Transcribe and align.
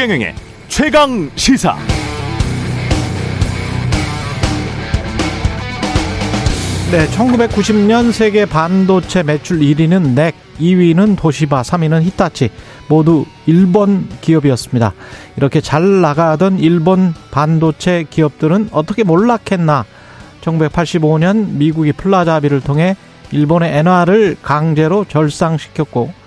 최경영의 0.00 0.34
최강 0.68 1.30
시사. 1.36 1.76
네, 6.90 7.06
1990년 7.08 8.10
세계 8.10 8.46
반도체 8.46 9.22
매출 9.22 9.58
1위는 9.58 10.14
NEC, 10.14 10.34
2위는 10.58 11.18
도시바, 11.18 11.60
3위는 11.60 12.00
히타치. 12.04 12.48
모두 12.88 13.26
일본 13.44 14.08
기업이었습니다. 14.22 14.94
이렇게 15.36 15.60
잘 15.60 16.00
나가던 16.00 16.60
일본 16.60 17.12
반도체 17.30 18.06
기업들은 18.08 18.70
어떻게 18.72 19.04
몰락했나? 19.04 19.84
1985년 20.40 21.56
미국이 21.58 21.92
플라자 21.92 22.36
합의를 22.36 22.62
통해 22.62 22.96
일본의 23.32 23.76
엔화를 23.76 24.38
강제로 24.40 25.04
절상시켰고 25.04 26.19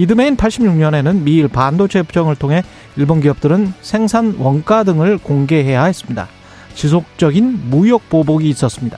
이듬해인 0.00 0.34
86년에는 0.34 1.24
미일 1.24 1.46
반도체 1.46 1.98
협정을 1.98 2.34
통해 2.36 2.62
일본 2.96 3.20
기업들은 3.20 3.74
생산 3.82 4.34
원가 4.38 4.82
등을 4.82 5.18
공개해야 5.18 5.84
했습니다. 5.84 6.26
지속적인 6.74 7.68
무역 7.68 8.08
보복이 8.08 8.48
있었습니다. 8.48 8.96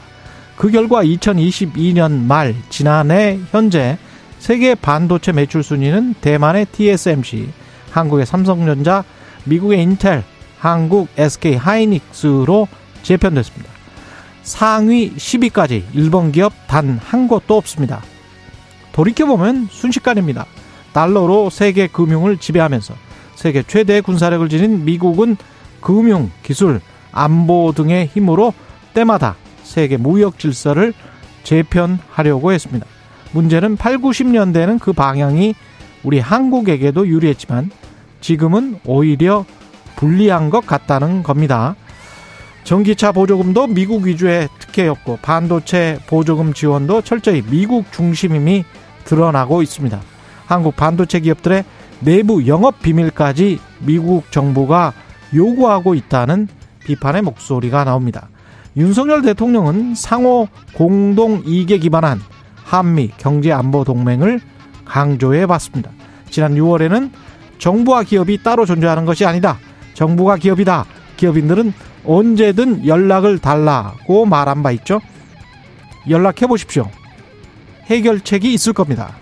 그 0.54 0.70
결과 0.70 1.02
2022년 1.02 2.26
말 2.26 2.54
지난해 2.70 3.40
현재 3.50 3.98
세계 4.38 4.76
반도체 4.76 5.32
매출 5.32 5.64
순위는 5.64 6.14
대만의 6.20 6.66
TSMC, 6.66 7.48
한국의 7.90 8.24
삼성전자, 8.24 9.02
미국의 9.42 9.82
인텔, 9.82 10.22
한국 10.60 11.08
SK 11.16 11.56
하이닉스로 11.56 12.68
재편됐습니다. 13.02 13.68
상위 14.44 15.12
10위까지 15.16 15.82
일본 15.94 16.30
기업 16.30 16.52
단 16.68 17.00
한 17.02 17.26
곳도 17.26 17.56
없습니다. 17.56 18.02
돌이켜보면 18.92 19.66
순식간입니다. 19.68 20.46
달러로 20.92 21.50
세계 21.50 21.86
금융을 21.86 22.38
지배하면서 22.38 22.94
세계 23.34 23.62
최대 23.62 24.00
군사력을 24.00 24.48
지닌 24.48 24.84
미국은 24.84 25.36
금융, 25.80 26.30
기술, 26.42 26.80
안보 27.10 27.72
등의 27.74 28.06
힘으로 28.06 28.54
때마다 28.94 29.36
세계 29.62 29.96
무역 29.96 30.38
질서를 30.38 30.92
재편하려고 31.42 32.52
했습니다. 32.52 32.86
문제는 33.32 33.76
8, 33.76 33.98
90년대는 33.98 34.78
그 34.78 34.92
방향이 34.92 35.54
우리 36.02 36.20
한국에게도 36.20 37.08
유리했지만 37.08 37.70
지금은 38.20 38.78
오히려 38.84 39.44
불리한 39.96 40.50
것 40.50 40.66
같다는 40.66 41.22
겁니다. 41.22 41.74
전기차 42.64 43.12
보조금도 43.12 43.68
미국 43.68 44.04
위주의 44.04 44.48
특혜였고 44.58 45.18
반도체 45.20 45.98
보조금 46.06 46.52
지원도 46.52 47.02
철저히 47.02 47.42
미국 47.42 47.90
중심임이 47.92 48.64
드러나고 49.04 49.62
있습니다. 49.62 50.00
한국 50.52 50.76
반도체 50.76 51.20
기업들의 51.20 51.64
내부 52.00 52.46
영업 52.46 52.82
비밀까지 52.82 53.58
미국 53.78 54.30
정부가 54.30 54.92
요구하고 55.34 55.94
있다는 55.94 56.46
비판의 56.84 57.22
목소리가 57.22 57.84
나옵니다. 57.84 58.28
윤석열 58.76 59.22
대통령은 59.22 59.94
상호 59.94 60.48
공동 60.74 61.42
이익에 61.46 61.78
기반한 61.78 62.20
한미 62.64 63.12
경제 63.16 63.50
안보 63.50 63.82
동맹을 63.84 64.40
강조해 64.84 65.46
봤습니다. 65.46 65.90
지난 66.28 66.54
6월에는 66.54 67.10
정부와 67.58 68.02
기업이 68.02 68.42
따로 68.42 68.66
존재하는 68.66 69.06
것이 69.06 69.24
아니다. 69.24 69.58
정부가 69.94 70.36
기업이다. 70.36 70.84
기업인들은 71.16 71.72
언제든 72.04 72.86
연락을 72.86 73.38
달라고 73.38 74.26
말한 74.26 74.62
바 74.62 74.70
있죠. 74.72 75.00
연락해 76.10 76.46
보십시오. 76.46 76.90
해결책이 77.86 78.52
있을 78.52 78.72
겁니다. 78.74 79.21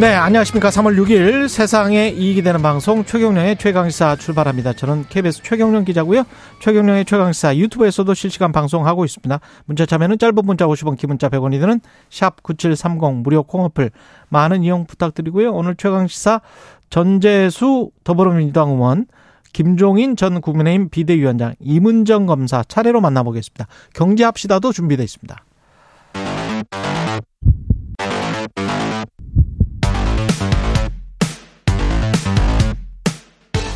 네, 0.00 0.14
안녕하십니까. 0.14 0.70
3월 0.70 0.96
6일 0.96 1.48
세상에 1.48 2.08
이익이 2.08 2.42
되는 2.42 2.62
방송 2.62 3.04
최경령의 3.04 3.58
최강시사 3.58 4.16
출발합니다. 4.16 4.72
저는 4.72 5.04
KBS 5.10 5.42
최경령 5.42 5.84
기자고요. 5.84 6.24
최경령의 6.60 7.04
최강시사 7.04 7.56
유튜브에서도 7.58 8.12
실시간 8.14 8.52
방송하고 8.52 9.04
있습니다. 9.04 9.38
문자 9.66 9.84
참여는 9.84 10.18
짧은 10.18 10.34
문자 10.44 10.66
50원, 10.66 10.96
기문자 10.96 11.28
100원이 11.28 11.60
드는 11.60 11.80
샵 12.08 12.42
9730 12.42 13.22
무료 13.22 13.42
콩어플 13.42 13.90
많은 14.30 14.64
이용 14.64 14.86
부탁드리고요. 14.86 15.52
오늘 15.52 15.76
최강시사 15.76 16.40
전재수 16.88 17.90
더불어민주당 18.02 18.70
의원 18.70 19.06
김종인 19.52 20.16
전 20.16 20.40
국민의힘 20.40 20.88
비대위원장 20.88 21.54
임은정 21.60 22.24
검사 22.24 22.64
차례로 22.66 23.02
만나보겠습니다. 23.02 23.66
경제합시다도 23.92 24.72
준비되어 24.72 25.04
있습니다. 25.04 25.44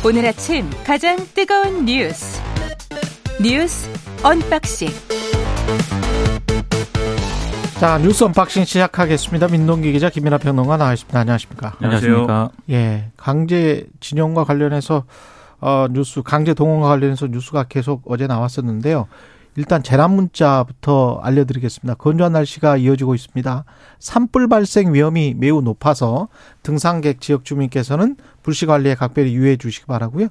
오늘 0.05 0.25
아침 0.25 0.69
가장 0.85 1.17
뜨거운 1.33 1.85
뉴스 1.85 2.41
뉴스 3.41 3.89
언박싱 4.23 4.87
자 7.79 7.97
뉴스 7.99 8.23
언박싱 8.23 8.65
시작하겠습니다. 8.65 9.47
민동기 9.49 9.91
기자 9.91 10.09
김민아 10.09 10.37
평론가 10.37 10.77
나와 10.77 10.93
있습니다. 10.93 11.19
안녕하십니까? 11.19 11.75
안녕하십니까? 11.79 12.49
예, 12.71 13.11
강제징용과 13.17 14.45
관련해서 14.45 15.03
어, 15.59 15.87
뉴스 15.91 16.21
강제 16.23 16.53
동원과 16.53 16.87
관련해서 16.87 17.27
뉴스가 17.27 17.63
계속 17.63 18.03
어제 18.05 18.27
나왔었는데요. 18.27 19.07
일단 19.57 19.81
재난 19.81 20.11
문자부터 20.11 21.19
알려드리겠습니다. 21.23 21.95
건조한 21.95 22.31
날씨가 22.31 22.77
이어지고 22.77 23.15
있습니다. 23.15 23.65
산불 23.97 24.47
발생 24.49 24.93
위험이 24.93 25.33
매우 25.35 25.61
높아서 25.63 26.27
등산객 26.61 27.19
지역 27.19 27.43
주민께서는 27.43 28.17
불씨 28.43 28.67
관리에 28.67 28.93
각별히 28.93 29.33
유의해 29.33 29.57
주시기 29.57 29.87
바라고요. 29.87 30.27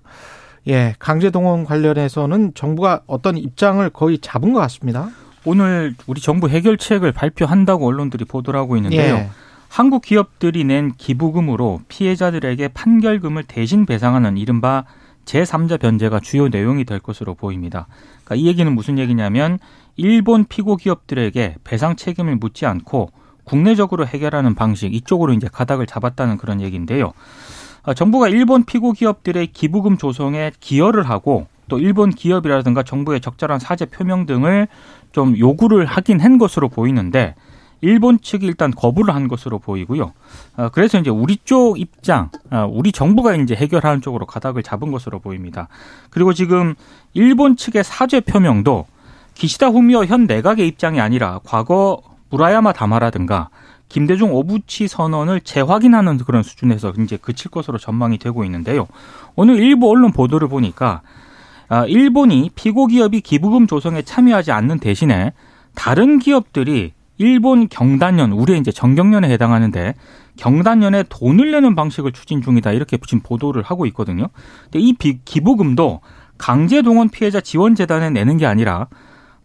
예, 0.68 0.94
강제 1.00 1.30
동원 1.30 1.64
관련해서는 1.64 2.52
정부가 2.54 3.02
어떤 3.08 3.36
입장을 3.36 3.88
거의 3.90 4.18
잡은 4.20 4.52
것 4.52 4.60
같습니다. 4.60 5.10
오늘 5.44 5.96
우리 6.06 6.20
정부 6.20 6.48
해결책을 6.48 7.10
발표한다고 7.10 7.84
언론들이 7.84 8.24
보도를 8.26 8.58
하고 8.60 8.76
있는데요. 8.76 9.16
예. 9.16 9.28
한국 9.68 10.02
기업들이 10.02 10.62
낸 10.62 10.92
기부금으로 10.96 11.80
피해자들에게 11.88 12.68
판결금을 12.68 13.42
대신 13.42 13.86
배상하는 13.86 14.36
이른바 14.36 14.84
제3자 15.24 15.80
변제가 15.80 16.20
주요 16.20 16.48
내용이 16.48 16.84
될 16.84 17.00
것으로 17.00 17.34
보입니다. 17.34 17.88
그러니까 18.26 18.34
이 18.34 18.48
얘기는 18.48 18.70
무슨 18.74 18.98
얘기냐면 18.98 19.58
일본 19.94 20.44
피고 20.44 20.76
기업들에게 20.76 21.56
배상 21.64 21.96
책임을 21.96 22.36
묻지 22.36 22.66
않고 22.66 23.10
국내적으로 23.44 24.06
해결하는 24.06 24.54
방식 24.54 24.92
이쪽으로 24.92 25.32
이제 25.32 25.48
가닥을 25.50 25.86
잡았다는 25.86 26.36
그런 26.36 26.60
얘기인데요. 26.60 27.12
어, 27.84 27.94
정부가 27.94 28.28
일본 28.28 28.64
피고 28.64 28.92
기업들의 28.92 29.46
기부금 29.48 29.96
조성에 29.96 30.50
기여를 30.58 31.08
하고 31.08 31.46
또 31.68 31.78
일본 31.78 32.10
기업이라든가 32.10 32.82
정부의 32.82 33.20
적절한 33.20 33.60
사죄 33.60 33.86
표명 33.86 34.26
등을 34.26 34.66
좀 35.12 35.38
요구를 35.38 35.86
하긴 35.86 36.20
한 36.20 36.38
것으로 36.38 36.68
보이는데 36.68 37.34
일본 37.80 38.20
측이 38.20 38.46
일단 38.46 38.70
거부를 38.70 39.14
한 39.14 39.28
것으로 39.28 39.58
보이고요. 39.58 40.12
어, 40.56 40.68
그래서 40.70 40.98
이제 40.98 41.10
우리 41.10 41.36
쪽 41.44 41.78
입장, 41.78 42.30
어, 42.50 42.66
우리 42.70 42.92
정부가 42.92 43.34
이제 43.34 43.54
해결하는 43.54 44.00
쪽으로 44.00 44.26
가닥을 44.26 44.62
잡은 44.62 44.90
것으로 44.90 45.18
보입니다. 45.18 45.68
그리고 46.10 46.32
지금 46.32 46.74
일본 47.14 47.56
측의 47.56 47.84
사죄 47.84 48.20
표명도 48.20 48.86
기시다 49.34 49.68
후미오 49.68 50.06
현 50.06 50.26
내각의 50.26 50.66
입장이 50.66 51.00
아니라 51.00 51.40
과거 51.44 52.00
무라야마 52.30 52.72
다마라든가 52.72 53.50
김대중 53.88 54.34
오부치 54.34 54.88
선언을 54.88 55.40
재확인하는 55.42 56.18
그런 56.18 56.42
수준에서 56.42 56.92
이제 56.98 57.16
그칠 57.16 57.50
것으로 57.50 57.78
전망이 57.78 58.18
되고 58.18 58.44
있는데요. 58.44 58.88
오늘 59.36 59.60
일부 59.60 59.88
언론 59.90 60.12
보도를 60.12 60.48
보니까 60.48 61.02
아, 61.68 61.84
일본이 61.86 62.50
피고 62.54 62.86
기업이 62.86 63.20
기부금 63.20 63.66
조성에 63.66 64.02
참여하지 64.02 64.52
않는 64.52 64.78
대신에 64.78 65.32
다른 65.74 66.18
기업들이 66.18 66.92
일본 67.18 67.68
경단련, 67.68 68.32
우리의 68.32 68.60
이제 68.60 68.70
정경련에 68.70 69.28
해당하는데 69.30 69.94
경단련에 70.36 71.04
돈을 71.08 71.50
내는 71.50 71.74
방식을 71.74 72.12
추진 72.12 72.42
중이다 72.42 72.72
이렇게 72.72 72.98
지금 72.98 73.20
보도를 73.20 73.62
하고 73.62 73.86
있거든요. 73.86 74.28
근데 74.64 74.80
이 74.80 74.92
기부금도 75.24 76.00
강제 76.38 76.82
동원 76.82 77.08
피해자 77.08 77.40
지원 77.40 77.74
재단에 77.74 78.10
내는 78.10 78.36
게 78.36 78.46
아니라 78.46 78.88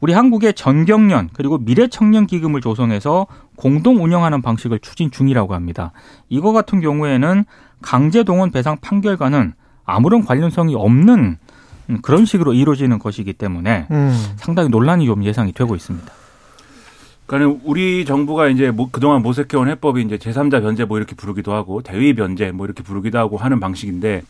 우리 0.01 0.13
한국의 0.13 0.55
전경련 0.55 1.29
그리고 1.33 1.57
미래청년 1.59 2.25
기금을 2.27 2.59
조성해서 2.59 3.27
공동 3.55 4.03
운영하는 4.03 4.41
방식을 4.41 4.79
추진 4.79 5.11
중이라고 5.11 5.53
합니다. 5.53 5.91
이거 6.27 6.51
같은 6.51 6.81
경우에는 6.81 7.45
강제 7.81 8.23
동원 8.23 8.51
배상 8.51 8.77
판결과는 8.81 9.53
아무런 9.85 10.25
관련성이 10.25 10.75
없는 10.75 11.37
그런 12.01 12.25
식으로 12.25 12.53
이루어지는 12.53 12.99
것이기 12.99 13.33
때문에 13.33 13.87
음. 13.91 14.17
상당히 14.37 14.69
논란이 14.69 15.05
좀 15.05 15.23
예상이 15.23 15.51
되고 15.51 15.75
있습니다. 15.75 16.11
그러니까 17.31 17.61
우리 17.63 18.03
정부가 18.03 18.49
이제 18.49 18.71
뭐 18.71 18.89
그동안 18.91 19.21
모색해온 19.21 19.69
해법이 19.69 20.01
이제 20.01 20.17
제3자 20.17 20.61
변제 20.61 20.83
뭐 20.83 20.97
이렇게 20.97 21.15
부르기도 21.15 21.53
하고 21.53 21.81
대위 21.81 22.13
변제 22.13 22.51
뭐 22.51 22.65
이렇게 22.65 22.83
부르기도 22.83 23.17
하고 23.19 23.37
하는 23.37 23.61
방식인데 23.61 24.23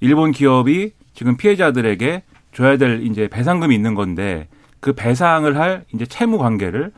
일본 0.00 0.32
기업이 0.32 0.90
지금 1.14 1.36
피해자들에게 1.36 2.24
줘야 2.52 2.76
될 2.78 3.06
이제 3.06 3.28
배상금이 3.28 3.72
있는 3.72 3.94
건데 3.94 4.48
그 4.80 4.92
배상을 4.92 5.56
할 5.56 5.84
이제 5.94 6.04
채무 6.04 6.38
관계를 6.38 6.90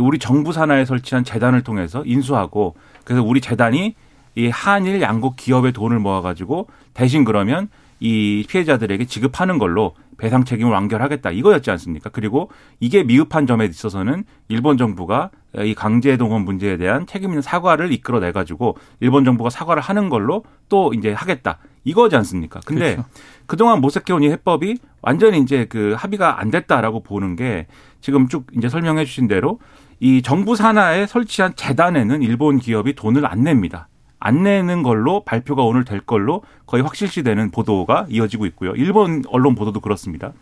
우리 0.00 0.18
정부 0.18 0.54
산하에 0.54 0.86
설치한 0.86 1.24
재단을 1.24 1.62
통해서 1.62 2.02
인수하고 2.06 2.74
그래서 3.04 3.22
우리 3.22 3.42
재단이 3.42 3.94
이 4.34 4.48
한일 4.48 5.02
양국 5.02 5.36
기업의 5.36 5.72
돈을 5.72 5.98
모아가지고 5.98 6.68
대신 6.94 7.24
그러면 7.24 7.68
이 8.00 8.46
피해자들에게 8.48 9.04
지급하는 9.04 9.58
걸로 9.58 9.94
배상 10.16 10.44
책임을 10.44 10.72
완결하겠다 10.72 11.30
이거였지 11.30 11.70
않습니까? 11.70 12.10
그리고 12.10 12.50
이게 12.80 13.02
미흡한 13.02 13.46
점에 13.46 13.66
있어서는 13.66 14.24
일본 14.48 14.78
정부가 14.78 15.30
이 15.58 15.74
강제 15.74 16.16
동원 16.16 16.44
문제에 16.44 16.76
대한 16.76 17.06
책임 17.06 17.30
있는 17.30 17.42
사과를 17.42 17.92
이끌어내 17.92 18.32
가지고 18.32 18.76
일본 19.00 19.24
정부가 19.24 19.50
사과를 19.50 19.82
하는 19.82 20.08
걸로 20.08 20.44
또 20.68 20.92
이제 20.94 21.12
하겠다 21.12 21.58
이거지 21.84 22.16
않습니까? 22.16 22.60
근데 22.66 22.96
그렇죠. 22.96 23.08
그동안 23.46 23.80
모색해온 23.80 24.22
이 24.22 24.28
해법이 24.30 24.76
완전히 25.02 25.38
이제 25.38 25.66
그 25.66 25.94
합의가 25.96 26.40
안 26.40 26.50
됐다라고 26.50 27.02
보는 27.02 27.36
게 27.36 27.66
지금 28.00 28.28
쭉 28.28 28.46
이제 28.56 28.68
설명해 28.68 29.04
주신 29.04 29.28
대로 29.28 29.60
이 30.00 30.20
정부 30.20 30.56
산하에 30.56 31.06
설치한 31.06 31.54
재단에는 31.56 32.22
일본 32.22 32.58
기업이 32.58 32.94
돈을 32.94 33.24
안 33.24 33.42
냅니다. 33.42 33.88
안 34.18 34.42
내는 34.42 34.82
걸로 34.82 35.24
발표가 35.24 35.62
오늘 35.62 35.84
될 35.84 36.00
걸로 36.00 36.42
거의 36.66 36.82
확실시되는 36.82 37.50
보도가 37.50 38.06
이어지고 38.08 38.46
있고요. 38.46 38.72
일본 38.74 39.22
언론 39.28 39.54
보도도 39.54 39.80
그렇습니다. 39.80 40.32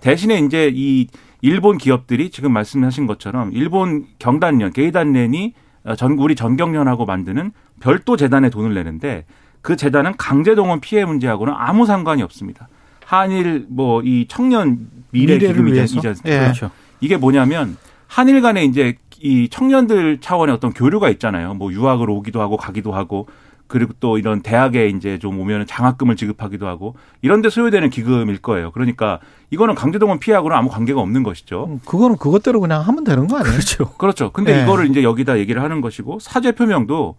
대신에 0.00 0.38
이제 0.38 0.70
이 0.74 1.06
일본 1.40 1.78
기업들이 1.78 2.30
지금 2.30 2.52
말씀하신 2.52 3.06
것처럼 3.06 3.50
일본 3.52 4.06
경단련, 4.18 4.72
게이단련이 4.72 5.54
전 5.96 6.12
우리 6.12 6.34
전경련하고 6.34 7.04
만드는 7.04 7.52
별도 7.80 8.16
재단에 8.16 8.50
돈을 8.50 8.74
내는데 8.74 9.24
그 9.62 9.76
재단은 9.76 10.16
강제동원 10.16 10.80
피해 10.80 11.04
문제하고는 11.04 11.52
아무 11.56 11.86
상관이 11.86 12.22
없습니다. 12.22 12.68
한일 13.04 13.66
뭐 13.68 14.02
이 14.02 14.26
청년 14.28 14.88
미래 15.10 15.38
기금이지 15.38 15.74
위해서? 15.74 15.96
않습니까? 16.08 16.30
예. 16.30 16.38
그렇죠. 16.40 16.70
이게 17.00 17.16
뭐냐면 17.16 17.76
한일 18.06 18.40
간에 18.42 18.64
이제 18.64 18.96
이 19.24 19.48
청년들 19.48 20.18
차원의 20.20 20.54
어떤 20.54 20.74
교류가 20.74 21.08
있잖아요. 21.08 21.54
뭐 21.54 21.72
유학을 21.72 22.10
오기도 22.10 22.42
하고 22.42 22.58
가기도 22.58 22.92
하고 22.92 23.26
그리고 23.66 23.94
또 23.98 24.18
이런 24.18 24.42
대학에 24.42 24.88
이제 24.88 25.18
좀 25.18 25.40
오면 25.40 25.66
장학금을 25.66 26.16
지급하기도 26.16 26.66
하고 26.68 26.94
이런 27.22 27.40
데 27.40 27.48
소요되는 27.48 27.88
기금일 27.88 28.42
거예요. 28.42 28.70
그러니까 28.72 29.20
이거는 29.48 29.74
강제동원 29.76 30.18
피해하고는 30.18 30.54
아무 30.54 30.68
관계가 30.68 31.00
없는 31.00 31.22
것이죠. 31.22 31.64
음, 31.70 31.80
그거는 31.86 32.18
그것대로 32.18 32.60
그냥 32.60 32.82
하면 32.82 33.02
되는 33.02 33.26
거 33.26 33.38
아니에요? 33.38 33.50
그렇죠. 33.50 33.92
그렇죠. 33.96 34.30
근데 34.30 34.56
네. 34.56 34.62
이거를 34.62 34.90
이제 34.90 35.02
여기다 35.02 35.38
얘기를 35.38 35.62
하는 35.62 35.80
것이고 35.80 36.18
사죄 36.18 36.52
표명도 36.52 37.16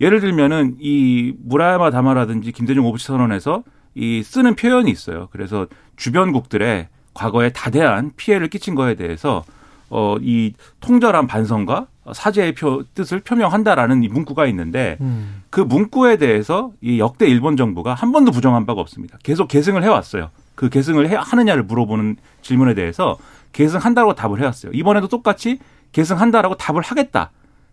예를 0.00 0.18
들면은 0.18 0.74
이 0.80 1.34
무라야마 1.44 1.90
다마라든지 1.90 2.50
김대중 2.50 2.84
오부치 2.84 3.06
선언에서 3.06 3.62
이 3.94 4.24
쓰는 4.24 4.56
표현이 4.56 4.90
있어요. 4.90 5.28
그래서 5.30 5.68
주변국들의 5.94 6.88
과거에 7.14 7.50
다대한 7.52 8.10
피해를 8.16 8.48
끼친 8.48 8.74
거에 8.74 8.96
대해서 8.96 9.44
어 9.90 10.16
이 10.20 10.54
통절한 10.80 11.26
반성과 11.26 11.86
사죄의 12.12 12.54
표, 12.54 12.84
뜻을 12.94 13.20
표명한다라는 13.20 14.02
이 14.02 14.08
문구가 14.08 14.46
있는데 14.46 14.98
음. 15.00 15.42
그 15.50 15.60
문구에 15.60 16.16
대해서 16.18 16.72
이 16.82 16.98
역대 16.98 17.26
일본 17.26 17.56
정부가 17.56 17.94
한 17.94 18.12
번도 18.12 18.30
부정한 18.32 18.66
바가 18.66 18.80
없습니다. 18.80 19.18
계속 19.22 19.48
계승을 19.48 19.82
해왔어요. 19.82 20.30
그 20.54 20.68
계승을 20.68 21.08
해, 21.08 21.16
하느냐를 21.16 21.62
물어보는 21.62 22.16
질문에 22.42 22.74
대해서 22.74 23.16
계승한다고 23.52 24.14
답을 24.14 24.40
해왔어요. 24.40 24.72
이번에도 24.74 25.08
똑같이 25.08 25.58
계승한다라고 25.92 26.56
답을 26.56 26.82
하겠다. 26.82 27.30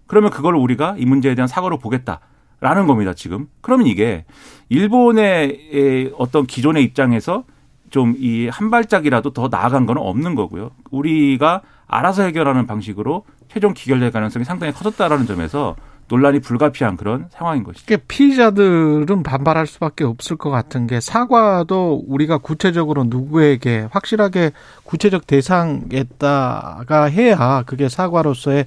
그러면 0.07 0.29
그걸 0.29 0.55
우리가 0.55 0.95
이 0.97 1.05
문제에 1.05 1.35
대한 1.35 1.47
사과로 1.47 1.77
보겠다 1.79 2.19
라는 2.59 2.85
겁니다. 2.87 3.13
지금. 3.13 3.47
그러면 3.61 3.87
이게 3.87 4.25
일본의 4.69 6.13
어떤 6.17 6.45
기존의 6.45 6.83
입장에서 6.83 7.43
좀 7.89 8.15
이 8.17 8.47
한 8.49 8.69
발짝이라도 8.71 9.31
더 9.33 9.49
나아간 9.49 9.85
건 9.85 9.97
없는 9.97 10.35
거고요. 10.35 10.71
우리가 10.91 11.61
알아서 11.91 12.23
해결하는 12.23 12.65
방식으로 12.65 13.25
최종 13.49 13.73
기결될 13.73 14.11
가능성이 14.11 14.45
상당히 14.45 14.73
커졌다라는 14.73 15.25
점에서 15.27 15.75
논란이 16.07 16.39
불가피한 16.39 16.97
그런 16.97 17.27
상황인 17.29 17.63
것이죠. 17.63 17.85
그러니까 17.85 18.05
피의자들은 18.07 19.23
반발할 19.23 19.67
수밖에 19.67 20.03
없을 20.03 20.35
것 20.37 20.49
같은 20.49 20.87
게 20.87 20.99
사과도 20.99 22.03
우리가 22.07 22.37
구체적으로 22.39 23.03
누구에게 23.05 23.87
확실하게 23.91 24.51
구체적 24.83 25.27
대상에다가 25.27 27.03
해야 27.05 27.63
그게 27.65 27.87
사과로서의 27.89 28.65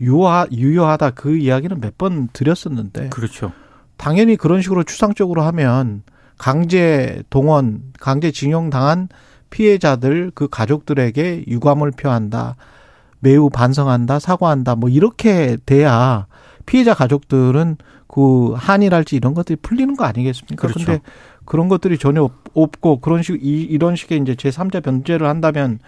유하, 0.00 0.46
유효하다 0.52 1.10
그 1.10 1.36
이야기는 1.36 1.80
몇 1.80 1.96
번 1.98 2.28
드렸었는데 2.32 3.08
그렇죠. 3.08 3.52
당연히 3.96 4.36
그런 4.36 4.60
식으로 4.60 4.82
추상적으로 4.84 5.42
하면 5.42 6.02
강제 6.36 7.22
동원, 7.30 7.80
강제 7.98 8.30
징용 8.30 8.68
당한 8.68 9.08
피해자들 9.60 10.32
그 10.34 10.48
가족들에게 10.48 11.44
유감을 11.48 11.92
표한다. 11.92 12.56
매우 13.20 13.48
반성한다, 13.48 14.18
사과한다. 14.18 14.74
뭐 14.74 14.90
이렇게 14.90 15.56
돼야 15.64 16.26
피해자 16.66 16.92
가족들은 16.92 17.78
그 18.06 18.52
한이랄지 18.54 19.16
이런 19.16 19.32
것들이 19.32 19.56
풀리는 19.56 19.96
거 19.96 20.04
아니겠습니까? 20.04 20.56
그렇죠. 20.68 20.84
근데 20.84 21.00
그런 21.46 21.68
것들이 21.68 21.96
전혀 21.96 22.22
없- 22.22 22.34
없고 22.52 23.00
그런 23.00 23.22
식 23.22 23.42
이, 23.42 23.62
이런 23.62 23.96
식의 23.96 24.18
이제 24.20 24.34
제3자 24.34 24.82
변제를 24.84 25.26
한다면 25.26 25.78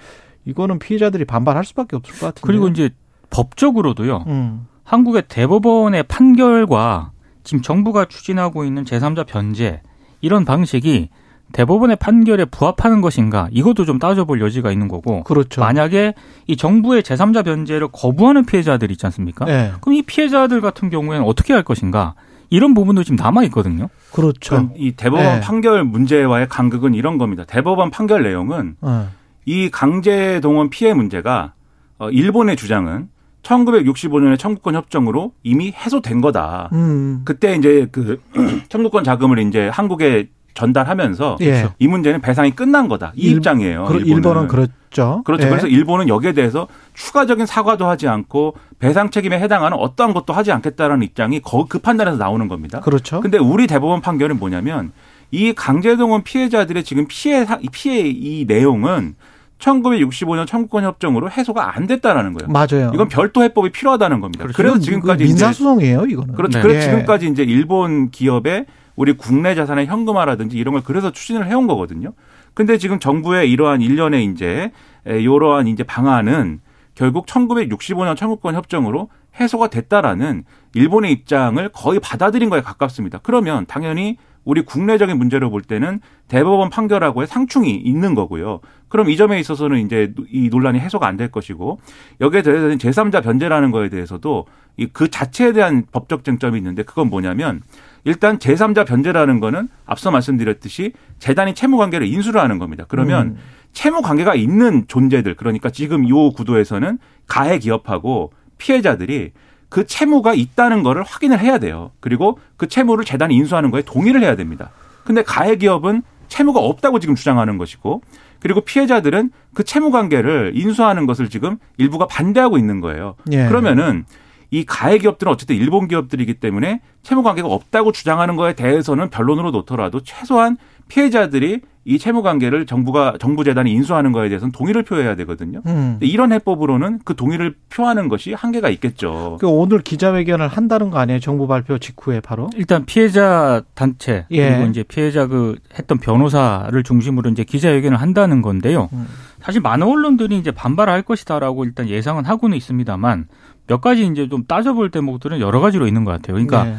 이거는 0.47 0.79
피해자들이 0.79 1.27
반발할 1.27 1.63
수밖에 1.67 1.97
없을 1.97 2.15
것 2.19 2.21
같은데. 2.27 2.41
그리고 2.47 2.69
이제 2.69 2.89
법적으로도요. 3.29 4.25
음. 4.29 4.67
한국의 4.85 5.25
대법원의 5.29 6.05
판결과 6.05 7.13
지금 7.45 7.61
정부가 7.61 8.07
추진하고 8.07 8.65
있는 8.65 8.85
제3자 8.85 9.27
변제 9.27 9.83
이런 10.23 10.47
방식이 10.47 11.11
대법원의 11.53 11.97
판결에 11.97 12.45
부합하는 12.45 13.01
것인가 13.01 13.49
이것도 13.51 13.85
좀 13.85 13.99
따져볼 13.99 14.41
여지가 14.41 14.71
있는 14.71 14.89
거고 14.89 15.23
그렇죠. 15.25 15.61
만약에 15.61 16.15
이 16.47 16.57
정부의 16.57 17.03
제3자 17.03 17.45
변제를 17.45 17.89
거부하는 17.93 18.45
피해자들 18.45 18.91
있지 18.91 19.07
않습니까? 19.07 19.45
네. 19.47 19.73
그럼 19.81 19.95
이 19.95 20.03
피해자들 20.03 20.61
같은 20.61 20.91
경우에는 20.91 21.27
어떻게 21.27 21.53
할 21.55 21.63
것인가 21.63 22.15
이런 22.51 22.75
부분도 22.75 23.05
지금 23.05 23.17
남아 23.17 23.45
있거든요. 23.45 23.89
그렇죠. 24.13 24.51
그럼 24.51 24.71
이 24.77 24.93
대법원 24.93 25.25
네. 25.25 25.41
판결 25.41 25.85
문제와의 25.85 26.49
간극은 26.49 26.95
이런 26.95 27.19
겁니다. 27.19 27.45
대법원 27.47 27.91
판결 27.91 28.23
내용은 28.23 28.77
어. 28.81 29.09
이 29.45 29.71
강제 29.71 30.41
동원 30.41 30.71
피해 30.71 30.95
문제가 30.95 31.55
어, 31.99 32.11
일본의 32.11 32.57
주장은 32.57 33.09
1965년의 33.43 34.39
청구권 34.39 34.75
협정으로 34.75 35.33
이미 35.43 35.73
해소된 35.73 36.21
거다. 36.21 36.69
음. 36.73 37.23
그때 37.25 37.55
이제 37.55 37.87
그 37.91 38.21
청구권 38.69 39.05
자금을 39.05 39.39
이제 39.41 39.69
한국에 39.69 40.29
전달하면서 40.59 41.39
예. 41.43 41.69
이 41.79 41.87
문제는 41.87 42.21
배상이 42.21 42.51
끝난 42.51 42.89
거다. 42.89 43.13
이 43.15 43.29
일- 43.29 43.37
입장이에요. 43.37 43.85
그, 43.85 43.95
일본은. 43.95 44.07
일본은 44.17 44.49
그렇죠. 44.49 45.23
그렇죠. 45.25 45.45
예. 45.47 45.49
그래서 45.49 45.67
일본은 45.69 46.09
여기에 46.09 46.33
대해서 46.33 46.67
추가적인 46.95 47.47
사과도 47.47 47.87
하지 47.87 48.09
않고 48.09 48.55
배상 48.81 49.11
책임에 49.11 49.39
해당하는 49.39 49.79
어떠한 49.79 50.13
것도 50.15 50.33
하지 50.33 50.51
않겠다라는 50.53 51.05
입장이 51.05 51.41
거- 51.41 51.67
그 51.69 51.79
판단에서 51.79 52.17
나오는 52.17 52.49
겁니다. 52.49 52.81
그렇죠. 52.81 53.21
근데 53.21 53.39
우리 53.39 53.67
대법원 53.69 54.01
판결은 54.01 54.39
뭐냐면 54.39 54.91
이 55.31 55.53
강제동원 55.53 56.23
피해자들의 56.25 56.83
지금 56.85 57.07
피해 57.09 57.47
피해 57.71 58.01
이 58.09 58.45
내용은 58.49 59.15
1965년 59.59 60.47
청구권 60.47 60.85
협정으로 60.85 61.31
해소가 61.31 61.77
안 61.77 61.87
됐다라는 61.87 62.33
거예요. 62.35 62.51
맞아요. 62.53 62.93
이건 62.95 63.09
별도 63.09 63.43
해법이 63.43 63.71
필요하다는 63.71 64.21
겁니다. 64.21 64.45
그렇죠. 64.45 64.57
그래서 64.57 64.79
지금까지 64.79 65.19
그 65.19 65.25
이제 65.25 65.33
민사 65.35 65.53
소송이에요, 65.53 66.05
이거는. 66.09 66.35
그렇죠. 66.35 66.59
네. 66.59 66.63
그래서 66.63 66.79
예. 66.79 66.83
지금까지 66.91 67.27
이제 67.29 67.43
일본 67.43 68.11
기업의 68.11 68.67
우리 68.99 69.13
국내 69.13 69.55
자산의 69.55 69.87
현금화라든지 69.87 70.59
이런 70.59 70.73
걸 70.73 70.83
그래서 70.83 71.13
추진을 71.13 71.47
해온 71.47 71.69
거거든요. 71.69 72.15
근데 72.53 72.79
지금 72.79 72.99
정부의 72.99 73.49
이러한 73.49 73.81
일련의 73.81 74.25
이제 74.25 74.73
에, 75.07 75.21
이러한 75.21 75.69
이제 75.69 75.85
방안은 75.85 76.61
결국 76.97 77.27
1965년 77.27 78.17
청구권 78.17 78.57
협정으로 78.57 79.09
해소가 79.39 79.69
됐다라는 79.69 80.43
일본의 80.75 81.13
입장을 81.13 81.69
거의 81.73 82.01
받아들인 82.01 82.51
거에 82.51 82.61
가깝습니다. 82.61 83.21
그러면 83.23 83.67
당연히 83.67 84.17
우리 84.45 84.63
국내적인 84.63 85.17
문제로 85.17 85.49
볼 85.49 85.63
때는 85.63 86.01
대법원 86.27 86.69
판결하고의 86.71 87.29
상충이 87.29 87.77
있는 87.77 88.17
거고요. 88.17 88.61
그럼 88.89 89.11
이 89.11 89.17
점에 89.17 89.39
있어서는 89.39 89.79
이제 89.87 90.13
이 90.33 90.49
논란이 90.49 90.81
해소가 90.81 91.07
안 91.07 91.17
될 91.17 91.31
것이고 91.31 91.79
여기에 92.21 92.43
대해서는 92.43 92.79
제3자 92.79 93.23
변제라는 93.23 93.71
거에 93.71 93.91
대해서도 93.91 94.47
이그 94.77 95.09
자체에 95.11 95.53
대한 95.53 95.85
법적 95.93 96.25
쟁점이 96.25 96.59
있는데 96.59 96.83
그건 96.83 97.11
뭐냐면 97.11 97.63
일단 98.05 98.39
제3자 98.39 98.87
변제라는 98.87 99.41
거는 99.41 99.69
앞서 99.87 100.11
말씀드렸듯이 100.11 100.93
재단이 101.19 101.55
채무 101.55 101.77
관계를 101.77 102.07
인수를 102.07 102.41
하는 102.41 102.59
겁니다. 102.59 102.85
그러면 102.89 103.29
음. 103.29 103.37
채무 103.73 104.03
관계가 104.03 104.35
있는 104.35 104.85
존재들 104.89 105.35
그러니까 105.35 105.71
지금 105.71 106.05
이 106.05 106.11
구도에서는 106.11 106.99
가해 107.27 107.59
기업하고 107.59 108.33
피해자들이 108.59 109.33
그 109.69 109.87
채무가 109.87 110.35
있다는 110.35 110.83
거를 110.83 111.03
확인을 111.03 111.41
해야 111.41 111.59
돼요. 111.59 111.93
그리고 112.01 112.39
그 112.57 112.69
채무를 112.69 113.05
재단이 113.05 113.35
인수하는 113.35 113.71
거에 113.71 113.83
동의를 113.83 114.23
해야 114.23 114.35
됩니다. 114.35 114.71
근데 115.05 115.23
가해 115.23 115.57
기업은 115.57 116.03
채무가 116.29 116.61
없다고 116.61 116.99
지금 117.01 117.15
주장하는 117.15 117.59
것이고 117.59 118.03
그리고 118.41 118.61
피해자들은 118.61 119.31
그 119.55 119.65
채무 119.65 119.91
관계를 119.91 120.53
인수하는 120.55 121.07
것을 121.07 121.29
지금 121.29 121.59
일부가 121.77 122.07
반대하고 122.07 122.59
있는 122.59 122.81
거예요. 122.81 123.17
예. 123.33 123.47
그러면은 123.47 124.05
이 124.51 124.65
가해 124.65 124.99
기업들은 124.99 125.33
어쨌든 125.33 125.57
일본 125.57 125.89
기업들이기 125.89 126.35
때문에 126.35 126.81
채무 127.03 127.23
관계가 127.23 127.49
없다고 127.49 127.93
주장하는 127.93 128.37
거에 128.37 128.55
대해서는 128.55 129.11
변론으로 129.11 129.51
놓더라도 129.51 130.01
최소한 130.03 130.57
피해자들이 130.89 131.61
이 131.85 131.99
채무 131.99 132.23
관계를 132.23 132.67
정부가 132.67 133.15
정부 133.19 133.45
재단이 133.45 133.73
인수하는 133.73 134.13
거에 134.13 134.29
대해서는 134.29 134.53
동의를 134.53 134.83
표해야 134.83 135.17
되거든요. 135.17 135.63
음. 135.67 135.97
이런 136.03 136.33
해법으로는 136.33 137.01
그 137.03 137.17
동의를 137.17 137.55
표하는 137.71 138.09
것이 138.09 138.35
한계가 138.35 138.69
있겠죠. 138.69 139.39
그 139.41 139.47
오늘 139.47 139.81
기자회견을 139.81 140.49
한다는 140.49 140.91
거 140.91 140.99
아니에요? 140.99 141.19
정부 141.21 141.47
발표 141.47 141.79
직후에 141.79 142.21
바로? 142.21 142.51
일단 142.57 142.85
피해자 142.85 143.63
단체 143.75 144.27
예. 144.31 144.51
그리고 144.51 144.69
이제 144.69 144.83
피해자 144.83 145.27
그 145.27 145.57
했던 145.79 145.97
변호사를 145.97 146.83
중심으로 146.83 147.31
이제 147.31 147.43
기자회견을 147.43 147.99
한다는 147.99 148.43
건데요. 148.43 148.91
음. 148.93 149.07
사실 149.41 149.63
많은 149.63 149.87
언론들이 149.87 150.37
이제 150.37 150.51
반발할 150.51 151.03
것이다라고 151.03 151.65
일단 151.65 151.89
예상은 151.89 152.27
하고는 152.27 152.55
있습니다만 152.57 153.29
몇 153.69 153.81
가지 153.81 154.07
이제 154.07 154.29
좀 154.29 154.45
따져볼 154.45 154.91
대목들은 154.91 155.41
여러 155.41 155.61
가지로 155.61 155.87
있는 155.87 156.05
것 156.05 156.11
같아요. 156.11 156.35
그러니까 156.35 156.65
네. 156.65 156.77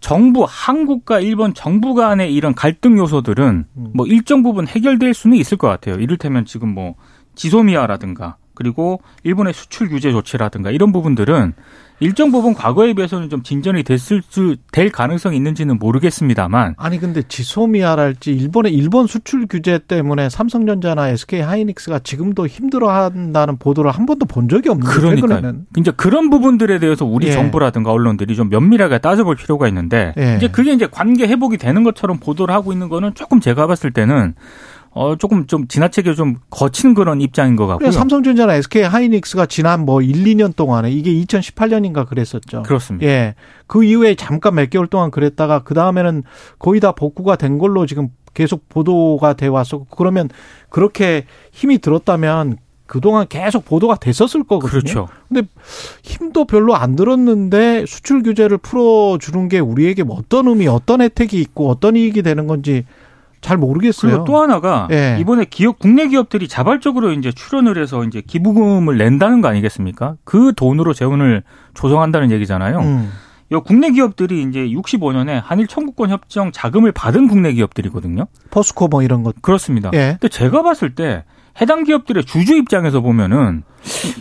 정부 0.00 0.46
한국과 0.48 1.20
일본 1.20 1.54
정부 1.54 1.94
간의 1.94 2.34
이런 2.34 2.54
갈등 2.54 2.98
요소들은 2.98 3.64
음. 3.76 3.90
뭐 3.94 4.06
일정 4.06 4.42
부분 4.42 4.66
해결될 4.66 5.12
수는 5.12 5.36
있을 5.36 5.58
것 5.58 5.68
같아요. 5.68 5.96
이를테면 5.96 6.44
지금 6.44 6.68
뭐 6.74 6.94
지소미아라든가 7.34 8.36
그리고 8.54 9.00
일본의 9.24 9.52
수출 9.52 9.88
규제 9.88 10.12
조치라든가 10.12 10.70
이런 10.70 10.92
부분들은 10.92 11.54
일정 12.00 12.32
부분 12.32 12.54
과거에 12.54 12.92
비해서는 12.92 13.30
좀 13.30 13.42
진전이 13.42 13.82
됐을 13.84 14.22
수 14.28 14.56
될 14.72 14.90
가능성이 14.90 15.36
있는지는 15.36 15.78
모르겠습니다만 15.78 16.74
아니 16.76 16.98
근데 16.98 17.22
지소미아랄지 17.22 18.32
일본의 18.32 18.74
일본 18.74 19.06
수출 19.06 19.46
규제 19.48 19.78
때문에 19.78 20.28
삼성전자나 20.28 21.10
SK 21.10 21.40
하이닉스가 21.40 22.00
지금도 22.00 22.46
힘들어한다는 22.48 23.56
보도를 23.58 23.92
한 23.92 24.04
번도 24.06 24.26
본 24.26 24.48
적이 24.48 24.70
없는데 24.70 24.92
그러니까요. 24.92 25.28
최근에는 25.28 25.66
이제 25.78 25.92
그런 25.96 26.30
부분들에 26.30 26.78
대해서 26.80 27.04
우리 27.04 27.28
예. 27.28 27.32
정부라든가 27.32 27.92
언론들이 27.92 28.34
좀 28.34 28.48
면밀하게 28.48 28.98
따져볼 28.98 29.36
필요가 29.36 29.68
있는데 29.68 30.12
예. 30.18 30.36
이제 30.36 30.48
그게 30.48 30.72
이제 30.72 30.88
관계 30.90 31.26
회복이 31.28 31.56
되는 31.56 31.84
것처럼 31.84 32.18
보도를 32.18 32.52
하고 32.54 32.72
있는 32.72 32.88
거는 32.88 33.14
조금 33.14 33.38
제가 33.40 33.66
봤을 33.68 33.92
때는 33.92 34.34
어 34.94 35.16
조금 35.16 35.46
좀 35.46 35.66
지나치게 35.66 36.14
좀 36.14 36.36
거친 36.50 36.94
그런 36.94 37.20
입장인 37.20 37.56
것 37.56 37.66
같고요. 37.66 37.90
삼성전자나 37.90 38.54
SK 38.54 38.82
하이닉스가 38.82 39.46
지난 39.46 39.84
뭐 39.84 40.00
1, 40.00 40.24
2년 40.24 40.54
동안에 40.54 40.90
이게 40.90 41.12
2018년인가 41.12 42.06
그랬었죠. 42.06 42.62
그렇습니다. 42.62 43.06
예. 43.06 43.34
그 43.66 43.82
이후에 43.82 44.14
잠깐 44.14 44.54
몇 44.54 44.70
개월 44.70 44.86
동안 44.86 45.10
그랬다가 45.10 45.64
그 45.64 45.74
다음에는 45.74 46.22
거의 46.60 46.80
다 46.80 46.92
복구가 46.92 47.34
된 47.34 47.58
걸로 47.58 47.86
지금 47.86 48.08
계속 48.34 48.68
보도가 48.68 49.34
돼 49.34 49.48
왔었고 49.48 49.86
그러면 49.96 50.28
그렇게 50.68 51.24
힘이 51.50 51.78
들었다면 51.78 52.58
그동안 52.86 53.26
계속 53.28 53.64
보도가 53.64 53.96
됐었을 53.96 54.44
거거든요. 54.44 54.80
그렇죠. 54.80 55.08
근데 55.28 55.48
힘도 56.04 56.44
별로 56.44 56.76
안 56.76 56.94
들었는데 56.94 57.86
수출 57.86 58.22
규제를 58.22 58.58
풀어 58.58 59.18
주는 59.18 59.48
게 59.48 59.58
우리에게 59.58 60.04
뭐 60.04 60.16
어떤 60.16 60.46
의미, 60.46 60.68
어떤 60.68 61.00
혜택이 61.00 61.40
있고 61.40 61.70
어떤 61.70 61.96
이익이 61.96 62.22
되는 62.22 62.46
건지 62.46 62.84
잘 63.44 63.58
모르겠어요. 63.58 64.10
그리고 64.10 64.24
또 64.24 64.40
하나가 64.40 64.88
예. 64.90 65.18
이번에 65.20 65.44
기업 65.44 65.78
국내 65.78 66.08
기업들이 66.08 66.48
자발적으로 66.48 67.12
이제 67.12 67.30
출연을 67.30 67.76
해서 67.76 68.02
이제 68.04 68.22
기부금을 68.26 68.96
낸다는 68.96 69.42
거 69.42 69.48
아니겠습니까? 69.48 70.16
그 70.24 70.54
돈으로 70.56 70.94
재원을 70.94 71.42
조성한다는 71.74 72.30
얘기잖아요. 72.30 72.78
음. 72.78 73.12
이 73.52 73.56
국내 73.62 73.90
기업들이 73.90 74.42
이제 74.42 74.60
65년에 74.60 75.42
한일 75.44 75.66
청구권 75.66 76.08
협정 76.08 76.52
자금을 76.52 76.92
받은 76.92 77.28
국내 77.28 77.52
기업들이거든요. 77.52 78.26
포스코 78.50 78.88
뭐 78.88 79.02
이런 79.02 79.22
것. 79.22 79.34
그렇습니다. 79.42 79.90
예. 79.92 80.16
근데 80.18 80.28
제가 80.28 80.62
봤을 80.62 80.94
때 80.94 81.24
해당 81.60 81.84
기업들의 81.84 82.24
주주 82.24 82.56
입장에서 82.56 83.02
보면은 83.02 83.62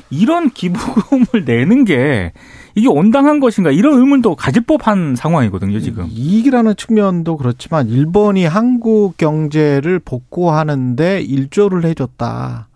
이런 0.10 0.50
기부금을 0.50 1.46
내는 1.48 1.86
게 1.86 2.34
이게 2.76 2.88
온당한 2.88 3.40
것인가 3.40 3.72
이런 3.72 4.00
의문도 4.00 4.36
가질 4.36 4.64
법한 4.64 5.16
상황이거든요, 5.16 5.80
지금. 5.80 6.08
이익이라는 6.12 6.76
측면도 6.76 7.38
그렇지만 7.38 7.88
일본이 7.88 8.46
한국 8.46 9.18
경제를 9.18 10.00
복구하는데 10.00 11.22
일조를 11.22 11.86
해줬다. 11.86 12.68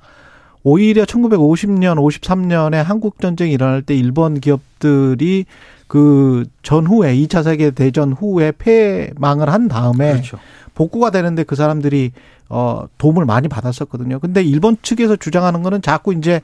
오히려 0.64 1.06
1950년, 1.06 1.96
53년에 1.96 2.84
한국 2.84 3.20
전쟁이 3.20 3.54
일어날 3.54 3.82
때 3.82 3.96
일본 3.96 4.40
기업들이 4.40 5.46
그 5.88 6.44
전후에 6.62 7.16
2차 7.16 7.44
세계 7.44 7.72
대전 7.72 8.12
후에 8.12 8.52
패망을 8.58 9.50
한 9.50 9.68
다음에 9.68 10.12
그렇죠. 10.12 10.38
복구가 10.76 11.10
되는데 11.12 11.44
그 11.44 11.56
사람들이 11.56 12.12
어 12.50 12.86
도움을 12.98 13.26
많이 13.26 13.48
받았었거든요. 13.48 14.20
근데 14.20 14.44
일본 14.44 14.78
측에서 14.82 15.16
주장하는 15.16 15.64
거는 15.64 15.82
자꾸 15.82 16.14
이제 16.14 16.42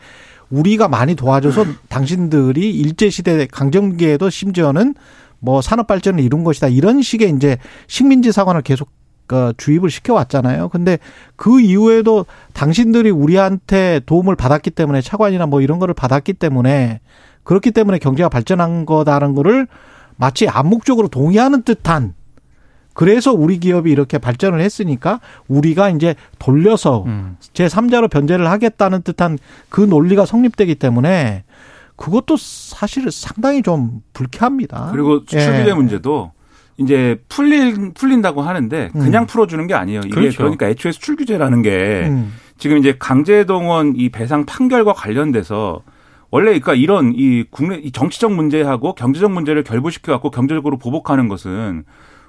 우리가 0.53 0.87
많이 0.87 1.15
도와줘서 1.15 1.65
당신들이 1.89 2.69
일제 2.69 3.09
시대 3.09 3.47
강점기에도 3.47 4.29
심지어는 4.29 4.93
뭐 5.39 5.61
산업 5.61 5.87
발전을 5.87 6.23
이룬 6.23 6.43
것이다. 6.43 6.67
이런 6.67 7.01
식의 7.01 7.31
이제 7.31 7.57
식민지 7.87 8.31
사관을 8.31 8.61
계속 8.61 8.89
어, 9.31 9.51
주입을 9.57 9.89
시켜 9.89 10.13
왔잖아요. 10.13 10.69
근데 10.69 10.99
그 11.35 11.59
이후에도 11.59 12.25
당신들이 12.53 13.09
우리한테 13.09 14.01
도움을 14.05 14.35
받았기 14.35 14.69
때문에 14.71 15.01
차관이나 15.01 15.47
뭐 15.47 15.61
이런 15.61 15.79
거를 15.79 15.95
받았기 15.95 16.33
때문에 16.33 16.99
그렇기 17.43 17.71
때문에 17.71 17.97
경제가 17.97 18.29
발전한 18.29 18.85
거다라는 18.85 19.33
거를 19.33 19.67
마치 20.17 20.47
암묵적으로 20.47 21.07
동의하는 21.07 21.63
듯한 21.63 22.13
그래서 22.93 23.33
우리 23.33 23.59
기업이 23.59 23.91
이렇게 23.91 24.17
발전을 24.17 24.61
했으니까 24.61 25.19
우리가 25.47 25.89
이제 25.89 26.15
돌려서 26.39 27.03
음. 27.05 27.37
제3자로 27.53 28.09
변제를 28.09 28.49
하겠다는 28.49 29.01
듯한 29.01 29.37
그 29.69 29.81
논리가 29.81 30.25
성립되기 30.25 30.75
때문에 30.75 31.43
그것도 31.95 32.37
사실 32.37 33.11
상당히 33.11 33.61
좀 33.61 34.01
불쾌합니다. 34.13 34.89
그리고 34.91 35.19
수출 35.19 35.39
예. 35.39 35.59
규제 35.59 35.73
문제도 35.73 36.31
이제 36.77 37.21
풀린 37.29 37.93
풀린다고 37.93 38.41
하는데 38.41 38.89
그냥 38.93 39.23
음. 39.23 39.27
풀어주는 39.27 39.67
게 39.67 39.73
아니에요. 39.73 40.01
이게 40.05 40.09
그렇죠. 40.09 40.37
그러니까 40.37 40.67
애초에 40.69 40.91
수출 40.91 41.15
규제라는 41.15 41.61
게 41.61 42.07
음. 42.07 42.33
지금 42.57 42.77
이제 42.77 42.95
강제동원 42.97 43.93
이 43.95 44.09
배상 44.09 44.45
판결과 44.45 44.93
관련돼서 44.93 45.81
원래 46.31 46.45
그러니까 46.45 46.73
이런 46.73 47.13
이 47.15 47.43
국내 47.51 47.77
이 47.77 47.91
정치적 47.91 48.33
문제하고 48.33 48.95
경제적 48.95 49.31
문제를 49.31 49.63
결부시켜 49.63 50.11
갖고 50.11 50.31
경제적으로 50.31 50.77
보복하는 50.77 51.27
것은 51.27 51.83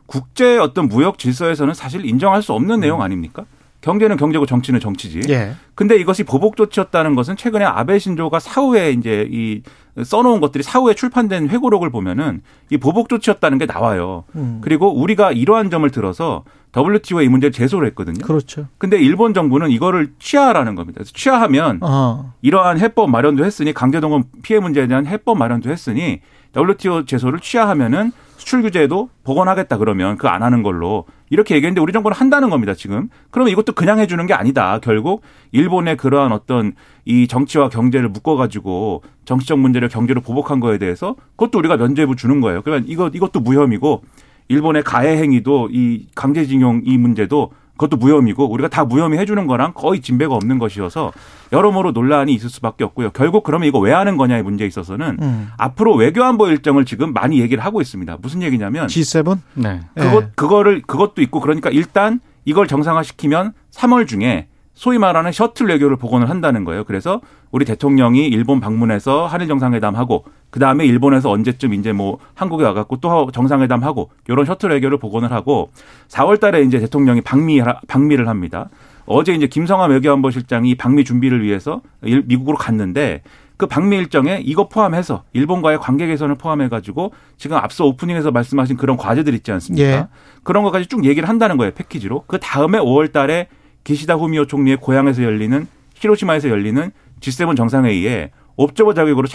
국제 0.07 0.59
어떤 0.59 0.89
무역 0.89 1.19
질서에서는 1.19 1.75
사실 1.75 2.05
인정할 2.05 2.43
수 2.43 2.53
없는 2.53 2.81
내용 2.81 3.03
아닙니까? 3.03 3.45
경제는 3.85 4.17
경제고 4.17 4.47
정치는 4.47 4.81
정치지. 4.81 5.21
예. 5.29 5.55
근데 5.75 5.97
이것이 5.97 6.25
보복 6.25 6.57
조치였다는 6.57 7.15
것은 7.15 7.37
최근에 7.37 7.67
아베 7.67 7.99
신조가 7.99 8.39
사후에 8.39 8.93
이제 8.93 9.29
이 9.31 9.61
써놓은 10.03 10.41
것들이 10.41 10.65
사후에 10.65 10.95
출판된 10.95 11.51
회고록을 11.51 11.91
보면은 11.91 12.41
이 12.71 12.79
보복 12.79 13.11
조치였다는 13.11 13.59
게 13.59 13.67
나와요. 13.67 14.25
음. 14.37 14.61
그리고 14.63 14.91
우리가 14.91 15.33
이러한 15.33 15.69
점을 15.69 15.89
들어서 15.91 16.45
WTO에 16.75 17.25
이 17.25 17.29
문제를 17.29 17.53
제소를 17.53 17.87
했거든요. 17.89 18.25
그렇죠. 18.25 18.67
근데 18.79 18.99
일본 18.99 19.35
정부는 19.35 19.71
이거를 19.71 20.13
취하라는 20.19 20.75
겁니다. 20.75 20.99
그래서 20.99 21.13
취하하면 21.15 21.79
어. 21.83 22.33
이러한 22.41 22.81
해법 22.81 23.11
마련도 23.11 23.45
했으니 23.45 23.75
강제동원 23.75 24.25
피해 24.43 24.59
문제에 24.61 24.87
대한 24.87 25.07
해법 25.07 25.37
마련도 25.37 25.71
했으니 25.71 26.21
WTO 26.57 27.05
제소를 27.05 27.39
취하하면은 27.41 28.13
수출 28.45 28.63
규제도 28.63 29.09
복원하겠다 29.25 29.79
그러면 29.79 30.19
그 30.19 30.35
안 30.35 30.43
하는 30.43 30.63
걸로 30.65 31.05
이렇게 31.31 31.55
얘기했는데 31.55 31.81
우리 31.81 31.93
정부는 31.93 32.17
한다는 32.17 32.51
겁니다 32.51 32.75
지금. 32.75 33.09
그러면 33.31 33.53
이것도 33.53 33.73
그냥 33.73 34.01
해주는 34.01 34.27
게 34.27 34.35
아니다. 34.35 34.81
결국 34.83 35.23
일본의 35.53 35.97
그러한 35.97 36.33
어떤 36.33 36.73
이 37.05 37.27
정치와 37.29 37.69
경제를 37.69 38.09
묶어가지고 38.09 39.03
정치적 39.25 39.59
문제를 39.61 39.89
경제로 39.89 40.21
보복한 40.21 40.61
거에 40.61 40.79
대해서 40.79 41.15
그것도 41.37 41.59
우리가 41.59 41.77
면죄부 41.77 42.17
주는 42.17 42.41
거예요. 42.41 42.63
그러면 42.63 42.85
이거 42.89 43.11
이것도 43.13 43.41
무혐의고 43.41 44.03
일본의 44.49 44.83
가해 44.83 45.17
행위도 45.19 45.71
이 45.73 46.07
강제징용 46.15 46.83
이 46.85 46.99
문제도 46.99 47.53
그것도 47.77 47.97
무혐의고 47.97 48.51
우리가 48.51 48.69
다 48.69 48.85
무혐의 48.85 49.19
해주는 49.19 49.47
거랑 49.47 49.73
거의 49.75 50.01
진배가 50.01 50.35
없는 50.35 50.59
것이어서 50.59 51.13
여러모로 51.53 51.91
논란이 51.93 52.33
있을 52.33 52.49
수밖에 52.49 52.85
없고요. 52.85 53.11
결국 53.11 53.43
그러면 53.43 53.69
이거 53.69 53.79
왜 53.79 53.93
하는 53.93 54.17
거냐의 54.17 54.43
문제에 54.43 54.67
있어서는 54.67 55.19
음. 55.21 55.49
앞으로 55.57 55.95
외교안보 55.95 56.49
일정을 56.49 56.85
지금 56.85 57.13
많이 57.13 57.41
얘기를 57.41 57.65
하고 57.65 57.81
있습니다. 57.81 58.19
무슨 58.23 58.43
얘기냐면 58.43 58.87
G7? 58.87 59.39
네. 59.55 59.81
그것 59.95 60.23
예. 60.23 60.29
그거를 60.35 60.83
그것도 60.83 61.23
있고 61.23 61.41
그러니까 61.41 61.71
일단 61.71 62.21
이걸 62.45 62.67
정상화시키면 62.69 63.53
3월 63.73 64.07
중에 64.07 64.49
소위 64.75 64.99
말하는 64.99 65.33
셔틀 65.33 65.69
외교를 65.69 65.97
복원을 65.97 66.29
한다는 66.29 66.65
거예요. 66.65 66.85
그래서 66.85 67.21
우리 67.51 67.65
대통령이 67.65 68.27
일본 68.27 68.61
방문해서 68.61 69.27
한일 69.27 69.47
정상회담하고 69.47 70.25
그 70.55 70.61
다음에 70.61 70.87
일본에서 70.87 71.31
언제쯤 71.33 71.75
이제 71.75 71.91
뭐 71.91 72.19
한국에 72.35 72.63
와갖고 72.63 72.99
또 72.99 73.29
정상회담 73.33 73.83
하고 73.83 74.11
이런 74.29 74.45
셔틀 74.47 74.71
외교를 74.71 74.99
복원을 74.99 75.33
하고 75.33 75.71
4월달에 76.07 76.65
이제 76.65 76.79
대통령이 76.79 77.23
방미 77.23 77.61
방미를 77.89 78.29
합니다. 78.29 78.69
어제 79.05 79.35
이제 79.35 79.49
김성환 79.49 79.91
외교안보 79.91 80.31
실장이 80.31 80.77
방미 80.77 81.03
준비를 81.03 81.43
위해서 81.43 81.81
일- 82.03 82.23
미국으로 82.27 82.57
갔는데 82.57 83.23
그 83.57 83.67
방미 83.67 83.97
일정에 83.97 84.43
이거 84.45 84.69
포함해서 84.69 85.25
일본과의 85.33 85.81
관계 85.81 86.07
개선을 86.07 86.37
포함해 86.37 86.69
가지고 86.69 87.11
지금 87.37 87.57
앞서 87.57 87.85
오프닝에서 87.87 88.31
말씀하신 88.31 88.77
그런 88.77 88.97
과제들 88.97 89.35
있지 89.35 89.51
않습니까? 89.51 89.85
예. 89.89 90.07
그런 90.45 90.63
것까지 90.63 90.87
쭉 90.87 91.05
얘기를 91.05 91.29
한다는 91.29 91.57
거예요 91.57 91.73
패키지로. 91.75 92.23
그 92.29 92.39
다음에 92.39 92.79
5월달에 92.79 93.47
기시다 93.83 94.15
후미오 94.15 94.47
총리의 94.47 94.77
고향에서 94.77 95.25
열리는 95.25 95.67
히로시마에서 95.97 96.49
열리는 96.49 96.93
G7 97.19 97.57
정상회의에 97.57 98.31
옵저버 98.57 98.95
자격으로 98.95 99.27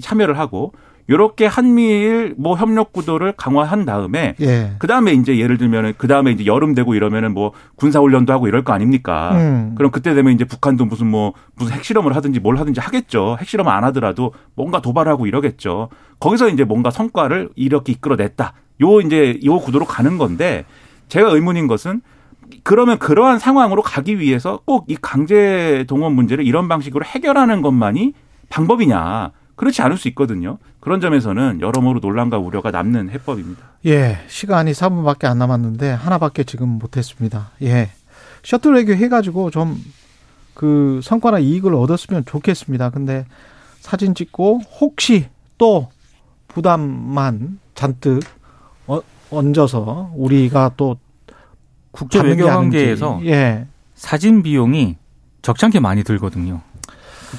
참여를 0.00 0.38
하고 0.38 0.72
요렇게 1.10 1.46
한미일 1.46 2.34
뭐 2.36 2.54
협력 2.54 2.92
구도를 2.92 3.32
강화한 3.32 3.86
다음에 3.86 4.34
예. 4.40 4.72
그다음에 4.78 5.12
이제 5.14 5.38
예를 5.38 5.56
들면은 5.56 5.94
그다음에 5.96 6.32
이제 6.32 6.44
여름 6.44 6.74
되고 6.74 6.94
이러면은 6.94 7.32
뭐 7.32 7.52
군사 7.76 7.98
훈련도 7.98 8.30
하고 8.30 8.46
이럴 8.46 8.62
거 8.62 8.74
아닙니까? 8.74 9.30
음. 9.32 9.74
그럼 9.74 9.90
그때 9.90 10.12
되면 10.12 10.34
이제 10.34 10.44
북한도 10.44 10.84
무슨 10.84 11.06
뭐 11.06 11.32
무슨 11.54 11.74
핵실험을 11.76 12.14
하든지 12.14 12.40
뭘 12.40 12.58
하든지 12.58 12.80
하겠죠. 12.80 13.38
핵실험 13.40 13.68
안 13.68 13.84
하더라도 13.84 14.34
뭔가 14.54 14.82
도발하고 14.82 15.26
이러겠죠. 15.26 15.88
거기서 16.20 16.50
이제 16.50 16.64
뭔가 16.64 16.90
성과를 16.90 17.48
이렇게 17.56 17.92
이끌어냈다. 17.92 18.52
요 18.82 19.00
이제 19.00 19.40
요 19.44 19.58
구도로 19.60 19.86
가는 19.86 20.18
건데 20.18 20.66
제가 21.08 21.30
의문인 21.30 21.68
것은 21.68 22.02
그러면 22.64 22.98
그러한 22.98 23.38
상황으로 23.38 23.80
가기 23.80 24.18
위해서 24.20 24.60
꼭 24.66 24.84
이 24.90 24.96
강제 25.00 25.86
동원 25.88 26.12
문제를 26.12 26.46
이런 26.46 26.68
방식으로 26.68 27.04
해결하는 27.06 27.62
것만이 27.62 28.12
방법이냐? 28.48 29.32
그렇지 29.56 29.82
않을 29.82 29.96
수 29.96 30.08
있거든요. 30.08 30.58
그런 30.80 31.00
점에서는 31.00 31.60
여러모로 31.60 32.00
논란과 32.00 32.38
우려가 32.38 32.70
남는 32.70 33.10
해법입니다. 33.10 33.62
예, 33.86 34.18
시간이 34.28 34.72
4분밖에 34.72 35.24
안 35.24 35.38
남았는데 35.38 35.90
하나밖에 35.90 36.44
지금 36.44 36.68
못했습니다. 36.68 37.50
예, 37.62 37.90
셔틀 38.42 38.74
외교 38.74 38.92
해가지고 38.94 39.50
좀 39.50 39.76
그 40.58 40.98
성과나 41.04 41.38
이익을 41.38 41.72
얻었으면 41.72 42.24
좋겠습니다. 42.24 42.90
근데 42.90 43.24
사진 43.78 44.12
찍고 44.12 44.58
혹시 44.80 45.28
또 45.56 45.88
부담만 46.48 47.60
잔뜩 47.76 48.18
어, 48.88 49.00
얹어서 49.30 50.10
우리가 50.16 50.72
또 50.76 50.98
국제 51.92 52.20
외교 52.20 52.46
관계에서 52.46 53.20
예. 53.24 53.68
사진 53.94 54.42
비용이 54.42 54.96
적잖게 55.42 55.78
많이 55.78 56.02
들거든요. 56.02 56.60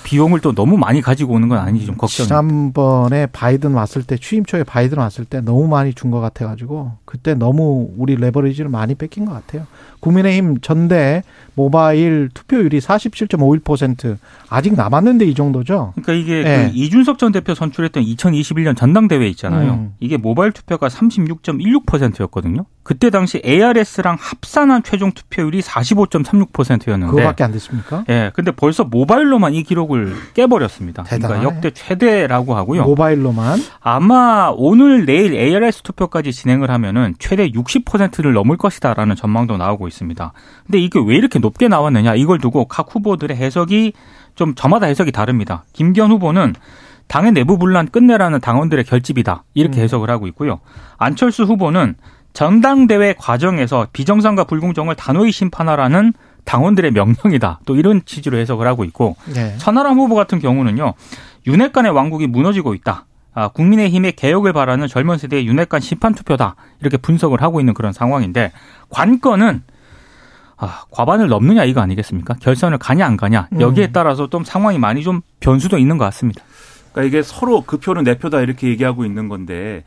비용을 0.04 0.40
또 0.40 0.54
너무 0.54 0.78
많이 0.78 1.02
가지고 1.02 1.34
오는 1.34 1.48
건 1.50 1.58
아닌지 1.60 1.86
좀 1.86 1.96
걱정이. 1.96 2.28
지난번에 2.28 3.26
바이든 3.28 3.74
왔을 3.74 4.04
때 4.04 4.18
취임 4.18 4.46
초에 4.46 4.64
바이든 4.64 4.98
왔을 4.98 5.26
때 5.26 5.42
너무 5.42 5.68
많이 5.68 5.94
준 5.94 6.10
것 6.12 6.20
같아가지고 6.22 6.92
그때 7.06 7.34
너무 7.36 7.90
우리 7.98 8.16
레버리지를 8.16 8.70
많이 8.70 8.96
뺏긴 8.96 9.26
것 9.26 9.34
같아요. 9.34 9.66
국민의힘 10.00 10.62
전대 10.62 11.24
모바일 11.56 12.30
투표율이 12.34 12.80
47.51% 12.80 14.18
아직 14.50 14.76
남았는데 14.76 15.26
이 15.26 15.34
정도죠. 15.34 15.94
그러니까 16.02 16.14
이게 16.14 16.44
네. 16.44 16.70
그 16.72 16.78
이준석 16.78 17.20
전 17.20 17.32
대표 17.34 17.54
선출했던 17.54 18.04
2021년 18.04 18.78
전당대회 18.78 19.28
있잖아요. 19.30 19.74
음. 19.74 19.94
이게 20.00 20.16
모바일 20.16 20.54
투표가 20.54 20.88
36.16%였거든요. 20.88 22.66
그때 22.84 23.10
당시 23.10 23.42
ARS랑 23.46 24.18
합산한 24.20 24.84
최종 24.84 25.12
투표율이 25.12 25.62
45.36%였는데 25.62 27.12
그거밖에 27.12 27.44
안 27.44 27.52
됐습니까? 27.52 28.04
예. 28.10 28.32
근데 28.34 28.52
벌써 28.52 28.84
모바일로만 28.84 29.54
이 29.54 29.62
기록을 29.64 30.16
깨버렸습니다. 30.34 31.04
그러니까 31.04 31.28
대단하네. 31.28 31.42
그러니까 31.42 31.56
역대 31.56 31.72
최대라고 31.72 32.56
하고요. 32.56 32.86
모바일로만 32.86 33.60
아마 33.82 34.52
오늘 34.56 35.06
내일 35.06 35.36
ARS 35.36 35.84
투표까지 35.84 36.32
진행을 36.32 36.72
하면은 36.72 37.14
최대 37.20 37.50
60%를 37.50 38.34
넘을 38.34 38.58
것이다라는 38.58 39.16
전망도 39.16 39.58
나오고 39.58 39.89
있습니다. 39.90 40.32
근데 40.66 40.80
이게 40.80 41.00
왜 41.06 41.16
이렇게 41.16 41.40
높게 41.40 41.68
나왔느냐 41.68 42.16
이걸 42.16 42.40
두고 42.40 42.66
각 42.66 42.96
후보들의 42.96 43.36
해석이 43.36 43.94
좀 44.36 44.56
저마다 44.56 44.86
해석이 44.86 45.12
다릅니다. 45.12 45.66
김기현 45.74 46.12
후보는 46.12 46.56
당의 47.08 47.34
내부 47.34 47.58
분란 47.58 47.88
끝내라는 47.88 48.40
당원들의 48.40 48.86
결집이다 48.86 49.44
이렇게 49.54 49.82
음. 49.82 49.84
해석을 49.84 50.10
하고 50.10 50.28
있고요. 50.28 50.60
안철수 50.98 51.44
후보는 51.44 51.96
전당대회 52.34 53.16
과정에서 53.18 53.88
비정상과 53.92 54.46
불공정을 54.46 54.96
단호히 54.96 55.32
심판하라는 55.32 56.14
당원들의 56.46 56.92
명령이다. 56.92 57.60
또 57.66 57.76
이런 57.76 58.02
취지로 58.06 58.38
해석을 58.38 58.66
하고 58.68 58.84
있고 58.86 59.16
네. 59.34 59.58
천하람 59.58 59.98
후보 59.98 60.16
같은 60.16 60.40
경우는요. 60.40 60.94
윤핵 61.48 61.74
관의 61.74 61.92
왕국이 61.92 62.28
무너지고 62.28 62.74
있다. 62.74 63.06
아, 63.34 63.48
국민의힘의 63.50 64.14
개혁을 64.14 64.54
바라는 64.54 64.88
젊은 64.88 65.18
세대의 65.18 65.48
윤핵 65.48 65.70
관 65.70 65.82
심판 65.82 66.14
투표다. 66.14 66.56
이렇게 66.82 66.98
분석을 66.98 67.42
하고 67.42 67.60
있는 67.60 67.74
그런 67.74 67.94
상황인데 67.94 68.52
관건은 68.90 69.64
아, 70.60 70.84
과반을 70.92 71.30
넘느냐 71.30 71.64
이거 71.64 71.82
아니겠습니까? 71.82 72.36
결선을 72.42 72.78
가냐 72.78 73.06
안 73.06 73.16
가냐 73.16 73.48
여기에 73.60 73.88
음. 73.88 73.92
따라서 73.94 74.30
좀 74.30 74.44
상황이 74.44 74.78
많이 74.78 75.04
좀 75.04 75.22
변수도 75.40 75.78
있는 75.78 75.98
것 75.98 76.06
같습니다. 76.06 76.44
그러니까 76.92 77.08
이게 77.08 77.24
서로 77.24 77.64
그 77.66 77.78
표는 77.78 78.04
내 78.04 78.18
표다 78.18 78.42
이렇게 78.42 78.68
얘기하고 78.68 79.06
있는 79.06 79.30
건데 79.30 79.84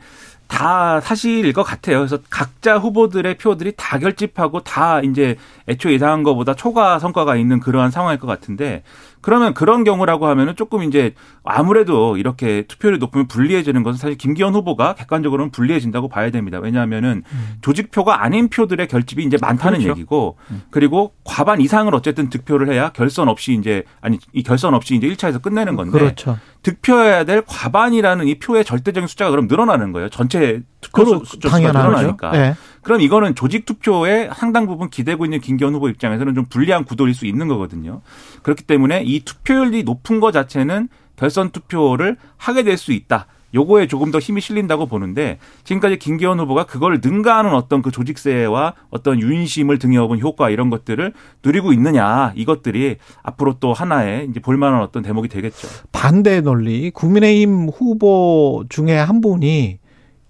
다 0.47 0.99
사실일 0.99 1.53
것 1.53 1.63
같아요. 1.63 1.99
그래서 1.99 2.17
각자 2.29 2.77
후보들의 2.77 3.37
표들이 3.37 3.73
다 3.75 3.97
결집하고 3.97 4.61
다 4.61 4.99
이제 5.01 5.35
애초 5.67 5.91
예상한 5.91 6.23
것보다 6.23 6.53
초과 6.53 6.99
성과가 6.99 7.35
있는 7.35 7.59
그러한 7.59 7.91
상황일 7.91 8.19
것 8.19 8.27
같은데 8.27 8.83
그러면 9.23 9.53
그런 9.53 9.85
경우라고 9.85 10.27
하면은 10.27 10.55
조금 10.55 10.83
이제 10.83 11.15
아무래도 11.45 12.17
이렇게 12.17 12.63
투표율이 12.67 12.99
높으면 12.99 13.27
불리해지는 13.27 13.81
것은 13.81 13.97
사실 13.97 14.17
김기현 14.17 14.53
후보가 14.53 14.95
객관적으로는 14.95 15.49
불리해진다고 15.49 16.09
봐야 16.09 16.29
됩니다. 16.29 16.59
왜냐하면은 16.59 17.23
음. 17.31 17.55
조직표가 17.61 18.21
아닌 18.21 18.49
표들의 18.49 18.85
결집이 18.87 19.23
이제 19.23 19.37
많다는 19.39 19.79
그렇죠. 19.79 19.91
얘기고 19.91 20.37
음. 20.51 20.63
그리고 20.71 21.13
과반 21.23 21.61
이상을 21.61 21.93
어쨌든 21.95 22.29
득표를 22.29 22.69
해야 22.69 22.89
결선 22.89 23.29
없이 23.29 23.53
이제 23.53 23.83
아니 24.01 24.19
이 24.33 24.43
결선 24.43 24.73
없이 24.73 24.95
이제 24.95 25.07
1차에서 25.07 25.41
끝내는 25.41 25.77
건데 25.77 25.97
그렇죠. 25.97 26.37
득표해야 26.61 27.23
될 27.23 27.43
과반이라는 27.45 28.27
이 28.27 28.39
표의 28.39 28.65
절대적인 28.65 29.07
숫자가 29.07 29.31
그럼 29.31 29.47
늘어나는 29.47 29.93
거예요. 29.93 30.09
전체 30.09 30.61
투표 30.81 31.23
숫자가 31.23 31.59
늘어나니까. 31.59 32.31
네. 32.31 32.55
그럼 32.81 33.01
이거는 33.01 33.35
조직 33.35 33.65
투표에 33.65 34.29
상당 34.35 34.67
부분 34.67 34.89
기대고 34.89 35.25
있는 35.25 35.39
김기현 35.39 35.73
후보 35.73 35.89
입장에서는 35.89 36.35
좀 36.35 36.45
불리한 36.45 36.83
구도일 36.83 37.13
수 37.13 37.25
있는 37.25 37.47
거거든요. 37.47 38.01
그렇기 38.43 38.63
때문에 38.63 39.03
이 39.13 39.19
투표율이 39.23 39.83
높은 39.83 40.19
것 40.19 40.31
자체는 40.31 40.89
결선 41.15 41.51
투표를 41.51 42.17
하게 42.37 42.63
될 42.63 42.77
수 42.77 42.91
있다. 42.91 43.27
요거에 43.53 43.85
조금 43.85 44.09
더 44.09 44.17
힘이 44.17 44.41
실린다고 44.41 44.87
보는데 44.87 45.37
지금까지 45.63 45.99
김기현 45.99 46.39
후보가 46.39 46.65
그걸 46.65 46.99
능가하는 47.03 47.53
어떤 47.53 47.83
그 47.83 47.91
조직세와 47.91 48.73
어떤 48.89 49.19
유인심을 49.21 49.77
등에 49.77 49.97
업은 49.97 50.19
효과 50.21 50.49
이런 50.49 50.71
것들을 50.71 51.13
누리고 51.43 51.71
있느냐 51.73 52.33
이것들이 52.35 52.97
앞으로 53.21 53.57
또 53.59 53.71
하나의 53.73 54.27
이제 54.31 54.39
볼만한 54.39 54.81
어떤 54.81 55.03
대목이 55.03 55.27
되겠죠. 55.27 55.67
반대 55.91 56.41
논리 56.41 56.89
국민의힘 56.89 57.69
후보 57.69 58.63
중에 58.69 58.97
한 58.97 59.21
분이 59.21 59.77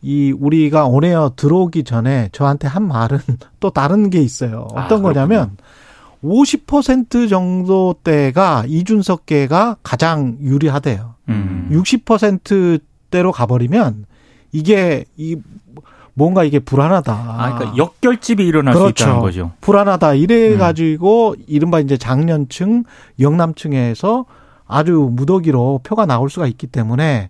이 0.01 0.33
우리가 0.37 0.87
온에어 0.87 1.31
들어오기 1.37 1.85
전에 1.85 2.27
저한테 2.33 2.67
한 2.67 2.85
말은 2.85 3.19
또 3.61 3.69
다른 3.69 4.09
게 4.09 4.19
있어요. 4.19 4.67
어떤 4.73 4.99
아, 4.99 5.01
거냐면 5.01 5.55
50% 6.23 7.29
정도 7.29 7.95
대가 8.03 8.63
이준석계가 8.67 9.77
가장 9.83 10.38
유리하대요. 10.41 11.15
음. 11.29 11.69
60%대로 11.71 13.31
가버리면 13.31 14.05
이게 14.51 15.05
이 15.17 15.38
뭔가 16.13 16.43
이게 16.43 16.59
불안하다. 16.59 17.12
아, 17.12 17.55
그러니까 17.55 17.77
역결집이 17.77 18.45
일어날 18.45 18.73
그렇죠. 18.73 18.95
수 18.95 19.03
있다는 19.03 19.21
거죠. 19.21 19.51
불안하다. 19.62 20.13
이래 20.13 20.55
가지고 20.57 21.31
음. 21.31 21.43
이른바 21.47 21.79
이제 21.79 21.97
장년층, 21.97 22.83
영남층에서 23.19 24.25
아주 24.67 25.09
무더기로 25.12 25.81
표가 25.83 26.05
나올 26.05 26.29
수가 26.29 26.47
있기 26.47 26.67
때문에 26.67 27.29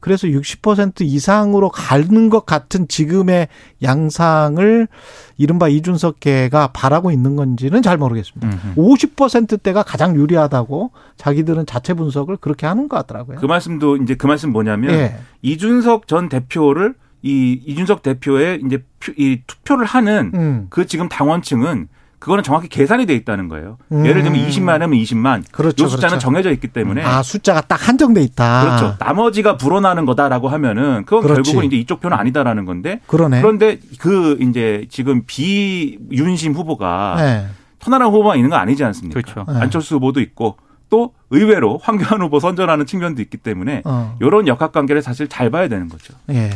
그래서 0.00 0.26
60% 0.26 1.02
이상으로 1.02 1.68
가는 1.68 2.30
것 2.30 2.46
같은 2.46 2.88
지금의 2.88 3.48
양상을 3.82 4.88
이른바 5.36 5.68
이준석계가 5.68 6.68
바라고 6.72 7.10
있는 7.10 7.36
건지는 7.36 7.82
잘 7.82 7.98
모르겠습니다. 7.98 8.48
음흠. 8.48 8.80
50%대가 8.80 9.82
가장 9.82 10.16
유리하다고 10.16 10.90
자기들은 11.16 11.66
자체 11.66 11.94
분석을 11.94 12.38
그렇게 12.38 12.66
하는 12.66 12.88
것 12.88 12.96
같더라고요. 12.96 13.38
그 13.38 13.46
말씀도 13.46 13.98
이제 13.98 14.14
그 14.14 14.26
말씀 14.26 14.52
뭐냐면 14.52 14.92
예. 14.92 15.16
이준석 15.42 16.08
전 16.08 16.28
대표를 16.28 16.94
이 17.22 17.60
이준석 17.66 18.02
대표의 18.02 18.62
이제 18.64 18.82
이 19.16 19.40
투표를 19.46 19.86
하는 19.86 20.30
음. 20.34 20.66
그 20.70 20.86
지금 20.86 21.08
당원층은 21.08 21.88
그거는 22.20 22.44
정확히 22.44 22.68
계산이 22.68 23.06
돼 23.06 23.14
있다는 23.14 23.48
거예요. 23.48 23.78
음. 23.92 24.04
예를 24.04 24.22
들면 24.22 24.46
20만 24.46 24.78
하면 24.78 24.90
20만. 24.90 25.42
그렇죠. 25.50 25.86
이 25.86 25.88
숫자는 25.88 26.10
그렇죠. 26.10 26.18
정해져 26.18 26.52
있기 26.52 26.68
때문에. 26.68 27.02
아, 27.02 27.22
숫자가 27.22 27.62
딱 27.62 27.88
한정돼 27.88 28.20
있다. 28.22 28.60
그렇죠. 28.62 28.96
나머지가 29.00 29.56
불어나는 29.56 30.04
거다라고 30.04 30.48
하면은 30.48 31.04
그건 31.06 31.22
그렇지. 31.22 31.50
결국은 31.50 31.66
이제 31.66 31.76
이쪽 31.76 32.00
표는 32.00 32.16
아니다라는 32.16 32.66
건데. 32.66 33.00
그러네. 33.06 33.40
그런데 33.40 33.78
그 33.98 34.36
이제 34.42 34.86
지금 34.90 35.22
비윤심 35.26 36.52
후보가 36.52 37.14
네. 37.18 37.46
천하람 37.80 38.12
후보가 38.12 38.36
있는 38.36 38.50
거 38.50 38.56
아니지 38.56 38.84
않습니까? 38.84 39.18
그렇죠. 39.18 39.50
네. 39.50 39.58
안철수 39.58 39.94
후보도 39.94 40.20
있고 40.20 40.56
또 40.90 41.14
의외로 41.30 41.78
황교안 41.78 42.20
후보 42.20 42.40
선전하는 42.40 42.84
측면도 42.84 43.22
있기 43.22 43.38
때문에 43.38 43.82
어. 43.84 44.16
이런 44.20 44.48
역학 44.48 44.72
관계를 44.72 45.00
사실 45.00 45.28
잘 45.28 45.48
봐야 45.48 45.68
되는 45.68 45.88
거죠. 45.88 46.12
예. 46.30 46.50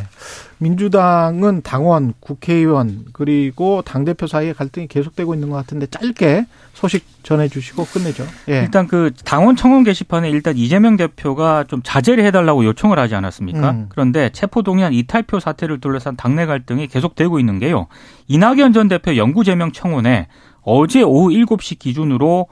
민주당은 0.59 1.62
당원, 1.62 2.12
국회의원 2.18 3.05
그리고 3.12 3.83
당 3.83 4.05
대표 4.05 4.27
사이에 4.27 4.53
갈등이 4.53 4.88
계속되고 4.88 5.35
있는 5.35 5.51
것 5.51 5.57
같은데 5.57 5.87
짧게 5.87 6.47
소식 6.73 7.05
전해주시고 7.23 7.85
끝내죠. 7.85 8.27
예. 8.49 8.62
일단 8.62 8.88
그 8.88 9.12
당원 9.25 9.55
청원 9.55 9.85
게시판에 9.85 10.29
일단 10.29 10.57
이재명 10.57 10.97
대표가 10.97 11.64
좀 11.64 11.81
자제를 11.85 12.25
해달라고 12.25 12.64
요청을 12.64 12.99
하지 12.99 13.14
않았습니까? 13.14 13.70
음. 13.70 13.87
그런데 13.90 14.31
체포동의안 14.31 14.92
이탈표 14.92 15.38
사태를 15.38 15.81
둘러싼 15.81 16.16
당내 16.16 16.47
갈등이 16.47 16.88
계속되고 16.88 17.38
있는 17.38 17.61
게요. 17.61 17.87
이낙연 18.27 18.73
전 18.73 18.88
대표 18.88 19.16
영구제명 19.16 19.70
청원에 19.70 20.27
어제 20.62 21.03
오후 21.03 21.29
7시 21.29 21.79
기준으로 21.79 22.49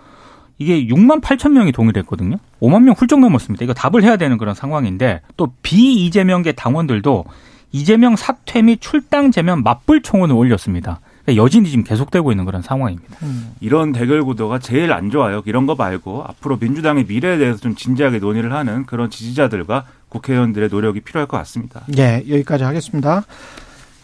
이게 0.58 0.86
6만 0.86 1.20
8천 1.20 1.52
명이 1.52 1.72
동의했거든요. 1.72 2.36
5만 2.60 2.82
명 2.82 2.94
훌쩍 2.96 3.20
넘었습니다. 3.20 3.64
이거 3.64 3.74
답을 3.74 4.02
해야 4.02 4.16
되는 4.16 4.38
그런 4.38 4.54
상황인데 4.54 5.20
또 5.36 5.52
비이재명계 5.62 6.52
당원들도 6.52 7.24
이재명 7.72 8.16
사퇴 8.16 8.62
및 8.62 8.80
출당 8.80 9.30
제면 9.30 9.62
맞불 9.62 10.02
청원을 10.02 10.34
올렸습니다. 10.34 11.00
그러니까 11.24 11.42
여진이 11.42 11.70
지금 11.70 11.84
계속되고 11.84 12.32
있는 12.32 12.44
그런 12.44 12.62
상황입니다. 12.62 13.16
이런 13.60 13.92
대결 13.92 14.22
구도가 14.24 14.58
제일 14.58 14.92
안 14.92 15.10
좋아요. 15.10 15.42
이런 15.46 15.66
거 15.66 15.74
말고 15.74 16.24
앞으로 16.26 16.58
민주당의 16.60 17.04
미래에 17.08 17.38
대해서 17.38 17.58
좀 17.58 17.74
진지하게 17.74 18.18
논의를 18.18 18.52
하는 18.52 18.84
그런 18.86 19.08
지지자들과 19.08 19.84
국회의원들의 20.08 20.68
노력이 20.70 21.00
필요할 21.00 21.26
것 21.26 21.36
같습니다. 21.38 21.82
예, 21.96 22.22
여기까지 22.28 22.64
하겠습니다. 22.64 23.24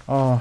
어, 0.07 0.41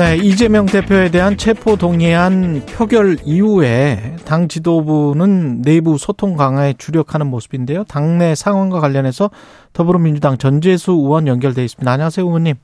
네, 0.00 0.16
이재명 0.16 0.64
대표에 0.64 1.10
대한 1.10 1.36
체포 1.36 1.76
동의안 1.76 2.62
표결 2.64 3.18
이후에 3.26 4.16
당 4.24 4.48
지도부는 4.48 5.60
내부 5.60 5.98
소통 5.98 6.36
강화에 6.36 6.72
주력하는 6.78 7.26
모습인데요. 7.26 7.84
당내 7.84 8.34
상황과 8.34 8.80
관련해서 8.80 9.30
더불어민주당 9.74 10.38
전재수 10.38 10.92
의원 10.92 11.26
연결돼 11.26 11.62
있습니다. 11.64 11.90
안녕하세요, 11.92 12.24
의원님. 12.24 12.54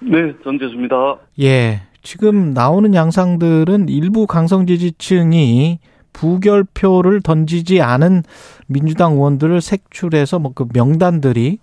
네, 0.00 0.18
전재수입니다. 0.42 0.96
예. 1.42 1.82
지금 2.02 2.54
나오는 2.54 2.92
양상들은 2.92 3.88
일부 3.88 4.26
강성 4.26 4.66
지지층이 4.66 5.78
부결표를 6.12 7.20
던지지 7.20 7.80
않은 7.80 8.24
민주당 8.66 9.12
의원들을 9.12 9.60
색출해서 9.60 10.40
뭐 10.40 10.52
그 10.56 10.66
명단들이 10.74 11.58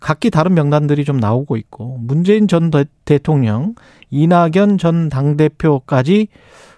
각기 0.00 0.30
다른 0.30 0.52
명단들이 0.54 1.04
좀 1.06 1.16
나오고 1.16 1.56
있고 1.56 1.96
문재인 2.00 2.46
전 2.48 2.70
대- 2.70 2.84
대통령, 3.06 3.74
이낙연 4.10 4.78
전 4.78 5.08
당대표까지 5.08 6.28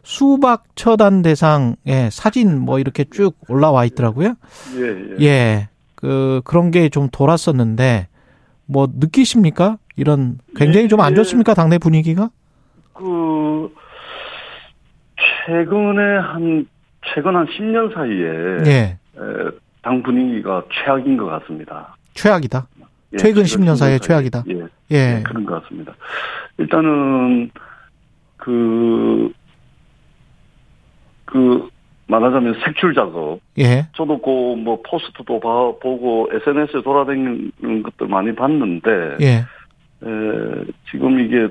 수박 0.03 0.64
처단 0.75 1.23
대상의 1.23 2.11
사진 2.11 2.59
뭐 2.61 2.79
이렇게 2.79 3.05
쭉 3.05 3.37
올라와 3.49 3.85
있더라고요. 3.85 4.35
예, 4.77 5.17
예. 5.21 5.25
예. 5.27 5.69
그 5.95 6.41
그런 6.45 6.71
게 6.71 6.88
좀 6.88 7.09
돌았었는데 7.11 8.09
뭐 8.67 8.88
느끼십니까? 8.93 9.79
이런 9.97 10.38
굉장히 10.57 10.88
좀안 10.88 11.12
예. 11.12 11.17
좋습니까? 11.17 11.55
당내 11.55 11.79
분위기가? 11.79 12.31
그, 12.95 13.73
최근에 15.47 16.19
한, 16.19 16.67
최근 17.14 17.35
한 17.35 17.47
10년 17.47 17.93
사이에, 17.95 18.71
예. 18.71 18.99
에, 19.17 19.51
당 19.83 20.03
분위기가 20.03 20.62
최악인 20.73 21.17
것 21.17 21.27
같습니다. 21.27 21.97
최악이다. 22.14 22.67
예, 23.14 23.17
최근 23.17 23.43
10년 23.45 23.77
사이에 23.77 23.77
사이에. 23.77 23.99
최악이다. 23.99 24.45
예, 24.49 24.55
예. 24.93 25.17
예, 25.19 25.23
그런 25.25 25.45
것 25.47 25.62
같습니다. 25.62 25.95
일단은, 26.59 27.51
그, 28.37 29.33
그, 31.25 31.68
말하자면 32.07 32.61
색출 32.64 32.94
작업. 32.94 33.40
예. 33.59 33.87
저도 33.94 34.21
그, 34.21 34.31
뭐, 34.61 34.81
포스트도 34.83 35.40
봐, 35.40 35.73
보고, 35.81 36.29
SNS에 36.33 36.83
돌아다니는 36.83 37.83
것들 37.83 38.09
많이 38.09 38.35
봤는데, 38.35 39.16
예. 39.21 39.27
에, 40.05 40.64
지금 40.90 41.21
이게 41.21 41.49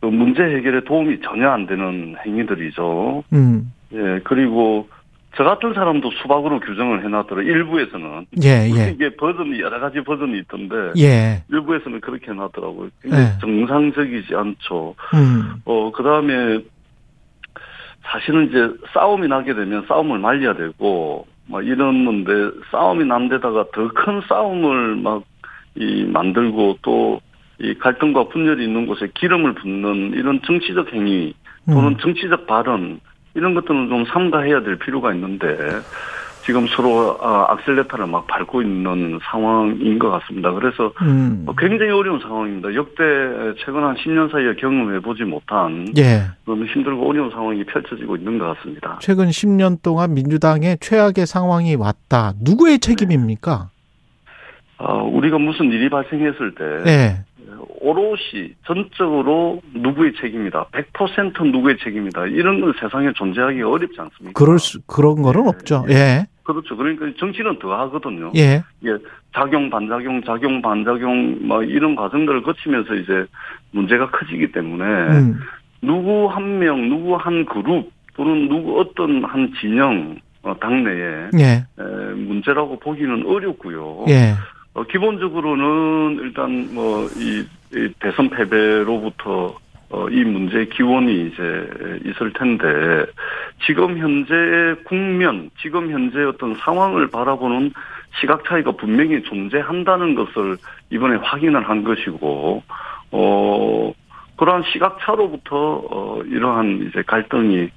그 0.00 0.06
문제 0.06 0.42
해결에 0.42 0.82
도움이 0.84 1.20
전혀 1.20 1.48
안 1.48 1.66
되는 1.66 2.16
행위들이죠. 2.26 3.22
음. 3.32 3.72
예, 3.92 4.20
그리고 4.24 4.88
저 5.36 5.44
같은 5.44 5.72
사람도 5.72 6.10
수박으로 6.22 6.60
규정을 6.60 7.04
해놨더라. 7.04 7.42
일부에서는. 7.42 8.26
예, 8.42 8.70
예. 8.70 8.90
이게 8.92 9.16
버전이 9.16 9.60
여러 9.60 9.80
가지 9.80 10.00
버전이 10.02 10.38
있던데 10.40 10.76
예. 10.98 11.42
일부에서는 11.50 12.00
그렇게 12.00 12.30
해놨더라고요. 12.32 12.90
굉장히 13.02 13.24
예. 13.24 13.38
정상적이지 13.40 14.34
않죠. 14.34 14.94
음. 15.14 15.54
어, 15.64 15.90
그 15.92 16.02
다음에 16.02 16.58
사실은 18.02 18.48
이제 18.48 18.68
싸움이 18.92 19.28
나게 19.28 19.54
되면 19.54 19.84
싸움을 19.88 20.18
말려야 20.18 20.54
되고 20.54 21.26
막 21.46 21.64
이러는데 21.66 22.58
싸움이 22.70 23.04
난 23.04 23.28
데다가 23.28 23.64
더 23.72 23.88
큰 23.94 24.20
싸움을 24.28 24.96
막 24.96 25.22
이 25.74 26.04
만들고 26.04 26.78
또 26.82 27.20
이 27.62 27.74
갈등과 27.74 28.28
분열이 28.28 28.64
있는 28.64 28.86
곳에 28.86 29.08
기름을 29.14 29.54
붓는 29.54 30.14
이런 30.14 30.40
정치적 30.44 30.92
행위 30.92 31.32
또는 31.66 31.90
음. 31.92 31.96
정치적 31.98 32.46
발언 32.46 32.98
이런 33.34 33.54
것들은 33.54 33.88
좀 33.88 34.04
삼가해야 34.06 34.62
될 34.62 34.78
필요가 34.78 35.12
있는데 35.14 35.56
지금 36.44 36.66
서로 36.66 37.18
아, 37.20 37.52
악셀레타를 37.52 38.06
막 38.06 38.26
밟고 38.26 38.62
있는 38.62 39.18
상황인 39.22 39.98
것 39.98 40.10
같습니다. 40.10 40.50
그래서 40.52 40.92
음. 41.02 41.44
어, 41.46 41.54
굉장히 41.56 41.92
어려운 41.92 42.20
상황입니다. 42.20 42.74
역대 42.74 43.02
최근 43.64 43.84
한 43.84 43.94
10년 43.96 44.30
사이에 44.30 44.54
경험해 44.54 45.00
보지 45.00 45.22
못한 45.22 45.86
예. 45.96 46.22
너무 46.44 46.64
힘들고 46.66 47.08
어려운 47.08 47.30
상황이 47.30 47.62
펼쳐지고 47.64 48.16
있는 48.16 48.38
것 48.38 48.56
같습니다. 48.56 48.98
최근 49.00 49.28
10년 49.28 49.82
동안 49.82 50.14
민주당의 50.14 50.78
최악의 50.80 51.26
상황이 51.26 51.76
왔다. 51.76 52.32
누구의 52.42 52.80
책임입니까? 52.80 53.68
아, 54.78 54.92
우리가 54.94 55.38
무슨 55.38 55.66
일이 55.70 55.88
발생했을 55.88 56.54
때 56.56 56.90
예. 56.90 57.24
오롯이 57.80 58.54
전적으로 58.66 59.60
누구의 59.74 60.12
책임이다. 60.20 60.66
100% 60.72 61.50
누구의 61.50 61.78
책임이다. 61.82 62.26
이런 62.26 62.60
건 62.60 62.72
세상에 62.80 63.12
존재하기 63.14 63.62
어렵지 63.62 64.00
않습니까? 64.00 64.32
그럴 64.38 64.58
수, 64.58 64.80
그런 64.86 65.22
거는 65.22 65.44
예, 65.44 65.48
없죠. 65.48 65.84
예. 65.88 66.26
그렇죠. 66.42 66.76
그러니까 66.76 67.06
정치는 67.18 67.58
더 67.58 67.74
하거든요. 67.82 68.32
예. 68.36 68.62
예, 68.84 68.96
작용, 69.34 69.70
반작용, 69.70 70.22
작용, 70.24 70.60
반작용, 70.60 71.46
뭐 71.46 71.62
이런 71.62 71.94
과정들을 71.94 72.42
거치면서 72.42 72.94
이제 72.94 73.24
문제가 73.70 74.10
커지기 74.10 74.52
때문에 74.52 74.84
음. 74.84 75.40
누구 75.80 76.26
한 76.26 76.58
명, 76.58 76.88
누구 76.88 77.16
한 77.16 77.44
그룹 77.44 77.90
또는 78.16 78.48
누구 78.48 78.80
어떤 78.80 79.24
한 79.24 79.52
진영 79.60 80.16
어, 80.42 80.54
당내에 80.58 81.30
예. 81.38 81.64
에, 81.78 82.14
문제라고 82.14 82.78
보기는 82.80 83.24
어렵고요. 83.26 84.06
예. 84.08 84.34
어, 84.74 84.84
기본적으로는 84.84 86.20
일단 86.22 86.74
뭐이 86.74 87.44
대선 88.00 88.30
패배로부터 88.30 89.56
어, 89.90 90.08
이 90.08 90.24
문제의 90.24 90.70
기원이 90.70 91.26
이제 91.26 92.00
있을 92.06 92.32
텐데 92.32 92.64
지금 93.66 93.98
현재 93.98 94.80
국면, 94.84 95.50
지금 95.60 95.90
현재 95.90 96.22
어떤 96.22 96.54
상황을 96.54 97.08
바라보는 97.08 97.72
시각 98.20 98.44
차이가 98.46 98.72
분명히 98.72 99.22
존재한다는 99.22 100.14
것을 100.14 100.56
이번에 100.90 101.16
확인을 101.16 101.68
한 101.68 101.84
것이고 101.84 102.62
어 103.10 103.92
그러한 104.36 104.64
시각 104.72 104.98
차로부터 105.00 105.82
어 105.90 106.22
이러한 106.24 106.88
이제 106.88 107.02
갈등이 107.02 107.70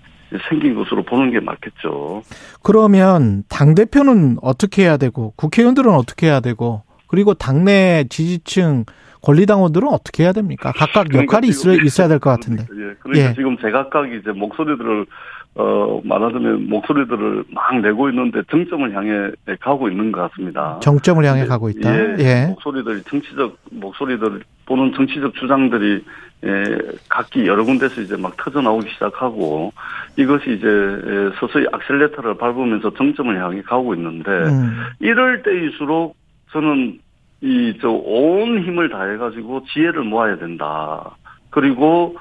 생긴 0.50 0.76
것으로 0.76 1.04
보는 1.04 1.32
게 1.32 1.40
맞겠죠. 1.40 2.24
그러면 2.64 3.44
당 3.50 3.76
대표는 3.76 4.38
어떻게 4.42 4.84
해야 4.84 4.98
되고, 4.98 5.34
국회의원들은 5.36 5.92
어떻게 5.94 6.28
해야 6.28 6.40
되고, 6.40 6.82
그리고 7.08 7.34
당내 7.34 8.06
지지층 8.10 8.86
권리당원들은 9.22 9.88
어떻게 9.88 10.24
해야 10.24 10.34
됩니까? 10.34 10.72
각각 10.76 11.08
그러니까 11.08 11.24
역할이 11.24 11.48
있어, 11.48 11.72
지금- 11.72 11.86
있어야 11.86 12.08
될 12.08 12.20
것 12.20 12.30
같은데. 12.32 12.64
예, 12.64 12.94
그러니까 13.00 13.30
예. 13.30 13.34
지금 13.34 13.58
제각각이 13.58 14.18
이제 14.18 14.32
목소리들을 14.32 15.06
어 15.58 16.02
말하자면 16.04 16.68
목소리들을 16.68 17.46
막 17.52 17.80
내고 17.80 18.10
있는데 18.10 18.42
정점을 18.52 18.94
향해 18.94 19.32
가고 19.62 19.88
있는 19.90 20.12
것 20.12 20.30
같습니다. 20.30 20.80
정점을 20.82 21.24
향해 21.24 21.44
네, 21.44 21.48
가고 21.48 21.70
있다. 21.70 21.96
예, 21.96 22.16
예. 22.20 22.46
목소리들이 22.48 23.02
정치적 23.04 23.58
목소리들 23.72 24.42
또는 24.66 24.92
정치적 24.94 25.34
주장들이 25.36 25.94
예, 25.94 26.02
각기 27.10 27.46
여러 27.48 27.64
군데서 27.64 28.02
이제 28.02 28.16
막 28.18 28.36
터져 28.38 28.62
나오기 28.62 28.90
시작하고 28.92 29.74
이것이 30.18 30.52
이제 30.54 30.68
예, 30.68 31.32
서서히 31.40 31.66
악셀레터를 31.72 32.38
밟으면서 32.38 32.94
정점을 32.94 33.38
향해 33.42 33.62
가고 33.62 33.94
있는데 33.96 34.32
음. 34.32 34.84
이럴 35.00 35.44
때일수록 35.44 36.16
저는 36.52 37.00
이 37.42 37.74
저 37.82 37.92
온 37.92 38.64
힘을 38.64 38.90
다해 38.90 39.18
가지고 39.18 39.64
지혜를 39.66 40.04
모아야 40.04 40.38
된다. 40.38 41.12
그리고 41.50 42.16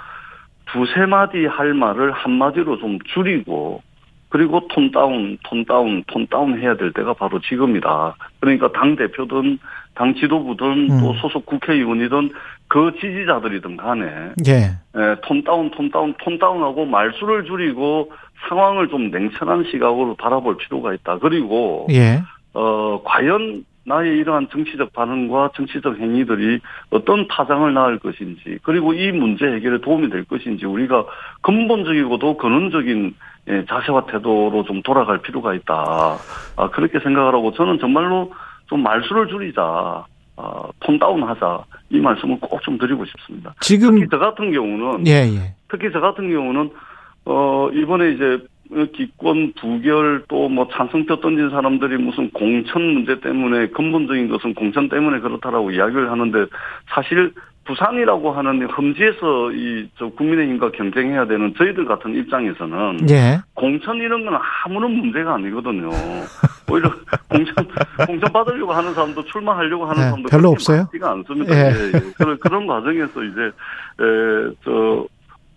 두세 0.67 1.07
마디 1.07 1.47
할 1.47 1.73
말을 1.73 2.13
한 2.13 2.33
마디로 2.33 2.79
좀 2.79 2.99
줄이고 3.15 3.83
그리고 4.29 4.67
톤 4.69 4.91
다운, 4.91 5.39
톤 5.45 5.65
다운, 5.65 6.03
톤 6.09 6.27
다운 6.27 6.59
해야 6.61 6.77
될 6.77 6.93
때가 6.93 7.15
바로 7.15 7.39
지금이다. 7.41 8.17
그러니까 8.41 8.73
당 8.73 8.97
대표든 8.97 9.59
당 9.95 10.15
지도부든 10.17 10.91
음. 10.91 11.01
또 11.01 11.15
소속 11.15 11.47
국회의원이든 11.47 12.31
그 12.69 12.93
지지자들이든 13.01 13.77
간에 13.77 14.33
예. 14.47 14.53
에, 14.53 15.17
톤 15.23 15.45
다운, 15.45 15.71
톤 15.71 15.91
다운, 15.91 16.15
톤 16.23 16.39
다운하고 16.39 16.87
말수를 16.87 17.45
줄이고 17.45 18.11
상황을 18.49 18.89
좀 18.89 19.11
냉철한 19.11 19.65
시각으로 19.71 20.15
바라볼 20.17 20.57
필요가 20.57 20.93
있다. 20.95 21.19
그리고 21.19 21.87
예. 21.91 22.23
어, 22.53 23.03
과연 23.05 23.65
나의 23.87 24.17
이러한 24.19 24.49
정치적 24.51 24.93
반응과 24.93 25.51
정치적 25.57 25.99
행위들이 25.99 26.61
어떤 26.91 27.29
파장을 27.29 27.73
낳을 27.75 27.99
것인지 27.99 28.59
그리고 28.63 28.95
이 28.95 29.13
문제 29.13 29.45
해결에 29.45 29.81
도움이 29.83 30.09
될 30.09 30.25
것인지 30.25 30.65
우리가 30.65 31.05
근본적이고도 31.43 32.39
근원적인 32.39 33.15
예, 33.49 33.65
자세와 33.67 34.07
태도로 34.07 34.65
좀 34.67 34.83
돌아갈 34.83 35.19
필요가 35.19 35.53
있다. 35.53 36.17
아, 36.57 36.71
그렇게 36.71 36.99
생각을 36.99 37.35
하고 37.35 37.53
저는 37.53 37.79
정말로 37.79 38.33
좀 38.69 38.83
말수를 38.83 39.29
줄이자. 39.29 40.07
아, 40.37 40.63
톤 40.81 40.99
다운하자. 40.99 41.65
이 41.91 41.99
말씀을 42.01 42.39
꼭 42.41 42.61
좀 42.63 42.79
드리고 42.79 43.05
싶습니다. 43.05 43.55
지금 43.61 43.95
특히 43.95 44.09
저 44.11 44.19
같은 44.19 44.51
경우는 44.53 45.07
예, 45.07 45.29
예. 45.29 45.55
특히 45.69 45.91
저 45.93 46.01
같은 46.01 46.31
경우는 46.31 46.71
어 47.27 47.69
이번에 47.73 48.13
이제 48.13 48.39
기권 48.95 49.53
부결 49.61 50.25
또 50.29 50.49
뭐 50.49 50.67
찬성표 50.73 51.21
던진 51.21 51.51
사람들이 51.51 51.99
무슨 51.99 52.31
공천 52.31 52.83
문제 52.83 53.21
때문에 53.21 53.69
근본적인 53.69 54.29
것은 54.29 54.55
공천 54.55 54.89
때문에 54.89 55.21
그렇다라고 55.21 55.71
이야기를 55.71 56.11
하는데 56.11 56.47
사실 56.89 57.33
부산이라고 57.65 58.33
하는 58.33 58.67
험지에서 58.71 59.53
이 59.53 59.89
저 59.97 60.09
국민의힘과 60.09 60.71
경쟁해야 60.73 61.27
되는 61.27 61.55
저희들 61.57 61.85
같은 61.85 62.15
입장에서는 62.17 63.09
예. 63.11 63.39
공천 63.55 63.97
이런 63.99 64.25
건 64.25 64.39
아무런 64.65 64.93
문제가 64.93 65.35
아니거든요. 65.35 65.89
오히려 66.71 66.91
공천 67.29 67.55
공천 68.07 68.33
받으려고 68.33 68.73
하는 68.73 68.93
사람도 68.95 69.25
출마하려고 69.25 69.85
하는 69.85 69.97
네, 70.01 70.05
사람도 70.09 70.29
별로 70.31 70.49
없어요? 70.51 70.79
많지가 70.83 71.11
않습니다. 71.13 71.55
예. 71.55 71.71
예, 71.71 71.87
예. 71.95 72.01
그런 72.17 72.39
그런 72.39 72.67
과정에서 72.67 73.23
이제 73.25 73.41
에 74.01 74.55
저 74.65 75.07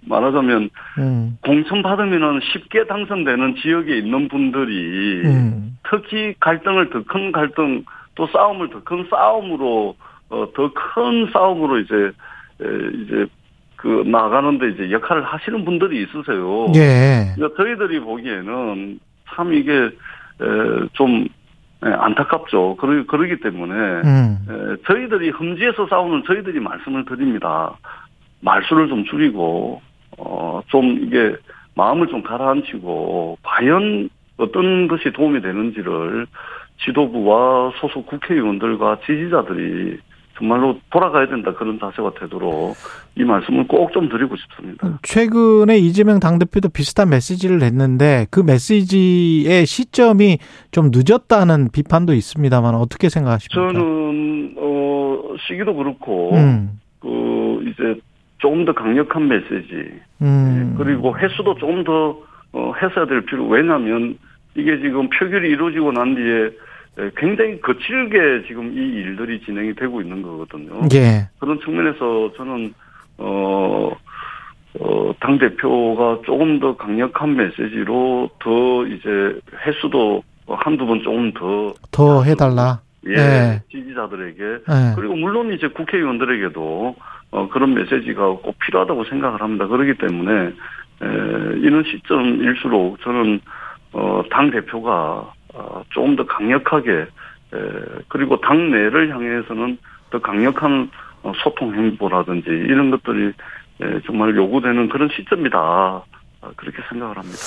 말하자면 0.10 0.70
음. 1.00 1.38
공천 1.44 1.82
받으면은 1.82 2.40
쉽게 2.54 2.86
당선되는 2.88 3.56
지역에 3.62 3.98
있는 3.98 4.28
분들이 4.30 5.22
음. 5.26 5.78
특히 5.90 6.34
갈등을 6.40 6.90
더 6.92 7.04
큰 7.08 7.32
갈등 7.32 7.84
또 8.16 8.28
싸움을 8.28 8.70
더 8.70 8.82
큰 8.84 9.06
싸움으로 9.10 9.96
어, 10.00 10.06
더 10.30 10.72
큰 10.74 11.30
싸움으로 11.32 11.80
이제 11.80 11.96
에, 11.96 12.66
이제 13.04 13.26
그 13.76 14.04
나가는데 14.08 14.70
이제 14.70 14.92
역할을 14.92 15.24
하시는 15.24 15.64
분들이 15.64 16.02
있으세요. 16.04 16.68
예. 16.76 17.32
그러니까 17.36 17.56
저희들이 17.64 18.00
보기에는 18.00 19.00
참 19.36 19.54
이게 19.54 19.72
에, 19.74 19.90
좀 20.94 21.26
에, 21.86 21.90
안타깝죠. 21.90 22.76
그러, 22.78 23.06
그러기 23.06 23.40
때문에 23.40 23.74
음. 23.74 24.38
에, 24.50 24.76
저희들이 24.88 25.30
험지에서 25.30 25.88
싸우는 25.88 26.24
저희들이 26.26 26.60
말씀을 26.60 27.06
드립니다. 27.06 27.78
말수를 28.42 28.88
좀 28.88 29.06
줄이고 29.06 29.82
어, 30.18 30.62
좀 30.68 31.00
이게 31.04 31.36
마음을 31.76 32.08
좀 32.08 32.24
가라앉히고 32.24 33.38
과연 33.44 34.10
어떤 34.38 34.88
것이 34.88 35.12
도움이 35.12 35.42
되는지를 35.42 36.26
지도부와 36.84 37.72
소속 37.80 38.06
국회의원들과 38.08 39.00
지지자들이 39.06 40.00
정말로 40.38 40.80
돌아가야 40.92 41.28
된다 41.28 41.52
그런 41.54 41.80
자세와 41.80 42.12
태도로 42.20 42.74
이 43.16 43.24
말씀을 43.24 43.68
꼭 43.68 43.92
좀 43.94 44.10
드리고 44.10 44.36
싶습니다. 44.36 45.00
최근에 45.02 45.78
이재명 45.78 46.20
당대표도 46.20 46.70
비슷한 46.70 47.10
메시지를 47.10 47.58
냈는데 47.60 48.28
그 48.30 48.42
메시지의 48.42 49.66
시점이 49.66 50.38
좀 50.72 50.92
늦었다는 50.94 51.70
비판도 51.74 52.14
있습니다만 52.14 52.76
어떻게 52.76 53.10
생각하십니까? 53.10 53.74
저는 53.74 54.56
어 54.58 55.36
시기도 55.48 55.74
그렇고 55.76 56.36
음. 56.36 56.80
그 57.00 57.64
이제 57.68 58.00
조금 58.38 58.66
더 58.66 58.74
강력한 58.74 59.28
메시지 59.28 59.92
음. 60.22 60.76
그리고 60.78 61.18
횟수도 61.18 61.56
조금 61.56 61.84
더 61.84 62.20
어, 62.54 62.74
했어야 62.82 63.06
될 63.06 63.26
필요. 63.26 63.48
왜냐하면 63.48 64.18
이게 64.56 64.80
지금 64.80 65.10
표결이 65.10 65.50
이루어지고 65.50 65.92
난 65.92 66.16
뒤에 66.16 66.46
에, 66.46 66.52
굉장히 67.16 67.62
거칠게 67.62 68.44
지금 68.48 68.72
이 68.74 68.78
일들이 68.78 69.40
진행이 69.42 69.76
되고 69.76 70.02
있는 70.02 70.22
거거든요. 70.22 70.82
예. 70.94 71.30
그런 71.40 71.60
측면에서 71.60 72.32
저는 72.36 72.74
어, 73.20 73.92
어, 74.80 75.12
당 75.20 75.38
대표가 75.38 76.20
조금 76.26 76.60
더 76.60 76.76
강력한 76.76 77.36
메시지로 77.36 78.30
더 78.40 78.86
이제 78.88 79.40
횟수도 79.66 80.24
한두 80.48 80.86
번 80.86 81.02
조금 81.04 81.32
더 81.34 81.74
더 81.92 82.24
해달라. 82.24 82.80
예, 83.08 83.14
예. 83.14 83.62
지지자들에게 83.72 84.44
예. 84.44 84.94
그리고 84.96 85.16
물론 85.16 85.54
이제 85.54 85.68
국회의원들에게도 85.68 86.96
어, 87.32 87.50
그런 87.50 87.74
메시지가 87.74 88.28
꼭 88.28 88.56
필요하다고 88.60 89.06
생각을 89.06 89.42
합니다. 89.42 89.68
그렇기 89.68 89.96
때문에 90.00 90.32
에, 90.42 91.06
이런 91.60 91.84
시점일수록 91.84 93.02
저는 93.02 93.40
어, 93.94 94.24
당 94.32 94.50
대표가 94.52 94.92
어, 94.92 95.34
조금 95.90 96.16
더 96.16 96.26
강력하게 96.26 96.92
에, 96.92 97.08
그리고 98.08 98.40
당 98.42 98.72
내를 98.72 99.14
향해서는 99.14 99.78
더 100.10 100.20
강력한 100.20 100.90
어, 101.24 101.32
소통 101.44 101.74
행보라든지 101.74 102.50
이런 102.50 102.92
것들이 102.92 103.34
에, 103.82 104.02
정말 104.06 104.36
요구되는 104.36 104.90
그런 104.90 105.10
시점이다. 105.16 105.58
아, 105.60 106.52
그렇게 106.56 106.78
생각을 106.90 107.18
합니다. 107.18 107.38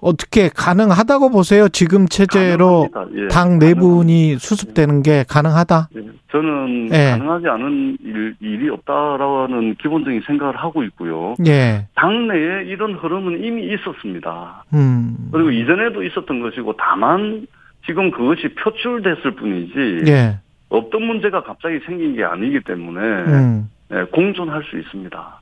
어떻게 0.00 0.50
가능하다고 0.54 1.30
보세요? 1.30 1.68
지금 1.68 2.06
체제로 2.06 2.88
가능합니다. 2.92 3.24
예, 3.24 3.28
당 3.28 3.58
내분이 3.58 4.36
수습되는 4.38 5.02
게 5.02 5.24
가능하다? 5.26 5.88
예, 5.96 6.00
저는 6.34 6.88
예. 6.92 7.10
가능하지 7.10 7.46
않은 7.46 7.98
일, 8.02 8.34
일이 8.40 8.68
없다라는 8.68 9.76
기본적인 9.76 10.22
생각을 10.26 10.56
하고 10.56 10.82
있고요. 10.82 11.34
예. 11.46 11.86
당내에 11.94 12.64
이런 12.64 12.94
흐름은 12.94 13.44
이미 13.44 13.72
있었습니다. 13.72 14.64
음. 14.74 15.28
그리고 15.30 15.52
이전에도 15.52 16.02
있었던 16.02 16.40
것이고 16.40 16.74
다만 16.76 17.46
지금 17.86 18.10
그것이 18.10 18.48
표출됐을 18.56 19.36
뿐이지 19.36 20.10
예. 20.10 20.40
없던 20.70 21.02
문제가 21.02 21.44
갑자기 21.44 21.78
생긴 21.86 22.16
게 22.16 22.24
아니기 22.24 22.58
때문에 22.64 23.00
음. 23.00 23.70
예, 23.92 24.02
공존할 24.10 24.64
수 24.64 24.76
있습니다. 24.76 25.40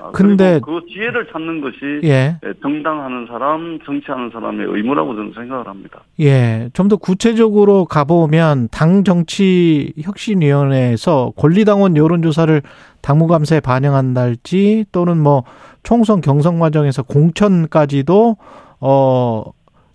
아, 0.00 0.10
근데- 0.12 0.60
그 0.64 0.80
지혜를 0.88 1.28
찾는 1.32 1.60
것이 1.60 2.00
예. 2.04 2.38
예, 2.44 2.52
정당하는 2.62 3.26
사람, 3.26 3.78
정치하는 3.84 4.30
사람의 4.32 4.66
의무라고 4.68 5.14
저는 5.14 5.32
생각을 5.34 5.66
합니다. 5.68 6.00
예. 6.20 6.70
좀 6.72 6.88
더 6.88 6.96
구체적으로 6.96 7.84
가보면 7.84 8.68
당 8.70 9.04
정치 9.04 9.92
혁신위원회에서 10.00 11.32
권리당원 11.36 11.96
여론조사를 11.96 12.62
당무감사에 13.02 13.60
반영한달지 13.60 14.86
또는 14.92 15.18
뭐 15.18 15.44
총선 15.82 16.20
경선 16.20 16.58
과정에서 16.58 17.02
공천까지도 17.02 18.36
어 18.80 19.44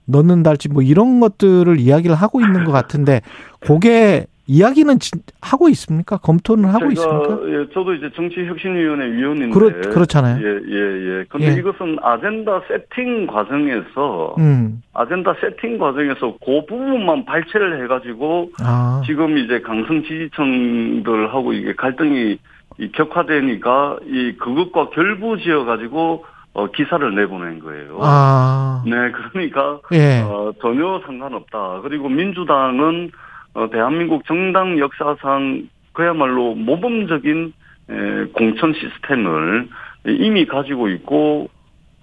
넣는달지 0.05 0.69
뭐 0.69 0.81
이런 0.81 1.19
것들을 1.19 1.79
이야기를 1.79 2.15
하고 2.15 2.39
있는 2.41 2.63
것 2.63 2.71
같은데 2.71 3.21
그게 3.59 4.25
이야기는 4.49 4.99
진- 4.99 5.21
하고 5.41 5.67
있습니까? 5.69 6.17
검토는 6.17 6.65
하고 6.69 6.89
있습니까? 6.91 7.37
예, 7.49 7.67
저도 7.73 7.93
이제 7.95 8.09
정치혁신위원회 8.15 9.11
위원인데 9.11 9.49
그렇 9.53 9.91
그렇잖아요. 9.91 10.37
예, 10.41 10.49
예, 10.69 11.19
예. 11.19 11.25
근데 11.27 11.47
예. 11.53 11.59
이것은 11.59 11.97
아젠다 12.01 12.61
세팅 12.67 13.27
과정에서 13.27 14.35
음. 14.39 14.81
아젠다 14.93 15.33
세팅 15.41 15.77
과정에서 15.77 16.37
그 16.43 16.65
부분만 16.65 17.25
발췌를 17.25 17.83
해가지고 17.83 18.51
아. 18.61 19.01
지금 19.05 19.37
이제 19.37 19.59
강성 19.61 20.01
지지층들하고 20.03 21.51
이게 21.53 21.73
갈등이 21.75 22.37
이 22.79 22.91
격화되니까 22.93 23.97
이 24.05 24.33
그것과 24.39 24.89
결부지어 24.91 25.65
가지고 25.65 26.25
어 26.53 26.67
기사를 26.71 27.15
내보낸 27.15 27.59
거예요. 27.59 27.99
아. 28.01 28.81
네, 28.85 28.91
그러니까 29.11 29.79
예. 29.91 30.21
어, 30.21 30.53
전혀 30.61 31.01
상관없다. 31.05 31.81
그리고 31.83 32.07
민주당은 32.09 33.11
어, 33.57 33.71
대한민국 33.71 34.23
정당 34.27 34.77
역사상 34.77 35.67
그야말로 35.93 36.53
모범적인 36.53 37.53
에, 37.89 38.25
공천 38.33 38.71
시스템을 38.73 39.67
이미 40.05 40.45
가지고 40.45 40.89
있고 40.89 41.49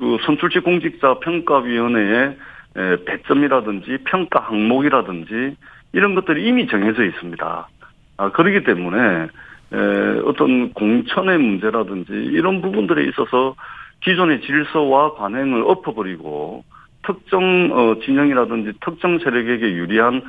그 0.01 0.17
선출직 0.27 0.65
공직자 0.65 1.21
평가위원회의 1.21 2.37
에, 2.77 3.05
배점이라든지 3.05 3.99
평가 4.05 4.41
항목이라든지 4.41 5.57
이런 5.93 6.17
것들이 6.17 6.45
이미 6.45 6.67
정해져 6.67 7.05
있습니다. 7.05 7.69
아, 8.17 8.31
그렇기 8.33 8.65
때문에 8.65 8.99
에, 8.99 9.77
어떤 10.25 10.73
공천의 10.73 11.39
문제라든지 11.39 12.13
이런 12.13 12.63
부분들에 12.63 13.05
있어서 13.05 13.55
기존의 14.01 14.41
질서와 14.41 15.15
관행을 15.15 15.63
엎어버리고 15.69 16.65
특정 17.07 17.71
어, 17.73 18.01
진영이라든지 18.05 18.73
특정 18.85 19.19
세력에게 19.21 19.73
유리한 19.75 20.23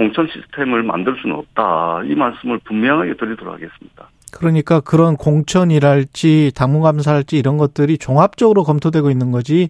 공천 0.00 0.26
시스템을 0.32 0.82
만들 0.82 1.14
수는 1.20 1.36
없다. 1.36 2.04
이 2.06 2.14
말씀을 2.14 2.58
분명하게 2.64 3.18
드리도록 3.18 3.52
하겠습니다. 3.52 4.08
그러니까 4.32 4.80
그런 4.80 5.14
공천이랄지 5.14 6.52
당무감사랄지 6.54 7.36
이런 7.36 7.58
것들이 7.58 7.98
종합적으로 7.98 8.64
검토되고 8.64 9.10
있는 9.10 9.30
거지 9.30 9.68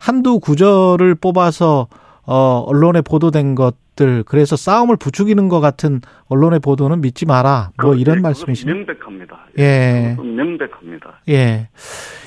한두 0.00 0.40
구절을 0.40 1.14
뽑아서 1.14 1.86
어, 2.26 2.64
언론에 2.66 3.02
보도된 3.02 3.54
것들, 3.54 4.24
그래서 4.24 4.56
싸움을 4.56 4.96
부추기는 4.96 5.48
것 5.48 5.60
같은 5.60 6.00
언론의 6.26 6.58
보도는 6.58 7.00
믿지 7.00 7.24
마라. 7.24 7.70
뭐 7.80 7.92
그, 7.92 7.98
이런 7.98 8.18
예, 8.18 8.20
말씀이시네요. 8.20 8.84
그건 8.84 9.18
명백합니다. 9.18 9.38
예. 9.58 10.16
명백합니다. 10.18 11.20
예. 11.30 11.68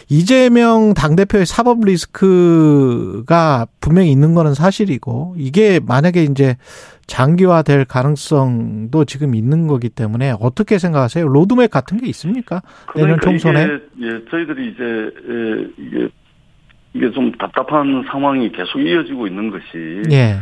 이재명 0.10 0.96
당 0.96 1.16
대표의 1.16 1.46
사법 1.46 1.86
리스크가 1.86 3.68
분명히 3.80 4.12
있는 4.12 4.34
거는 4.34 4.56
사실이고, 4.56 5.36
이게 5.38 5.80
만약에 5.80 6.24
이제 6.24 6.58
장기화될 7.12 7.84
가능성도 7.86 9.04
지금 9.04 9.36
있는 9.36 9.68
거기 9.68 9.90
때문에 9.90 10.34
어떻게 10.40 10.78
생각하세요? 10.78 11.28
로드맵 11.28 11.70
같은 11.70 11.98
게 12.00 12.08
있습니까? 12.08 12.62
내년 12.96 13.18
그러니까 13.18 13.26
총선에? 13.26 13.64
이게, 13.98 14.08
예, 14.08 14.26
저희들이 14.30 14.72
이제 14.72 14.84
예, 15.30 15.68
이게 15.78 16.10
이게 16.94 17.12
좀 17.12 17.34
답답한 17.34 18.06
상황이 18.10 18.50
계속 18.54 18.80
이어지고 18.80 19.28
있는 19.28 19.52
것이 19.52 20.04
예. 20.10 20.38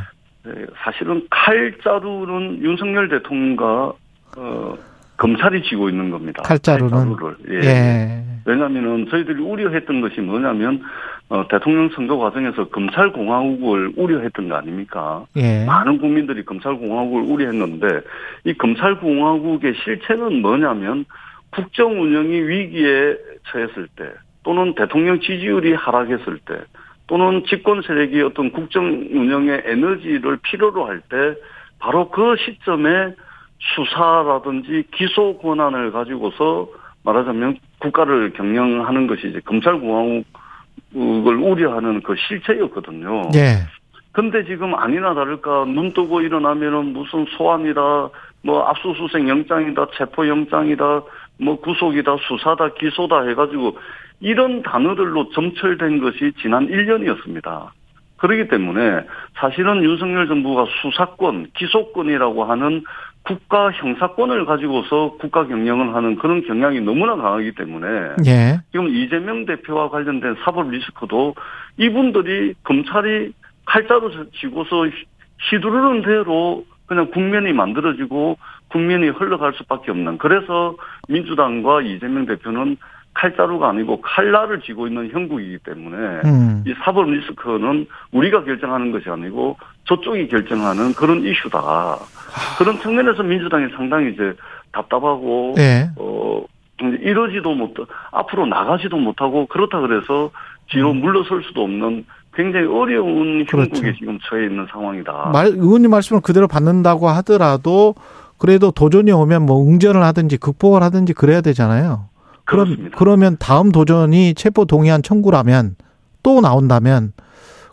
예, 0.45 0.65
사실은 0.83 1.25
칼자루는 1.31 2.61
윤석열 2.61 3.09
대통령과 3.09 3.93
어, 4.37 4.77
검찰이 5.17 5.63
쥐고 5.63 5.89
있는 5.89 6.11
겁니다. 6.11 6.43
칼자루는? 6.43 6.91
칼자루를. 6.91 7.35
예. 7.49 7.67
예. 7.67 8.23
왜냐하면은 8.45 9.07
저희들이 9.09 9.41
우려했던 9.41 10.01
것이 10.01 10.21
뭐냐면 10.21 10.83
어, 11.29 11.47
대통령 11.47 11.89
선거 11.89 12.17
과정에서 12.17 12.69
검찰 12.69 13.11
공화국을 13.11 13.93
우려했던 13.95 14.49
거 14.49 14.55
아닙니까? 14.55 15.25
예. 15.35 15.63
많은 15.65 15.99
국민들이 15.99 16.43
검찰 16.43 16.75
공화국을 16.75 17.21
우려했는데 17.21 18.01
이 18.45 18.53
검찰 18.55 18.99
공화국의 18.99 19.75
실체는 19.83 20.41
뭐냐면 20.41 21.05
국정 21.51 22.01
운영이 22.01 22.41
위기에 22.41 23.15
처했을 23.51 23.87
때 23.95 24.11
또는 24.43 24.73
대통령 24.73 25.19
지지율이 25.19 25.73
하락했을 25.73 26.39
때 26.45 26.55
또는 27.05 27.43
집권 27.47 27.81
세력이 27.83 28.21
어떤 28.21 28.51
국정 28.51 28.85
운영의 28.85 29.63
에너지를 29.65 30.37
필요로 30.43 30.85
할 30.85 31.01
때 31.09 31.35
바로 31.79 32.09
그 32.09 32.35
시점에 32.37 33.13
수사라든지 33.59 34.83
기소 34.91 35.37
권한을 35.37 35.91
가지고서 35.91 36.67
말하자면 37.03 37.57
국가를 37.79 38.33
경영하는 38.33 39.07
것이 39.07 39.27
이제 39.29 39.39
검찰 39.45 39.79
공화국 39.79 40.25
을 40.95 41.35
우려하는 41.35 42.01
그 42.01 42.15
실체였거든요. 42.15 43.29
예. 43.35 43.65
근데 44.11 44.43
지금 44.45 44.75
아니나 44.75 45.13
다를까 45.13 45.65
눈 45.65 45.93
뜨고 45.93 46.21
일어나면은 46.21 46.93
무슨 46.93 47.25
소환이다, 47.37 48.09
뭐 48.43 48.63
압수수색 48.63 49.27
영장이다, 49.27 49.87
체포 49.97 50.27
영장이다, 50.27 51.03
뭐 51.41 51.59
구속이다, 51.59 52.17
수사다, 52.27 52.73
기소다 52.73 53.23
해가지고 53.23 53.77
이런 54.19 54.63
단어들로 54.63 55.29
점철된 55.29 56.01
것이 56.01 56.33
지난 56.41 56.67
1년이었습니다. 56.67 57.69
그렇기 58.17 58.49
때문에 58.49 59.05
사실은 59.35 59.83
윤석열 59.83 60.27
정부가 60.27 60.65
수사권, 60.81 61.51
기소권이라고 61.55 62.43
하는 62.43 62.83
국가 63.23 63.71
형사권을 63.71 64.45
가지고서 64.45 65.17
국가 65.19 65.45
경영을 65.45 65.93
하는 65.93 66.15
그런 66.15 66.41
경향이 66.45 66.81
너무나 66.81 67.15
강하기 67.15 67.53
때문에 67.53 67.87
예. 68.25 68.59
지금 68.71 68.87
이재명 68.89 69.45
대표와 69.45 69.89
관련된 69.89 70.35
사법 70.43 70.69
리스크도 70.69 71.35
이분들이 71.77 72.55
검찰이 72.63 73.33
칼자루 73.65 74.11
쥐고서 74.39 74.87
휘두르는 75.49 76.01
대로 76.01 76.65
그냥 76.87 77.11
국면이 77.11 77.53
만들어지고 77.53 78.37
국면이 78.69 79.09
흘러갈 79.09 79.53
수밖에 79.53 79.91
없는 79.91 80.17
그래서 80.17 80.75
민주당과 81.07 81.81
이재명 81.81 82.25
대표는 82.25 82.77
칼자루가 83.13 83.69
아니고 83.69 84.01
칼날을 84.01 84.61
쥐고 84.61 84.87
있는 84.87 85.09
형국이기 85.11 85.59
때문에 85.59 86.21
음. 86.25 86.63
이 86.65 86.73
사법 86.83 87.09
리스크는 87.09 87.87
우리가 88.11 88.43
결정하는 88.43 88.91
것이 88.91 89.09
아니고 89.09 89.57
저쪽이 89.85 90.27
결정하는 90.29 90.93
그런 90.93 91.23
이슈다. 91.25 91.97
그런 92.57 92.79
측면에서 92.79 93.23
민주당이 93.23 93.67
상당히 93.75 94.11
이제 94.13 94.33
답답하고 94.71 95.55
예. 95.57 95.89
어 95.97 96.43
이러지도 96.79 97.53
못 97.53 97.73
앞으로 98.11 98.45
나가지도 98.45 98.97
못하고 98.97 99.47
그렇다 99.47 99.81
그래서 99.81 100.31
뒤로 100.69 100.93
물러설 100.93 101.43
수도 101.43 101.63
없는 101.63 102.05
굉장히 102.33 102.67
어려운 102.67 103.41
음. 103.41 103.45
그렇죠. 103.45 103.69
형국에 103.69 103.93
지금 103.97 104.19
처해 104.23 104.45
있는 104.45 104.67
상황이다. 104.71 105.31
말, 105.33 105.47
의원님 105.47 105.89
말씀을 105.91 106.21
그대로 106.21 106.47
받는다고 106.47 107.09
하더라도 107.09 107.95
그래도 108.37 108.71
도전이 108.71 109.11
오면 109.11 109.45
뭐 109.45 109.61
응전을 109.67 110.01
하든지 110.01 110.37
극복을 110.37 110.81
하든지 110.83 111.13
그래야 111.13 111.41
되잖아요. 111.41 112.05
그럼. 112.45 112.89
그러면 112.95 113.35
다음 113.39 113.71
도전이 113.71 114.33
체포 114.35 114.65
동의안 114.65 115.03
청구라면 115.03 115.75
또 116.23 116.41
나온다면 116.41 117.13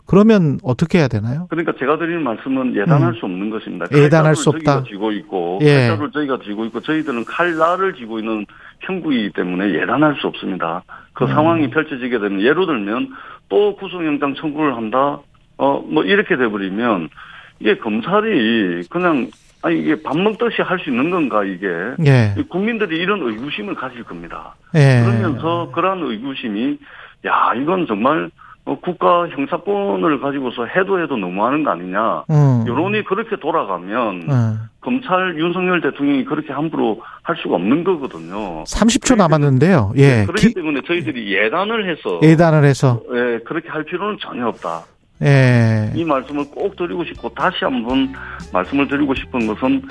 그러면 0.07 0.57
어떻게 0.63 0.99
해야 0.99 1.07
되나요? 1.07 1.47
그러니까 1.49 1.73
제가 1.77 1.97
드리는 1.97 2.23
말씀은 2.23 2.75
예단할 2.75 3.09
음. 3.09 3.13
수 3.15 3.25
없는 3.25 3.49
것입니다. 3.49 3.85
예단할 3.93 4.35
수 4.35 4.49
없다. 4.49 4.83
쥐고 4.83 5.11
있고 5.11 5.59
예. 5.61 5.87
칼자루를 5.89 6.11
저희가 6.11 6.39
쥐고 6.43 6.65
있고 6.65 6.79
저희들은 6.79 7.25
칼날을 7.25 7.93
쥐고 7.95 8.19
있는 8.19 8.45
형국이기 8.81 9.31
때문에 9.31 9.73
예단할 9.73 10.15
수 10.21 10.27
없습니다. 10.27 10.83
그 11.13 11.25
음. 11.25 11.29
상황이 11.29 11.69
펼쳐지게 11.69 12.19
되면 12.19 12.41
예로 12.41 12.65
들면 12.65 13.09
또 13.49 13.75
구속영장 13.75 14.35
청구를 14.35 14.75
한다. 14.75 15.19
어 15.57 15.81
뭐 15.81 16.03
이렇게 16.03 16.37
돼버리면 16.37 17.09
이게 17.59 17.77
검찰이 17.77 18.83
그냥 18.89 19.29
아니 19.63 19.79
이게 19.81 20.01
밥 20.03 20.15
먹듯이 20.17 20.61
할 20.61 20.77
수 20.79 20.89
있는 20.91 21.09
건가 21.09 21.43
이게 21.43 21.67
예. 22.05 22.33
국민들이 22.47 22.97
이런 22.97 23.21
의구심을 23.27 23.75
가질 23.75 24.03
겁니다. 24.03 24.55
예. 24.75 25.01
그러면서 25.03 25.71
그러한 25.73 26.01
의구심이 26.03 26.77
야 27.25 27.53
이건 27.55 27.87
정말 27.87 28.29
어, 28.67 28.77
국가 28.81 29.27
형사권을 29.29 30.19
가지고서 30.19 30.65
해도 30.65 31.01
해도 31.01 31.15
너무하는 31.15 31.63
거 31.63 31.71
아니냐. 31.71 32.25
음. 32.29 32.65
여론이 32.67 33.05
그렇게 33.05 33.37
돌아가면 33.39 34.23
음. 34.29 34.59
검찰 34.81 35.37
윤석열 35.39 35.79
대통령이 35.79 36.25
그렇게 36.25 36.51
함부로 36.51 36.99
할 37.23 37.37
수가 37.41 37.55
없는 37.55 37.85
거거든요. 37.85 38.65
30초 38.65 39.15
남았는데요. 39.15 39.93
예. 39.95 40.25
그렇기 40.25 40.49
기- 40.49 40.53
때문에 40.53 40.81
저희들이 40.85 41.33
예단을 41.33 41.89
해서 41.89 42.19
예단을 42.21 42.65
해서 42.65 43.01
예, 43.13 43.39
그렇게 43.45 43.69
할 43.69 43.83
필요는 43.85 44.17
전혀 44.19 44.47
없다. 44.47 44.83
예. 45.23 45.91
이 45.95 46.03
말씀을 46.03 46.45
꼭 46.51 46.75
드리고 46.75 47.05
싶고 47.05 47.29
다시 47.29 47.57
한번 47.61 48.13
말씀을 48.53 48.87
드리고 48.89 49.15
싶은 49.15 49.47
것은 49.47 49.81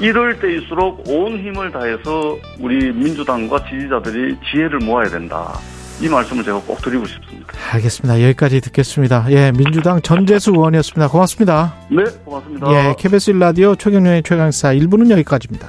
이럴 0.00 0.38
때일수록 0.40 1.04
온 1.06 1.38
힘을 1.38 1.70
다해서 1.70 2.36
우리 2.60 2.90
민주당과 2.92 3.62
지지자들이 3.68 4.36
지혜를 4.50 4.78
모아야 4.80 5.06
된다. 5.08 5.52
이 6.00 6.08
말씀을 6.08 6.42
제가 6.44 6.60
꼭 6.60 6.80
드리고 6.82 7.06
싶습니다. 7.06 7.52
알겠습니다. 7.72 8.22
여기까지 8.22 8.60
듣겠습니다. 8.60 9.26
예, 9.30 9.52
민주당 9.52 10.00
전재수 10.02 10.50
의원이었습니다. 10.50 11.08
고맙습니다. 11.08 11.74
네, 11.90 12.04
고맙습니다. 12.24 12.66
예, 12.72 12.94
KBS 12.98 13.32
1라디오 13.32 13.78
최경련의 13.78 14.22
최강사 14.24 14.72
1부는 14.72 15.10
여기까지입니다. 15.10 15.68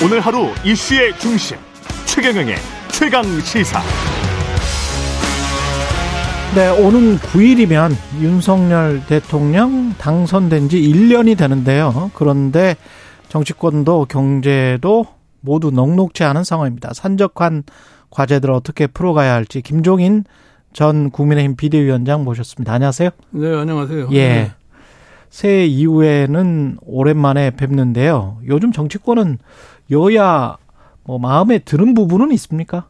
오늘 0.00 0.20
하루 0.20 0.48
이슈의 0.64 1.18
중심 1.18 1.56
최경영의 2.06 2.54
최강 2.92 3.24
시사. 3.40 3.82
네, 6.54 6.70
오는 6.70 7.18
9일이면 7.18 7.92
윤석열 8.20 9.04
대통령 9.06 9.92
당선된 9.98 10.70
지 10.70 10.80
1년이 10.80 11.36
되는데요. 11.36 12.10
그런데 12.14 12.74
정치권도 13.28 14.06
경제도 14.06 15.06
모두 15.40 15.70
녹록지 15.70 16.24
않은 16.24 16.44
상황입니다. 16.44 16.94
산적한 16.94 17.64
과제들 18.10 18.50
어떻게 18.50 18.86
풀어가야 18.86 19.34
할지 19.34 19.60
김종인 19.60 20.24
전 20.72 21.10
국민의힘 21.10 21.54
비대위원장 21.56 22.24
모셨습니다. 22.24 22.72
안녕하세요. 22.72 23.10
네, 23.30 23.54
안녕하세요. 23.54 24.08
예. 24.14 24.52
새해 25.30 25.66
이후에는 25.66 26.78
오랜만에 26.82 27.50
뵙는데요. 27.50 28.38
요즘 28.46 28.72
정치권은 28.72 29.38
여야 29.90 30.56
뭐 31.04 31.18
마음에 31.18 31.58
드는 31.58 31.94
부분은 31.94 32.32
있습니까? 32.32 32.88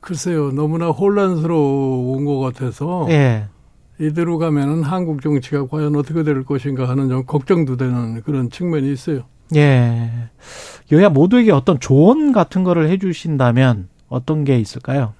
글쎄요, 0.00 0.50
너무나 0.52 0.88
혼란스러운 0.88 2.24
것 2.24 2.38
같아서 2.38 3.06
예. 3.10 3.48
이대로 3.98 4.38
가면은 4.38 4.82
한국 4.82 5.20
정치가 5.20 5.66
과연 5.66 5.94
어떻게 5.96 6.22
될 6.22 6.42
것인가 6.44 6.88
하는 6.88 7.08
좀 7.08 7.24
걱정도 7.26 7.76
되는 7.76 8.22
그런 8.22 8.48
측면이 8.50 8.90
있어요. 8.90 9.24
예. 9.54 10.10
여야 10.92 11.08
모두에게 11.08 11.52
어떤 11.52 11.78
조언 11.80 12.32
같은 12.32 12.64
거를 12.64 12.88
해주신다면 12.88 13.88
어떤 14.08 14.44
게 14.44 14.58
있을까요? 14.58 15.12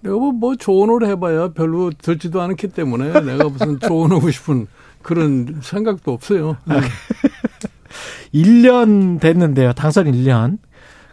내가 0.00 0.16
뭐, 0.16 0.32
뭐 0.32 0.56
조언을 0.56 1.06
해봐야 1.08 1.48
별로 1.48 1.90
듣지도 1.90 2.40
않기 2.40 2.68
때문에 2.68 3.20
내가 3.20 3.48
무슨 3.48 3.78
조언하고 3.80 4.30
싶은 4.30 4.66
그런 5.02 5.60
생각도 5.62 6.12
없어요. 6.12 6.56
네. 6.64 6.76
1년 8.34 9.20
됐는데요. 9.20 9.72
당선 9.72 10.06
1년. 10.06 10.58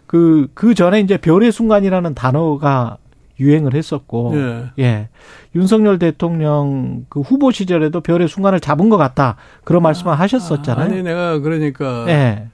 그, 0.06 0.48
그 0.54 0.74
전에 0.74 1.00
이제 1.00 1.16
별의 1.16 1.50
순간이라는 1.50 2.14
단어가 2.14 2.98
유행을 3.40 3.74
했었고, 3.74 4.32
예. 4.36 4.70
예. 4.78 5.08
윤석열 5.54 5.98
대통령 5.98 7.04
그 7.08 7.20
후보 7.20 7.50
시절에도 7.50 8.00
별의 8.00 8.28
순간을 8.28 8.60
잡은 8.60 8.88
것 8.90 8.96
같다. 8.96 9.36
그런 9.64 9.82
말씀을 9.82 10.14
하셨었잖아요. 10.18 10.84
아니, 10.84 11.02
내가 11.02 11.38
그러니까 11.40 12.04
예. 12.08 12.48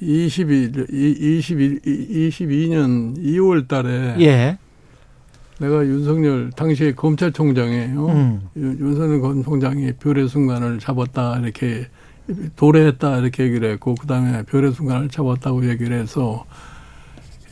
2021, 0.00 0.86
21, 0.90 1.80
22년 1.82 3.16
2월 3.18 3.66
달에 3.68 4.16
예. 4.20 4.58
내가 5.58 5.84
윤석열 5.86 6.50
당시에 6.50 6.92
검찰총장이에요. 6.94 8.06
음. 8.06 8.40
윤- 8.56 8.78
윤석열 8.80 9.20
검총장이 9.20 9.92
별의 10.00 10.28
순간을 10.28 10.78
잡았다 10.80 11.38
이렇게 11.40 11.86
도래했다 12.56 13.18
이렇게 13.18 13.44
얘기를 13.44 13.70
했고 13.72 13.94
그다음에 13.94 14.42
별의 14.44 14.72
순간을 14.72 15.08
잡았다고 15.08 15.68
얘기를 15.68 15.98
해서 16.00 16.44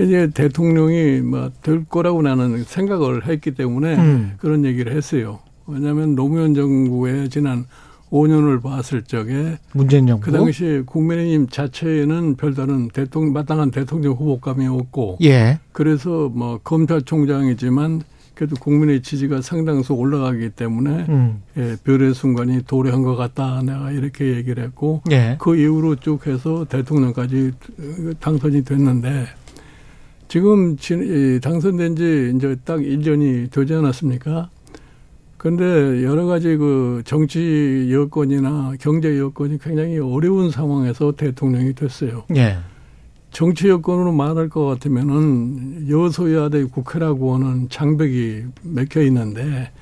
이제 0.01 0.31
대통령이 0.33 1.21
뭐될 1.21 1.85
거라고 1.89 2.23
나는 2.23 2.65
생각을 2.65 3.27
했기 3.27 3.53
때문에 3.53 3.97
음. 3.97 4.33
그런 4.39 4.65
얘기를 4.65 4.95
했어요. 4.95 5.41
왜냐하면 5.67 6.15
노무현 6.15 6.55
정부의 6.55 7.29
지난 7.29 7.67
5년을 8.11 8.63
봤을 8.63 9.03
적에 9.03 9.59
문재인 9.73 10.07
정부. 10.07 10.27
그 10.27 10.33
당시 10.33 10.83
국민의힘 10.85 11.49
자체에는 11.49 12.37
별다른 12.37 12.89
대통령 12.89 13.33
마땅한 13.33 13.71
대통령 13.71 14.15
후보감이 14.15 14.67
없고 14.67 15.19
예. 15.23 15.61
그래서 15.73 16.29
뭐 16.29 16.59
검찰총장이지만 16.65 18.03
그래도 18.35 18.57
국민의 18.57 19.03
지지가 19.03 19.43
상당수 19.43 19.93
올라가기 19.93 20.51
때문에 20.51 21.07
음. 21.11 21.43
예, 21.59 21.77
별의 21.85 22.15
순간이 22.15 22.63
도래한 22.67 23.03
것 23.03 23.15
같다. 23.15 23.63
내가 23.63 23.91
이렇게 23.93 24.35
얘기를 24.35 24.65
했고 24.65 25.03
예. 25.11 25.37
그 25.39 25.57
이후로 25.57 25.97
쭉 25.97 26.27
해서 26.27 26.65
대통령까지 26.69 27.53
당선이 28.19 28.65
됐는데 28.65 29.27
지금 30.31 30.77
당선된 31.43 31.97
지 31.97 32.33
이제 32.37 32.57
딱 32.65 32.79
1년이 32.79 33.51
되지 33.51 33.75
않았습니까? 33.75 34.49
근데 35.37 36.05
여러 36.05 36.27
가지 36.27 36.57
그 36.57 37.03
정치 37.05 37.89
여건이나 37.91 38.75
경제 38.79 39.19
여건이 39.19 39.59
굉장히 39.59 39.99
어려운 39.99 40.53
상황에서 40.53 41.17
대통령이 41.17 41.75
됐어요. 41.75 42.23
예. 42.37 42.59
정치 43.33 43.69
여건으로 43.69 44.13
말할 44.13 44.49
것 44.49 44.67
같으면은 44.67 45.89
여소야대 45.91 46.63
국회라고 46.65 47.35
하는 47.35 47.69
장벽이 47.69 48.45
맥혀 48.63 49.03
있는데 49.03 49.73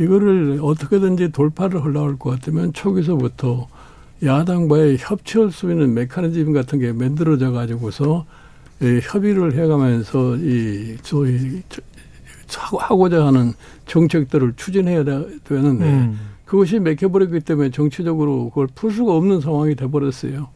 이거를 0.00 0.60
어떻게든지 0.62 1.32
돌파를 1.32 1.84
하려고 1.84 2.16
것 2.16 2.30
같으면 2.30 2.72
초기서부터 2.72 3.68
야당과의 4.22 4.96
협치할 4.98 5.50
수 5.50 5.70
있는 5.70 5.92
메커니즘 5.92 6.54
같은 6.54 6.78
게 6.78 6.92
만들어져 6.92 7.52
가지고서 7.52 8.24
이 8.24 8.43
협의를 8.80 9.54
해가면서 9.54 10.36
이 10.36 10.96
소위 11.02 11.62
저- 11.68 12.76
하고자 12.76 13.26
하는 13.26 13.52
정책들을 13.86 14.54
추진해야 14.56 15.04
되- 15.04 15.26
되는데 15.44 15.84
음. 15.84 16.18
그것이 16.44 16.78
맥혀버렸기 16.78 17.40
때문에 17.40 17.70
정치적으로 17.70 18.50
그걸 18.50 18.68
풀 18.74 18.92
수가 18.92 19.12
없는 19.14 19.40
상황이 19.40 19.74
돼버렸어요. 19.74 20.48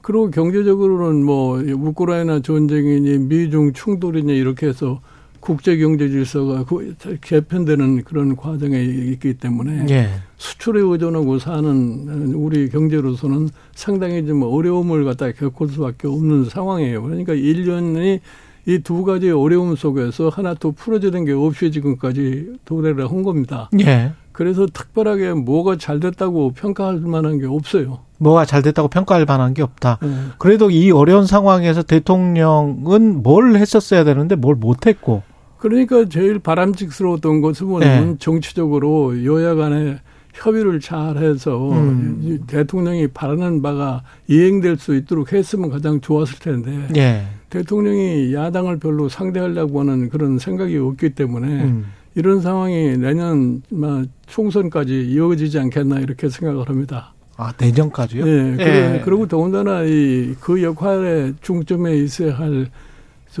그리고 0.00 0.30
경제적으로는 0.30 1.22
뭐 1.24 1.58
우크라이나 1.60 2.40
전쟁이니 2.40 3.18
미중 3.18 3.72
충돌이니 3.74 4.34
이렇게 4.36 4.66
해서 4.68 5.00
국제 5.40 5.76
경제 5.76 6.08
질서가 6.08 6.64
그- 6.64 6.94
개편되는 7.22 8.04
그런 8.04 8.36
과정에 8.36 8.80
있기 8.82 9.34
때문에 9.34 9.86
예. 9.90 10.08
수출에 10.36 10.80
의존하고 10.80 11.38
사는 11.38 12.32
우리 12.34 12.68
경제로서는 12.68 13.48
상당히 13.74 14.26
좀 14.26 14.42
어려움을 14.42 15.04
갖다 15.04 15.30
겪을 15.32 15.68
수밖에 15.68 16.06
없는 16.08 16.46
상황이에요. 16.46 17.02
그러니까 17.02 17.32
1년이 17.34 18.20
이 18.66 18.78
두 18.84 19.02
가지 19.02 19.30
어려움 19.30 19.76
속에서 19.76 20.28
하나 20.28 20.52
또 20.52 20.72
풀어지는 20.72 21.24
게 21.24 21.32
없이 21.32 21.70
지금까지 21.72 22.52
도래를 22.66 23.08
한 23.10 23.22
겁니다. 23.22 23.70
예. 23.80 24.12
그래서 24.32 24.66
특별하게 24.66 25.32
뭐가 25.32 25.76
잘 25.78 25.98
됐다고 26.00 26.52
평가할 26.52 27.00
만한 27.00 27.38
게 27.38 27.46
없어요. 27.46 28.00
뭐가 28.18 28.44
잘 28.44 28.60
됐다고 28.62 28.88
평가할 28.88 29.24
만한 29.24 29.54
게 29.54 29.62
없다. 29.62 29.98
예. 30.04 30.08
그래도 30.36 30.70
이 30.70 30.90
어려운 30.90 31.24
상황에서 31.26 31.82
대통령은 31.82 33.22
뭘 33.22 33.56
했었어야 33.56 34.04
되는데 34.04 34.34
뭘 34.36 34.54
못했고. 34.54 35.22
그러니까 35.58 36.04
제일 36.08 36.38
바람직스러웠던 36.38 37.40
것은 37.40 37.66
뭐냐면 37.66 38.10
네. 38.12 38.16
정치적으로 38.18 39.24
여야 39.24 39.54
간에 39.54 39.98
협의를 40.34 40.78
잘 40.80 41.16
해서 41.16 41.72
음. 41.72 42.20
이 42.22 42.38
대통령이 42.46 43.08
바라는 43.08 43.60
바가 43.60 44.02
이행될 44.28 44.76
수 44.76 44.94
있도록 44.94 45.32
했으면 45.32 45.70
가장 45.70 46.00
좋았을 46.00 46.38
텐데 46.38 46.86
예. 46.96 47.26
대통령이 47.50 48.32
야당을 48.34 48.78
별로 48.78 49.08
상대하려고 49.08 49.80
하는 49.80 50.08
그런 50.08 50.38
생각이 50.38 50.76
없기 50.76 51.10
때문에 51.10 51.64
음. 51.64 51.86
이런 52.14 52.40
상황이 52.40 52.96
내년 52.96 53.62
막 53.70 54.04
총선까지 54.26 55.06
이어지지 55.08 55.58
않겠나 55.58 55.98
이렇게 56.00 56.28
생각을 56.28 56.68
합니다. 56.68 57.14
아, 57.36 57.52
내년까지요? 57.58 58.26
예. 58.26 58.56
그래, 58.56 58.94
예. 58.96 59.02
그리고 59.04 59.26
더군다나 59.26 59.82
이 59.84 60.34
그 60.40 60.62
역할에 60.62 61.32
중점에 61.40 61.96
있어야 61.98 62.36
할 62.36 62.68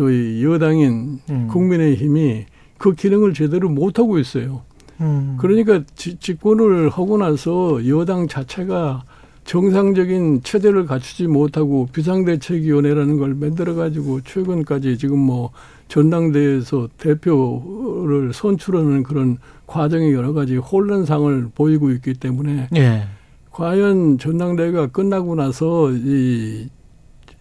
소위 0.02 0.44
여당인 0.44 1.18
음. 1.28 1.48
국민의힘이 1.50 2.46
그 2.78 2.92
기능을 2.94 3.34
제대로 3.34 3.68
못 3.68 3.98
하고 3.98 4.20
있어요. 4.20 4.62
음. 5.00 5.36
그러니까 5.40 5.82
지- 5.96 6.16
집권을 6.20 6.88
하고 6.88 7.18
나서 7.18 7.84
여당 7.88 8.28
자체가 8.28 9.02
정상적인 9.42 10.42
체제를 10.44 10.86
갖추지 10.86 11.26
못하고 11.26 11.88
비상대책위원회라는 11.92 13.16
걸 13.16 13.34
만들어 13.34 13.74
가지고 13.74 14.20
최근까지 14.20 14.98
지금 14.98 15.18
뭐 15.18 15.50
전당대회에서 15.88 16.90
대표를 16.98 18.32
선출하는 18.32 19.02
그런 19.02 19.38
과정이 19.66 20.12
여러 20.12 20.32
가지 20.32 20.56
혼란상을 20.58 21.48
보이고 21.56 21.90
있기 21.90 22.14
때문에 22.14 22.68
예. 22.76 23.02
과연 23.50 24.18
전당대회가 24.18 24.88
끝나고 24.88 25.34
나서 25.34 25.90
이, 25.90 26.68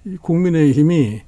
이 0.05 0.17
국민의힘이 0.21 1.21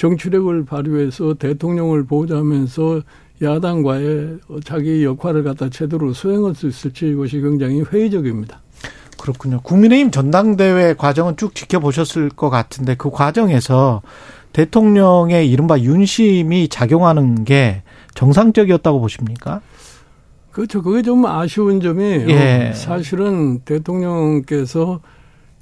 정치력을 0.00 0.64
발휘해서 0.64 1.34
대통령을 1.34 2.04
보좌하면서 2.04 3.02
야당과의 3.42 4.38
자기 4.64 5.04
역할을 5.04 5.42
갖다 5.42 5.68
제대로 5.68 6.14
수행할 6.14 6.54
수 6.54 6.68
있을지 6.68 7.10
이것이 7.10 7.38
굉장히 7.42 7.82
회의적입니다. 7.82 8.62
그렇군요. 9.18 9.60
국민의힘 9.60 10.10
전당대회 10.10 10.94
과정은 10.94 11.36
쭉 11.36 11.54
지켜보셨을 11.54 12.30
것 12.30 12.48
같은데 12.48 12.94
그 12.94 13.10
과정에서 13.10 14.00
대통령의 14.54 15.50
이른바 15.50 15.78
윤심이 15.78 16.68
작용하는 16.68 17.44
게 17.44 17.82
정상적이었다고 18.14 19.00
보십니까? 19.00 19.60
그렇죠. 20.50 20.82
그게 20.82 21.02
좀 21.02 21.26
아쉬운 21.26 21.82
점이에요. 21.82 22.30
예. 22.30 22.72
사실은 22.74 23.60
대통령께서 23.66 25.00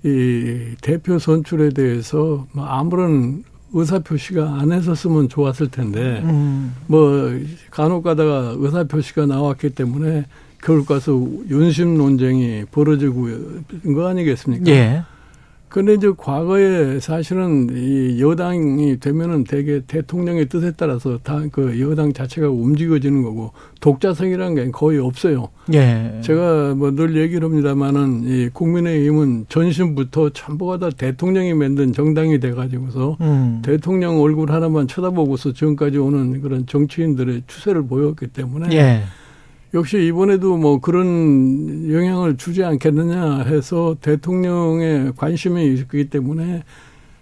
이 0.05 0.77
대표 0.81 1.19
선출에 1.19 1.71
대해서 1.71 2.47
뭐 2.53 2.65
아무런 2.67 3.43
의사 3.73 3.99
표시가 3.99 4.61
안 4.61 4.73
했었으면 4.73 5.29
좋았을 5.29 5.69
텐데 5.69 6.23
음. 6.25 6.75
뭐 6.87 7.31
간혹 7.71 8.03
가다가 8.03 8.55
의사 8.57 8.85
표시가 8.85 9.27
나왔기 9.27 9.71
때문에 9.71 10.25
결국 10.63 10.89
가서 10.89 11.13
윤심 11.49 11.97
논쟁이 11.97 12.65
벌어지고 12.71 13.29
있는 13.29 13.95
거 13.95 14.09
아니겠습니까? 14.09 14.71
예. 14.71 15.03
근데 15.69 15.95
이제 15.95 16.11
과거에 16.17 16.99
사실은 17.01 17.69
이 17.73 18.21
여당이 18.21 19.01
되면은 19.01 19.45
대개 19.45 19.81
대통령의 19.87 20.49
뜻에 20.49 20.73
따라서 20.77 21.19
다 21.23 21.39
그 21.53 21.81
여당 21.81 22.13
자체가 22.13 22.49
움직여지는 22.49 23.23
거고 23.23 23.53
독자성이라는 23.81 24.55
게 24.55 24.71
거의 24.71 24.99
없어요. 24.99 25.49
예. 25.73 26.21
제가 26.23 26.75
뭐 26.75 26.91
늘 26.91 27.17
얘기를 27.17 27.49
합니다만은 27.49 28.25
이 28.27 28.49
국민의힘은 28.53 29.47
전신부터 29.49 30.31
전부가 30.31 30.79
다 30.79 30.91
대통령이 30.91 31.55
만든 31.55 31.93
정당이 31.93 32.41
돼가지고서 32.41 33.17
음. 33.21 33.63
대통령 33.65 34.21
얼굴 34.21 34.51
하나만 34.51 34.89
쳐다보고서 34.89 35.53
지금까지 35.53 35.99
오는 35.99 36.41
그런 36.41 36.67
정치인들의 36.67 37.43
추세를 37.47 37.87
보였기 37.87 38.29
때문에 38.29 38.75
예. 38.77 39.03
역시 39.75 40.07
이번에도 40.07 40.57
뭐 40.57 40.81
그런 40.81 41.93
영향을 41.93 42.37
주지 42.37 42.65
않겠느냐 42.65 43.43
해서 43.43 43.97
대통령의 44.01 45.13
관심이 45.17 45.75
있기 45.75 46.09
때문에 46.09 46.63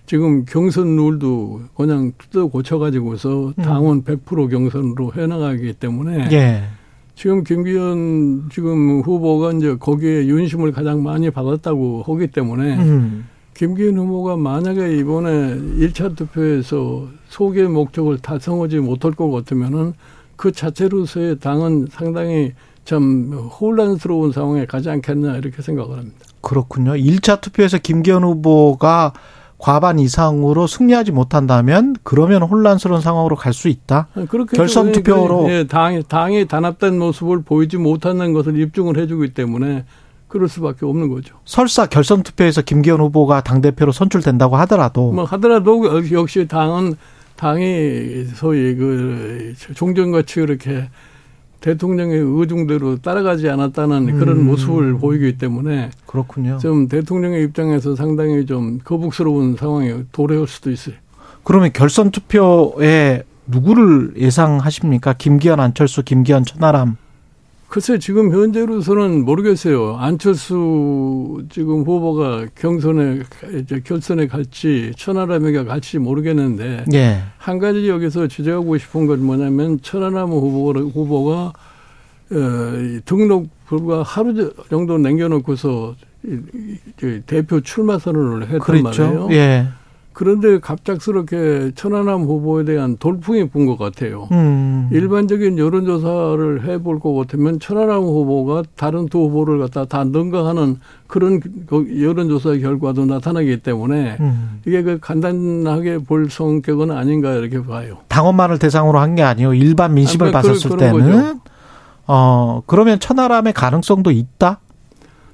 지금 0.07 0.45
경선 0.45 0.97
룰도 0.97 1.63
그냥 1.75 2.13
뜯어 2.17 2.47
고쳐가지고서 2.47 3.53
음. 3.59 3.63
당원 3.63 4.05
100% 4.05 4.49
경선으로 4.51 5.13
해나가기 5.17 5.73
때문에 5.75 6.29
예. 6.31 6.63
지금 7.17 7.43
김기현 7.43 8.51
지금 8.53 9.01
후보가 9.01 9.53
이제 9.55 9.75
거기에 9.75 10.27
윤심을 10.27 10.71
가장 10.71 11.03
많이 11.03 11.31
받았다고 11.31 12.05
하기 12.07 12.29
때문에 12.29 12.77
음. 12.77 13.27
김기현 13.55 13.97
후보가 13.97 14.37
만약에 14.37 14.97
이번에 14.99 15.57
1차 15.79 16.15
투표에서 16.15 17.09
소개 17.29 17.65
목적을 17.65 18.19
달성하지 18.19 18.79
못할 18.79 19.13
것 19.13 19.31
같으면은 19.31 19.95
그 20.37 20.53
자체로서의 20.53 21.39
당은 21.39 21.89
상당히 21.91 22.53
참 22.85 23.33
혼란스러운 23.61 24.33
상황에 24.33 24.65
가지 24.67 24.89
않겠나 24.91 25.37
이렇게 25.37 25.61
생각을 25.63 25.99
합니다. 25.99 26.19
그렇군요. 26.41 26.93
1차 26.93 27.41
투표에서 27.41 27.79
김기현 27.79 28.23
후보가 28.23 29.13
과반 29.59 29.99
이상으로 29.99 30.67
승리하지 30.67 31.13
못한다면 31.13 31.97
그러면 32.03 32.43
혼란스러운 32.43 33.01
상황으로 33.01 33.37
갈 33.37 33.53
수 33.53 33.69
있다. 33.69 34.09
그렇게 34.29 34.57
결선 34.57 34.93
투표로. 34.93 35.47
예, 35.51 35.67
당이 35.67 36.05
당이 36.07 36.47
단합된 36.47 36.99
모습을 36.99 37.43
보이지 37.43 37.79
못하는 37.79 38.33
것을 38.35 38.61
입증을 38.61 38.99
해주기 38.99 39.33
때문에 39.33 39.85
그럴 40.29 40.49
수밖에 40.49 40.85
없는 40.85 41.09
거죠. 41.09 41.37
설사 41.47 41.87
결선 41.87 42.23
투표에서 42.23 42.61
김기현 42.61 43.01
후보가 43.01 43.41
당 43.43 43.63
대표로 43.63 43.93
선출된다고 43.93 44.57
하더라도 44.57 45.11
뭐 45.13 45.25
하더라도 45.25 45.83
역시 46.13 46.47
당은 46.47 46.97
당이 47.37 48.25
소위 48.35 48.75
그 48.75 49.55
종전같이 49.75 50.41
그렇게 50.41 50.89
대통령의 51.61 52.19
의중대로 52.19 52.99
따라가지 52.99 53.49
않았다는 53.49 54.19
그런 54.19 54.39
음. 54.39 54.47
모습을 54.47 54.99
보이기 54.99 55.39
때문에 55.39 55.91
그렇군요. 56.07 56.59
좀 56.59 56.89
대통령의 56.89 57.43
입장에서 57.45 57.97
상당히 57.97 58.47
좀 58.47 58.79
거북스러운 58.85 59.57
상황이 59.57 59.93
도래할 60.13 60.47
수도 60.47 60.71
있어요. 60.71 60.95
그러면 61.45 61.71
결선 61.73 62.11
투표에 62.11 63.23
누구를 63.47 64.15
예상하십니까? 64.17 65.15
김기현, 65.15 65.61
안철수, 65.61 66.03
김기현, 66.03 66.45
천하람. 66.45 66.97
글쎄 67.69 67.99
지금 67.99 68.33
현재로서는 68.33 69.25
모르겠어요. 69.25 69.97
안철수 69.97 71.43
지금 71.51 71.81
후보가 71.81 72.47
경선에 72.55 73.23
이제 73.61 73.81
결선에 73.85 74.29
갈지 74.29 74.93
천하람에게 74.97 75.65
갈지 75.65 75.99
모르겠는데 75.99 76.85
예. 76.95 77.23
한 77.39 77.59
가지 77.59 77.89
여기서 77.89 78.29
지적하고 78.29 78.79
싶은 78.79 79.07
건 79.07 79.25
뭐냐면 79.25 79.81
천하람 79.83 80.31
후보가, 80.31 80.81
후보가 80.81 81.53
어, 82.33 82.79
이 82.79 83.01
등록 83.05 83.49
불과 83.67 84.03
하루 84.03 84.53
정도 84.71 84.99
남겨놓고서 84.99 85.97
대표 87.27 87.61
출마 87.61 87.99
선언을 87.99 88.43
했단 88.45 88.61
그렇죠. 88.61 88.83
말이에요. 88.83 89.29
예. 89.33 89.67
그런데 90.19 90.59
갑작스럽게 90.61 91.73
천하람 91.75 92.23
후보에 92.23 92.65
대한 92.65 92.97
돌풍이 92.97 93.51
분 93.51 93.67
것 93.67 93.77
같아요. 93.77 94.29
음. 94.33 94.89
일반적인 94.91 95.59
여론조사를 95.59 96.65
해볼 96.67 97.01
것 97.01 97.13
같으면 97.13 97.61
천하람 97.61 98.01
후보가 98.03 98.63
다른 98.77 99.07
두 99.11 99.19
후보를 99.25 99.59
갖다 99.59 99.85
다 99.85 100.05
능가하는 100.05 100.79
그런 101.07 101.41
그 101.67 102.01
여론조사 102.03 102.57
결과도 102.57 103.05
나타나기 103.05 103.59
때문에 103.59 104.17
음. 104.21 104.61
이게 104.67 104.83
그 104.83 104.99
간단하게 105.01 105.99
볼 105.99 106.31
성격은 106.31 106.91
아닌가 106.93 107.35
이렇게 107.35 107.63
봐요. 107.63 107.99
당원만을 108.09 108.59
대상으로 108.59 108.99
한 108.99 109.17
게 109.17 109.23
아니고 109.23 109.53
일반 109.53 109.93
민심을 109.93 110.29
아, 110.29 110.31
그러니까 110.31 110.49
봤었을 110.49 110.71
그런- 110.71 110.93
그런 110.95 111.11
때는 111.11 111.41
어 112.07 112.63
그러면 112.67 112.99
천하람의 113.01 113.53
가능성도 113.53 114.11
있다. 114.13 114.61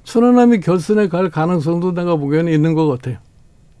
천하람이 0.03 0.59
결선에 0.59 1.07
갈 1.07 1.29
가능성도 1.29 1.93
내가 1.93 2.17
보기에는 2.17 2.51
있는 2.51 2.73
것 2.73 2.87
같아요. 2.87 3.17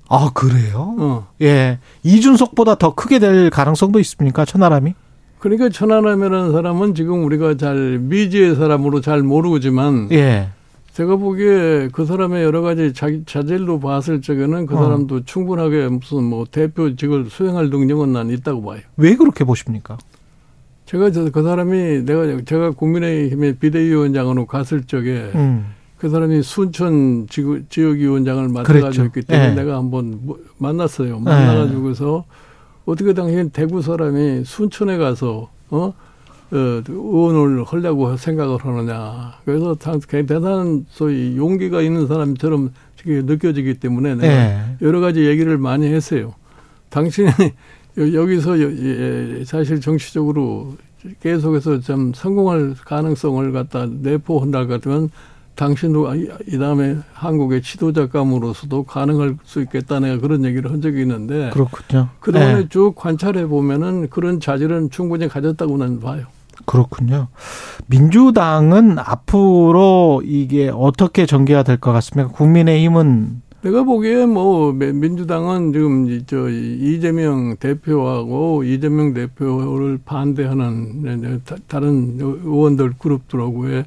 아 0.09 0.31
그래요? 0.33 0.95
어. 0.99 1.27
예. 1.41 1.79
이준석보다 2.03 2.75
더 2.75 2.93
크게 2.93 3.19
될 3.19 3.49
가능성도 3.49 3.99
있습니까? 3.99 4.45
천하람이? 4.45 4.93
그러니까 5.39 5.69
천하람이라는 5.69 6.51
사람은 6.51 6.95
지금 6.95 7.25
우리가 7.25 7.57
잘 7.57 7.99
미지의 7.99 8.55
사람으로 8.55 9.01
잘 9.01 9.21
모르지만 9.23 10.09
예. 10.11 10.49
제가 10.93 11.15
보기에 11.15 11.89
그 11.91 12.05
사람의 12.05 12.43
여러 12.43 12.61
가지 12.61 12.93
자, 12.93 13.07
자질로 13.25 13.79
봤을 13.79 14.21
적에는 14.21 14.67
그 14.67 14.75
어. 14.75 14.83
사람도 14.83 15.25
충분하게 15.25 15.89
무슨 15.89 16.23
뭐 16.23 16.45
대표직을 16.49 17.25
수행할 17.29 17.69
능력은 17.69 18.13
난 18.13 18.29
있다고 18.29 18.63
봐요. 18.63 18.81
왜 18.97 19.15
그렇게 19.15 19.43
보십니까? 19.43 19.97
제가 20.85 21.11
저, 21.11 21.31
그 21.31 21.41
사람이 21.41 22.05
내가 22.05 22.41
제가 22.45 22.71
국민의힘의 22.71 23.55
비대위원장으로 23.55 24.45
갔을 24.45 24.83
적에 24.83 25.31
음. 25.33 25.65
그 26.03 26.09
사람이 26.09 26.43
순천 26.43 27.27
지구, 27.29 27.61
지역위원장을 27.69 28.49
그랬죠. 28.49 28.73
맡아가지고 28.73 29.05
있기 29.05 29.21
때문에 29.21 29.51
예. 29.51 29.55
내가 29.55 29.77
한번 29.77 30.19
뭐- 30.23 30.37
만났어요. 30.57 31.17
만나가지고서 31.19 32.25
어떻게 32.83 33.13
당신 33.13 33.49
대구 33.51 33.81
사람이 33.81 34.43
순천에 34.43 34.97
가서 34.97 35.49
어? 35.69 35.93
어, 36.51 36.81
의원을 36.85 37.63
하려고 37.63 38.17
생각을 38.17 38.57
하느냐. 38.65 39.35
그래서 39.45 39.75
당, 39.75 40.01
대단한 40.01 40.85
소위 40.89 41.37
용기가 41.37 41.81
있는 41.81 42.05
사람처럼 42.07 42.73
느껴지기 43.05 43.75
때문에 43.75 44.15
내가 44.15 44.27
예. 44.33 44.61
여러 44.81 44.99
가지 44.99 45.25
얘기를 45.25 45.57
많이 45.57 45.85
했어요. 45.87 46.33
당신이 46.89 47.29
여- 47.99 48.13
여기서 48.13 48.61
여- 48.61 48.71
예, 48.73 49.43
사실 49.45 49.79
정치적으로 49.79 50.75
계속해서 51.21 51.79
좀 51.79 52.11
성공할 52.13 52.75
가능성을 52.83 53.53
갖다 53.53 53.85
내포한다 53.85 54.67
같으면 54.67 55.09
당신도 55.55 56.15
이- 56.15 56.29
이 56.47 56.57
다음에 56.57 56.97
한국의 57.13 57.61
지도자감으로서도 57.61 58.83
가능할 58.83 59.37
수 59.43 59.61
있겠다 59.61 59.99
내가 59.99 60.19
그런 60.19 60.43
얘기를 60.45 60.71
한 60.71 60.81
적이 60.81 61.01
있는데 61.01 61.51
그렇군요. 61.53 62.09
그동안에 62.19 62.59
예. 62.61 62.67
쭉 62.69 62.93
관찰해 62.95 63.45
보면은 63.47 64.09
그런 64.09 64.39
자질은 64.39 64.89
충분히 64.89 65.27
가졌다고 65.27 65.77
나는 65.77 65.99
봐요. 65.99 66.25
그렇군요. 66.65 67.27
민주당은 67.87 68.97
앞으로 68.99 70.21
이게 70.25 70.71
어떻게 70.73 71.25
전개가 71.25 71.63
될 71.63 71.77
것 71.77 71.91
같습니까? 71.93 72.31
국민의힘은 72.31 73.41
내가 73.61 73.83
보기에 73.83 74.25
뭐 74.25 74.73
민주당은 74.73 75.71
지금 75.71 76.09
이- 76.09 76.23
저 76.25 76.49
이재명 76.49 77.55
대표하고 77.57 78.63
이재명 78.63 79.13
대표를 79.13 79.99
반대하는 80.03 81.01
네, 81.03 81.15
네, 81.15 81.39
다- 81.45 81.55
다른 81.67 82.17
의원들 82.19 82.93
그룹들하고의 82.99 83.85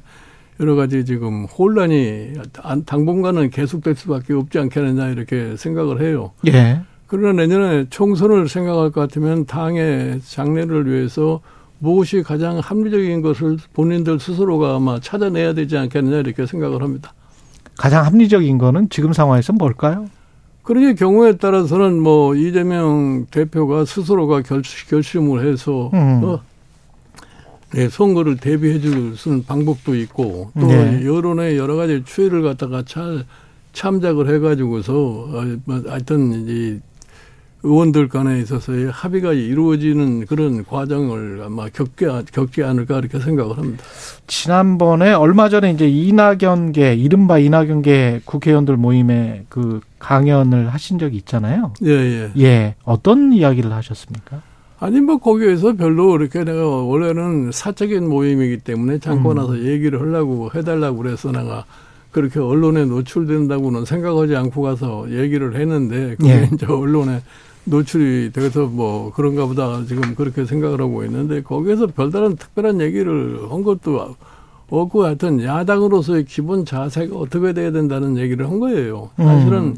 여러 0.59 0.75
가지 0.75 1.05
지금 1.05 1.45
혼란이 1.45 2.33
안- 2.63 2.83
당분간은 2.83 3.49
계속될 3.51 3.95
수밖에 3.95 4.33
없지 4.33 4.57
않겠느냐 4.59 5.09
이렇게 5.09 5.55
생각을 5.55 6.01
해요. 6.01 6.31
예. 6.47 6.81
그러나 7.05 7.33
내년에 7.45 7.85
총선을 7.89 8.49
생각할 8.49 8.91
것 8.91 9.01
같으면 9.01 9.45
당의 9.45 10.19
장래를 10.21 10.89
위해서 10.91 11.41
무엇이 11.79 12.23
가장 12.23 12.57
합리적인 12.57 13.21
것을 13.21 13.57
본인들 13.73 14.19
스스로가 14.19 14.75
아마 14.75 14.99
찾아내야 14.99 15.53
되지 15.53 15.77
않겠느냐 15.77 16.17
이렇게 16.17 16.45
생각을 16.45 16.81
합니다. 16.81 17.13
가장 17.77 18.03
합리적인 18.05 18.57
거는 18.57 18.89
지금 18.89 19.13
상황에서 19.13 19.53
뭘까요? 19.53 20.07
그러니 20.63 20.95
경우에 20.95 21.37
따라서는 21.37 22.01
뭐 22.01 22.35
이재명 22.35 23.27
대표가 23.29 23.85
스스로가 23.85 24.41
결, 24.41 24.63
결심을 24.89 25.45
해서 25.47 25.91
음. 25.93 26.21
어, 26.23 26.39
네, 27.71 27.89
선거를 27.89 28.37
대비해 28.37 28.79
줄수 28.79 29.29
있는 29.29 29.45
방법도 29.45 29.95
있고 29.95 30.51
또 30.59 30.67
네. 30.67 31.05
여론의 31.05 31.57
여러 31.57 31.75
가지 31.75 32.03
추이를 32.05 32.41
갖다가 32.41 32.83
잘 32.85 33.25
참작을 33.73 34.33
해가지고서 34.33 34.93
어, 34.93 35.57
뭐 35.65 35.83
하여튼 35.87 36.47
이 36.47 36.79
의원들 37.63 38.07
간에 38.07 38.39
있어서의 38.39 38.89
합의가 38.91 39.33
이루어지는 39.33 40.25
그런 40.25 40.63
과정을 40.63 41.41
아마 41.43 41.67
겪게, 41.69 42.07
겪지 42.31 42.63
않을까 42.63 42.99
이렇게 42.99 43.19
생각을 43.19 43.57
합니다. 43.57 43.83
지난번에 44.27 45.11
얼마 45.11 45.49
전에 45.49 45.71
이제 45.71 45.89
이낙연계 45.89 46.95
이른바 46.95 47.39
이낙연계 47.39 48.21
국회의원들 48.25 48.77
모임에 48.77 49.45
그 49.49 49.81
강연을 49.99 50.69
하신 50.69 50.99
적이 50.99 51.17
있잖아요. 51.17 51.73
예, 51.83 51.91
예. 51.91 52.31
예. 52.39 52.75
어떤 52.83 53.33
이야기를 53.33 53.73
하셨습니까? 53.73 54.41
아니 54.79 55.01
뭐 55.01 55.17
거기에서 55.17 55.73
별로 55.73 56.15
이렇게 56.15 56.43
내가 56.43 56.67
원래는 56.67 57.51
사적인 57.51 58.07
모임이기 58.07 58.59
때문에 58.59 58.99
잠깐 58.99 59.31
음. 59.31 59.37
와서 59.37 59.59
얘기를 59.59 59.99
하려고 59.99 60.51
해달라고 60.53 60.97
그래서 60.97 61.31
내가 61.31 61.65
그렇게 62.11 62.39
언론에 62.39 62.85
노출된다고는 62.85 63.85
생각하지 63.85 64.35
않고 64.35 64.61
가서 64.61 65.07
얘기를 65.09 65.55
했는데 65.55 66.15
그게 66.15 66.29
예. 66.29 66.49
이제 66.53 66.65
언론에 66.65 67.21
노출이 67.65 68.31
돼서 68.31 68.65
뭐 68.65 69.11
그런가 69.13 69.45
보다 69.45 69.83
지금 69.85 70.15
그렇게 70.15 70.45
생각을 70.45 70.79
하고 70.79 71.03
있는데 71.03 71.41
거기에서 71.41 71.87
별다른 71.87 72.35
특별한 72.35 72.79
얘기를 72.79 73.39
한 73.49 73.63
것도 73.63 74.15
없고 74.69 75.05
하여튼 75.05 75.43
야당으로서의 75.43 76.25
기본 76.25 76.65
자세가 76.65 77.15
어떻게 77.15 77.53
돼야 77.53 77.71
된다는 77.71 78.17
얘기를 78.17 78.47
한 78.47 78.59
거예요. 78.59 79.09
사실은 79.17 79.57
음. 79.59 79.75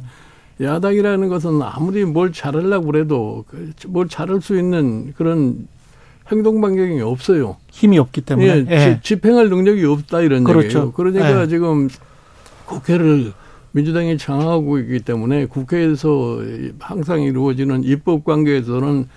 야당이라는 0.61 1.29
것은 1.29 1.61
아무리 1.61 2.03
뭘 2.05 2.31
잘하려고 2.33 2.87
그래도 2.87 3.45
그뭘 3.81 4.09
잘할 4.09 4.41
수 4.41 4.57
있는 4.57 5.13
그런 5.15 5.67
행동 6.31 6.61
반경이 6.61 7.01
없어요. 7.01 7.57
힘이 7.71 7.97
없기 7.97 8.21
때문에. 8.21 8.47
예, 8.47 8.65
예. 8.69 8.99
지- 9.01 9.15
집행할 9.15 9.49
능력이 9.49 9.83
없다 9.85 10.21
이런 10.21 10.43
그렇죠. 10.43 10.65
얘기예요. 10.67 10.91
그러니까 10.91 11.41
예. 11.43 11.47
지금 11.47 11.87
국회를 12.65 13.31
민주당이 13.71 14.17
장악하고 14.17 14.79
있기 14.79 14.99
때문에 14.99 15.45
국회에서 15.45 16.39
항상 16.79 17.21
이루어지는 17.21 17.83
입법 17.83 18.23
관계에서는 18.25 19.07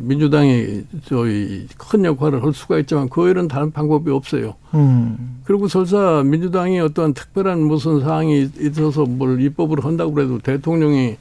민주당이 0.00 0.84
저희 1.04 1.66
큰 1.76 2.04
역할을 2.04 2.42
할 2.42 2.52
수가 2.52 2.78
있지만 2.80 3.08
그 3.08 3.22
외에는 3.22 3.48
다른 3.48 3.70
방법이 3.70 4.10
없어요. 4.10 4.54
음. 4.74 5.40
그리고 5.44 5.68
설사 5.68 6.22
민주당이 6.24 6.80
어떠한 6.80 7.14
특별한 7.14 7.60
무슨 7.60 8.00
사항이 8.00 8.50
있어서 8.60 9.04
뭘 9.04 9.40
입법을 9.40 9.84
한다고 9.84 10.12
그래도 10.12 10.38
대통령이 10.38 11.16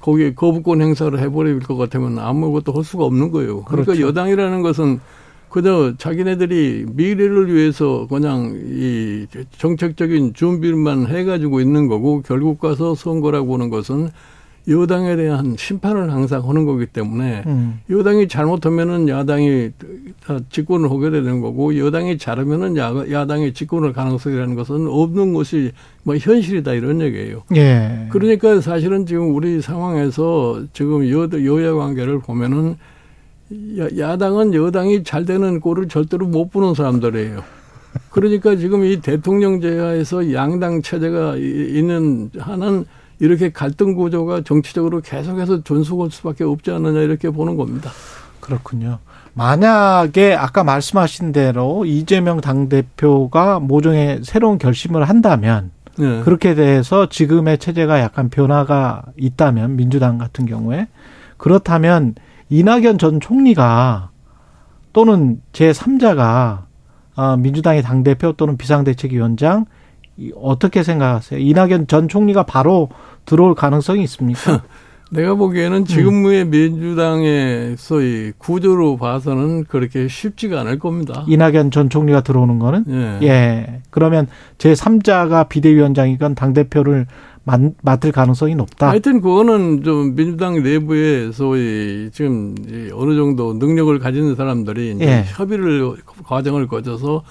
거기에 0.00 0.34
거부권 0.34 0.82
행사를 0.82 1.18
해버릴 1.18 1.60
것 1.60 1.76
같으면 1.76 2.18
아무것도 2.18 2.72
할 2.72 2.84
수가 2.84 3.04
없는 3.04 3.30
거예요. 3.30 3.62
그러니까 3.62 3.92
그렇죠. 3.92 4.08
여당이라는 4.08 4.62
것은 4.62 5.00
그저 5.48 5.94
자기네들이 5.96 6.86
미래를 6.90 7.54
위해서 7.54 8.08
그냥 8.08 8.60
이 8.66 9.26
정책적인 9.56 10.34
준비만 10.34 11.06
해가지고 11.06 11.60
있는 11.60 11.86
거고 11.86 12.22
결국 12.22 12.58
가서 12.58 12.96
선거라고 12.96 13.54
하는 13.54 13.70
것은 13.70 14.10
여당에 14.66 15.14
대한 15.16 15.56
심판을 15.58 16.10
항상 16.10 16.48
하는 16.48 16.64
거기 16.64 16.86
때문에 16.86 17.42
음. 17.46 17.80
여당이 17.90 18.28
잘못하면은 18.28 19.08
야당이 19.10 19.72
다 20.24 20.38
집권을 20.48 20.90
하게 20.90 21.10
되는 21.10 21.42
거고 21.42 21.76
여당이 21.78 22.16
잘하면은 22.16 22.76
야, 22.78 22.92
야당이 23.10 23.52
집권을 23.52 23.92
가능성이라는 23.92 24.54
것은 24.54 24.86
없는 24.88 25.34
것이 25.34 25.72
뭐 26.02 26.16
현실이다 26.16 26.72
이런 26.72 27.02
얘기예요. 27.02 27.42
예. 27.56 28.06
그러니까 28.10 28.62
사실은 28.62 29.04
지금 29.04 29.34
우리 29.34 29.60
상황에서 29.60 30.62
지금 30.72 31.10
여, 31.10 31.28
여야 31.44 31.74
관계를 31.74 32.20
보면은 32.20 32.76
야, 33.78 33.86
야당은 33.98 34.54
여당이 34.54 35.04
잘 35.04 35.26
되는 35.26 35.60
꼴을 35.60 35.88
절대로 35.88 36.26
못 36.26 36.50
보는 36.50 36.72
사람들이에요. 36.72 37.42
그러니까 38.10 38.56
지금 38.56 38.82
이 38.84 39.00
대통령제하에서 39.02 40.32
양당 40.32 40.80
체제가 40.80 41.36
이- 41.36 41.72
있는 41.78 42.30
한은 42.38 42.86
이렇게 43.20 43.50
갈등 43.52 43.94
구조가 43.94 44.42
정치적으로 44.42 45.00
계속해서 45.00 45.62
존속할 45.62 46.10
수밖에 46.10 46.44
없지 46.44 46.70
않느냐 46.70 47.00
이렇게 47.00 47.30
보는 47.30 47.56
겁니다. 47.56 47.90
그렇군요. 48.40 48.98
만약에 49.34 50.34
아까 50.34 50.62
말씀하신 50.64 51.32
대로 51.32 51.84
이재명 51.84 52.40
당대표가 52.40 53.58
모종의 53.60 54.20
새로운 54.22 54.58
결심을 54.58 55.08
한다면 55.08 55.70
네. 55.98 56.20
그렇게 56.22 56.54
돼서 56.54 57.08
지금의 57.08 57.58
체제가 57.58 58.00
약간 58.00 58.28
변화가 58.28 59.02
있다면 59.16 59.76
민주당 59.76 60.18
같은 60.18 60.46
경우에 60.46 60.88
그렇다면 61.36 62.14
이낙연 62.48 62.98
전 62.98 63.20
총리가 63.20 64.10
또는 64.92 65.40
제3자가 65.52 66.64
아, 67.16 67.36
민주당의 67.36 67.82
당대표 67.82 68.32
또는 68.32 68.56
비상대책위원장 68.56 69.62
이- 69.62 69.66
어떻게 70.36 70.82
생각하세요? 70.82 71.40
이낙연 71.40 71.86
전 71.86 72.08
총리가 72.08 72.44
바로 72.44 72.88
들어올 73.24 73.54
가능성이 73.54 74.02
있습니까? 74.04 74.62
내가 75.10 75.34
보기에는 75.34 75.84
지금의 75.84 76.46
민주당의 76.46 77.76
소위 77.78 78.32
구조로 78.36 78.96
봐서는 78.96 79.64
그렇게 79.64 80.08
쉽지가 80.08 80.60
않을 80.60 80.78
겁니다. 80.78 81.24
이낙연 81.28 81.70
전 81.70 81.88
총리가 81.88 82.22
들어오는 82.22 82.58
거는 82.58 82.84
예. 82.88 83.26
예. 83.26 83.82
그러면 83.90 84.26
제3자가 84.58 85.48
비대위원장이건 85.48 86.34
당대표를 86.34 87.06
맡을 87.82 88.10
가능성이 88.10 88.54
높다. 88.54 88.88
하여튼 88.88 89.20
그거는 89.20 89.82
좀 89.82 90.16
민주당 90.16 90.62
내부에 90.62 91.30
소위 91.30 92.08
지금 92.12 92.54
어느 92.94 93.14
정도 93.14 93.52
능력을 93.54 93.96
가진 93.98 94.34
사람들이 94.34 94.92
이제 94.92 95.04
예. 95.06 95.24
협의를 95.26 95.96
과정을 96.24 96.66
거쳐서 96.66 97.22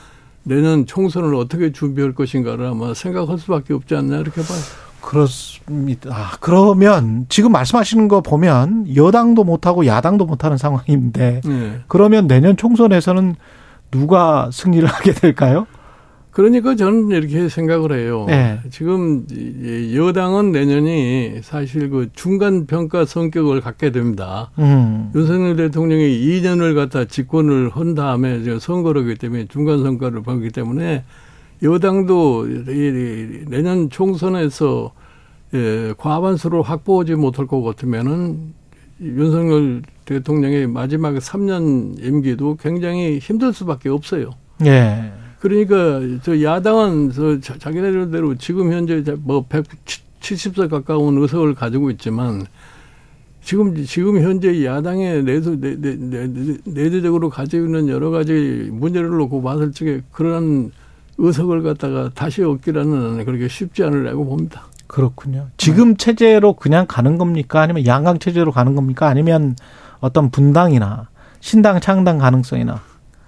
내년 0.44 0.86
총선을 0.86 1.36
어떻게 1.36 1.72
준비할 1.72 2.14
것인가를 2.14 2.66
아마 2.66 2.94
생각할 2.94 3.38
수밖에 3.38 3.74
없지 3.74 3.96
않나 3.96 4.18
이렇게 4.18 4.42
봐요. 4.42 4.60
그렇습니다. 5.02 6.10
아, 6.14 6.32
그러면 6.40 7.26
지금 7.28 7.52
말씀하시는 7.52 8.08
거 8.08 8.22
보면 8.22 8.96
여당도 8.96 9.44
못하고 9.44 9.86
야당도 9.86 10.26
못하는 10.26 10.58
상황인데 10.58 11.42
예. 11.46 11.82
그러면 11.88 12.28
내년 12.28 12.56
총선에서는 12.56 13.36
누가 13.92 14.50
승리를 14.52 14.88
하게 14.88 15.12
될까요? 15.14 15.68
그러니까 16.34 16.76
저는 16.76 17.12
이렇게 17.12 17.48
생각을 17.48 17.94
해요. 17.94 18.26
예. 18.30 18.60
지금 18.72 19.26
이 19.32 19.96
여당은 19.96 20.52
내년이 20.52 21.42
사실 21.44 21.92
그 21.92 22.10
중간 22.14 22.66
평가 22.66 23.06
성격을 23.06 23.62
갖게 23.62 23.92
됩니다. 23.92 24.50
음. 24.58 25.12
윤석열 25.14 25.56
대통령이 25.56 26.04
2년을 26.04 26.74
갖다 26.74 27.06
집권을 27.06 27.70
한 27.70 27.94
다음에 27.94 28.38
이제 28.38 28.58
선거를 28.60 29.04
하기 29.04 29.16
때문에 29.16 29.46
중간 29.46 29.84
선거를 29.84 30.24
보기 30.24 30.50
때문에 30.50 31.04
여당도 31.62 32.48
내년 33.48 33.92
총선에서 33.92 34.92
예, 35.54 35.94
과반수를 35.98 36.64
확보하지 36.64 37.14
못할 37.14 37.46
것 37.46 37.62
같으면은 37.62 38.56
윤석열 39.00 39.84
대통령의 40.06 40.66
마지막 40.66 41.14
3년 41.14 42.04
임기도 42.04 42.56
굉장히 42.56 43.20
힘들 43.20 43.54
수밖에 43.54 43.90
없어요. 43.90 44.32
예. 44.66 45.14
그러니까 45.44 46.00
저 46.24 46.42
야당은 46.42 47.12
저 47.12 47.38
자- 47.42 47.58
자기네들대로 47.60 48.36
지금 48.36 48.72
현재 48.72 49.04
뭐 49.24 49.46
170석 49.50 50.70
가까운 50.70 51.18
의석을 51.18 51.54
가지고 51.54 51.92
있지만 51.92 52.46
지금 53.44 53.76
지금 53.84 54.22
현재 54.22 54.64
야당의 54.64 55.24
내수 55.24 55.60
내, 55.60 55.76
내, 55.76 55.98
내, 55.98 56.28
내- 56.28 56.58
내재적으로 56.64 57.30
가지고 57.30 57.66
있는 57.66 57.90
여러 57.90 58.10
가지 58.10 58.70
문제를 58.72 59.10
놓고 59.10 59.42
봤을 59.42 59.74
적에 59.74 60.02
그런 60.14 60.72
의석을 61.18 61.62
갖다가 61.62 62.10
다시 62.16 62.42
얻기라는 62.42 63.26
그렇게 63.26 63.50
쉽지 63.50 63.84
않으라고 63.84 64.24
봅니다. 64.26 64.64
그렇군요. 64.88 65.50
지금 65.58 65.98
체제로 65.98 66.54
그냥 66.54 66.86
가는 66.88 67.18
겁니까? 67.18 67.60
아니면 67.60 67.86
양강 67.86 68.20
체제로 68.20 68.54
가는 68.54 68.76
겁니까? 68.76 69.08
아니면 69.10 69.58
어떤 70.00 70.30
분당이나 70.32 71.10
신당 71.42 71.82
창당 71.82 72.18
가능성이나 72.20 72.82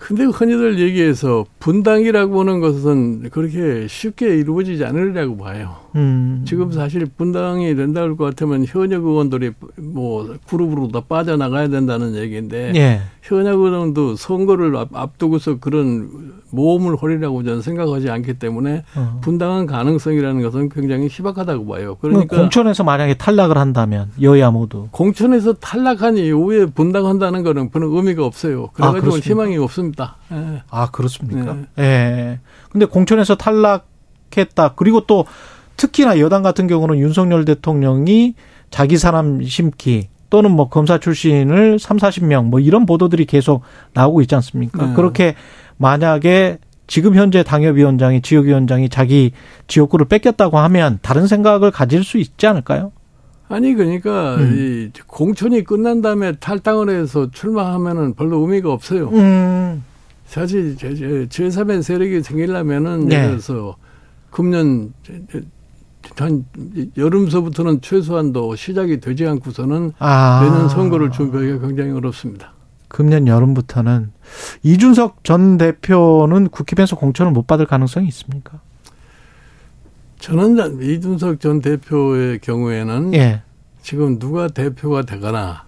근데 0.05 0.23
흔히들 0.25 0.77
얘기해서 0.77 1.45
분당이라고 1.57 2.41
하는 2.41 2.59
것은 2.59 3.31
그렇게 3.31 3.87
쉽게 3.87 4.37
이루어지지 4.37 4.85
않으리라고 4.85 5.35
봐요. 5.35 5.84
음. 5.95 6.43
지금 6.45 6.71
사실 6.71 7.05
분당이 7.05 7.73
된다 7.75 8.01
할 8.01 8.15
것 8.15 8.25
같으면 8.25 8.65
현역 8.67 9.05
의원들이 9.05 9.51
뭐 9.77 10.35
그룹으로 10.47 10.89
다 10.89 11.01
빠져나가야 11.07 11.67
된다는 11.69 12.15
얘기인데 12.15 12.73
예. 12.75 13.01
현역 13.21 13.59
의원도 13.59 14.15
선거를 14.15 14.75
앞- 14.77 14.95
앞두고서 14.95 15.59
그런 15.59 16.33
모험을 16.51 16.95
벌이라고 16.97 17.43
저는 17.43 17.61
생각하지 17.61 18.09
않기 18.09 18.35
때문에 18.35 18.83
어. 18.95 19.19
분당한 19.21 19.65
가능성이라는 19.65 20.41
것은 20.43 20.69
굉장히 20.69 21.07
희박하다고 21.09 21.65
봐요. 21.65 21.97
그러니까 21.99 22.37
공천에서 22.37 22.83
만약에 22.83 23.15
탈락을 23.15 23.57
한다면 23.57 24.11
여야 24.21 24.51
모두 24.51 24.87
공천에서 24.91 25.53
탈락한 25.53 26.17
이후에 26.17 26.65
분당한다는 26.67 27.43
거는 27.43 27.69
그런 27.71 27.91
의미가 27.93 28.25
없어요. 28.25 28.65
아, 28.65 28.71
그래가지고 28.73 29.01
그렇습니까? 29.11 29.29
희망이 29.29 29.57
없습니다. 29.57 30.15
예. 30.31 30.61
아 30.69 30.89
그렇습니까? 30.91 31.53
네. 31.53 31.83
예. 31.83 32.39
근데 32.69 32.85
공천에서 32.85 33.35
탈락했다. 33.35 34.73
그리고 34.75 35.01
또 35.07 35.25
특히나 35.77 36.19
여당 36.19 36.43
같은 36.43 36.67
경우는 36.67 36.99
윤석열 36.99 37.45
대통령이 37.45 38.35
자기 38.69 38.97
사람 38.97 39.41
심기 39.43 40.09
또는 40.29 40.51
뭐 40.51 40.69
검사 40.69 40.97
출신을 40.97 41.79
3, 41.79 41.97
40명 41.97 42.45
뭐 42.45 42.59
이런 42.59 42.85
보도들이 42.85 43.25
계속 43.25 43.61
나오고 43.93 44.21
있지 44.21 44.35
않습니까? 44.35 44.87
네. 44.87 44.93
그렇게 44.93 45.35
만약에 45.77 46.57
지금 46.87 47.15
현재 47.15 47.43
당협위원장이 47.43 48.21
지역위원장이 48.21 48.89
자기 48.89 49.31
지역구를 49.67 50.07
뺏겼다고 50.07 50.57
하면 50.59 50.99
다른 51.01 51.27
생각을 51.27 51.71
가질 51.71 52.03
수 52.03 52.17
있지 52.17 52.47
않을까요? 52.47 52.91
아니 53.47 53.73
그러니까 53.73 54.35
음. 54.35 54.91
이 54.95 54.99
공천이 55.07 55.63
끝난 55.63 56.01
다음에 56.01 56.33
탈당을 56.33 56.89
해서 56.89 57.29
출마하면은 57.31 58.15
별로 58.15 58.39
의미가 58.39 58.71
없어요. 58.71 59.09
음. 59.09 59.83
사실 60.25 60.75
제, 60.75 60.95
제, 60.95 61.27
제3의 61.27 61.83
세력이 61.83 62.23
생기려면은 62.23 63.05
네. 63.07 63.15
예를 63.15 63.29
들어서 63.29 63.77
금년 64.31 64.93
한 66.17 66.45
여름서부터는 66.97 67.81
최소한도 67.81 68.55
시작이 68.55 68.99
되지 68.99 69.25
않고서는 69.27 69.93
아. 69.99 70.41
내년 70.43 70.69
선거를 70.69 71.11
준비하기가 71.11 71.67
굉장히 71.67 71.91
어렵습니다. 71.91 72.53
금년 72.87 73.27
여름부터는 73.27 74.11
이준석 74.63 75.23
전 75.23 75.57
대표는 75.57 76.49
국힘에서 76.49 76.95
공천을 76.95 77.31
못 77.31 77.45
받을 77.47 77.65
가능성이 77.65 78.07
있습니까? 78.07 78.59
저는 80.19 80.81
이준석 80.81 81.39
전 81.39 81.61
대표의 81.61 82.39
경우에는 82.39 83.13
예. 83.13 83.41
지금 83.81 84.17
누가 84.17 84.47
대표가 84.47 85.03
되거나 85.03 85.65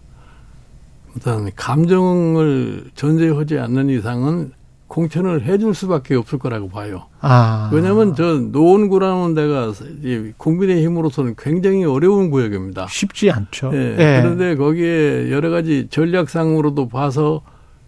일단 1.16 1.52
감정을 1.56 2.92
전제하지 2.96 3.60
않는 3.60 3.90
이상은 3.90 4.52
공천을 4.88 5.44
해줄 5.46 5.74
수밖에 5.74 6.16
없을 6.16 6.40
거라고 6.40 6.70
봐요. 6.70 7.08
아. 7.20 7.70
왜냐하면 7.74 8.16
저 8.16 8.36
노원구라는 8.36 9.34
데가 9.34 9.74
이 10.04 10.32
국민의힘으로서는 10.38 11.36
굉장히 11.38 11.84
어려운 11.84 12.30
구역입니다. 12.30 12.88
쉽지 12.90 13.30
않죠. 13.30 13.72
예. 13.74 13.96
예. 14.00 14.22
그런데 14.22 14.56
거기에 14.56 15.30
여러 15.32 15.50
가지 15.50 15.88
전략상으로도 15.90 16.88
봐서 16.88 17.42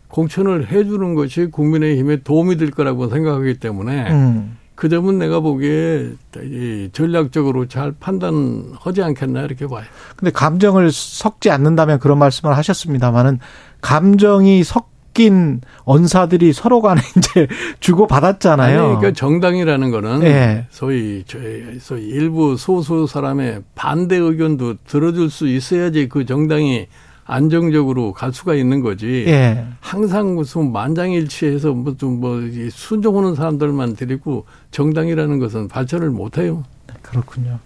공천을 0.09 0.67
해주는 0.67 1.15
것이 1.15 1.45
국민의힘에 1.45 2.23
도움이 2.23 2.57
될 2.57 2.71
거라고 2.71 3.07
생각하기 3.09 3.59
때문에 3.59 4.11
음. 4.11 4.57
그 4.75 4.89
점은 4.89 5.19
내가 5.19 5.39
보기에 5.39 6.11
이 6.41 6.89
전략적으로 6.93 7.67
잘 7.67 7.93
판단하지 7.99 9.03
않겠나 9.03 9.41
이렇게 9.41 9.67
봐요. 9.67 9.83
근데 10.15 10.31
감정을 10.31 10.91
섞지 10.91 11.51
않는다면 11.51 11.99
그런 11.99 12.17
말씀을 12.17 12.55
하셨습니다만은 12.55 13.39
감정이 13.81 14.63
섞 14.63 14.89
인 15.17 15.59
언사들이 15.83 16.53
서로 16.53 16.81
간에 16.81 17.01
이제 17.17 17.47
주고 17.79 18.07
받았잖아요. 18.07 18.79
아니, 18.79 18.95
그러니까 18.95 19.11
정당이라는 19.11 19.91
거는 19.91 20.23
예. 20.23 20.65
소위 20.69 21.23
저 21.27 21.37
소위 21.79 22.05
일부 22.05 22.55
소수 22.55 23.05
사람의 23.05 23.63
반대 23.75 24.15
의견도 24.15 24.75
들어줄 24.87 25.29
수 25.29 25.47
있어야지 25.47 26.07
그 26.07 26.25
정당이 26.25 26.87
안정적으로 27.25 28.11
갈 28.13 28.33
수가 28.33 28.55
있는 28.55 28.81
거지. 28.81 29.25
예. 29.27 29.65
항상 29.81 30.35
무슨 30.35 30.71
만장일치해서 30.71 31.73
뭐좀뭐 31.73 32.41
순종하는 32.71 33.35
사람들만 33.35 33.95
데리고 33.95 34.45
정당이라는 34.71 35.37
것은 35.37 35.67
발전을 35.67 36.09
못 36.09 36.37
해요. 36.37 36.63
그렇군요. 37.09 37.59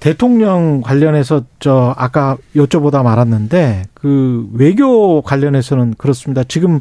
대통령 0.00 0.80
관련해서 0.82 1.44
저 1.58 1.94
아까 1.96 2.36
여쭤보다 2.54 3.02
말았는데 3.02 3.84
그 3.94 4.48
외교 4.52 5.22
관련해서는 5.22 5.94
그렇습니다. 5.96 6.44
지금 6.44 6.80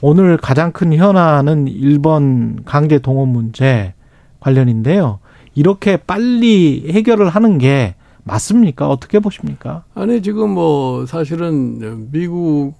오늘 0.00 0.36
가장 0.36 0.72
큰 0.72 0.92
현안은 0.92 1.68
일본 1.68 2.60
강제 2.64 2.98
동원 2.98 3.28
문제 3.28 3.94
관련인데요. 4.40 5.20
이렇게 5.54 5.96
빨리 5.96 6.86
해결을 6.92 7.28
하는 7.30 7.58
게 7.58 7.94
맞습니까? 8.24 8.88
어떻게 8.88 9.20
보십니까? 9.20 9.84
아니 9.94 10.20
지금 10.20 10.50
뭐 10.50 11.06
사실은 11.06 12.10
미국 12.10 12.74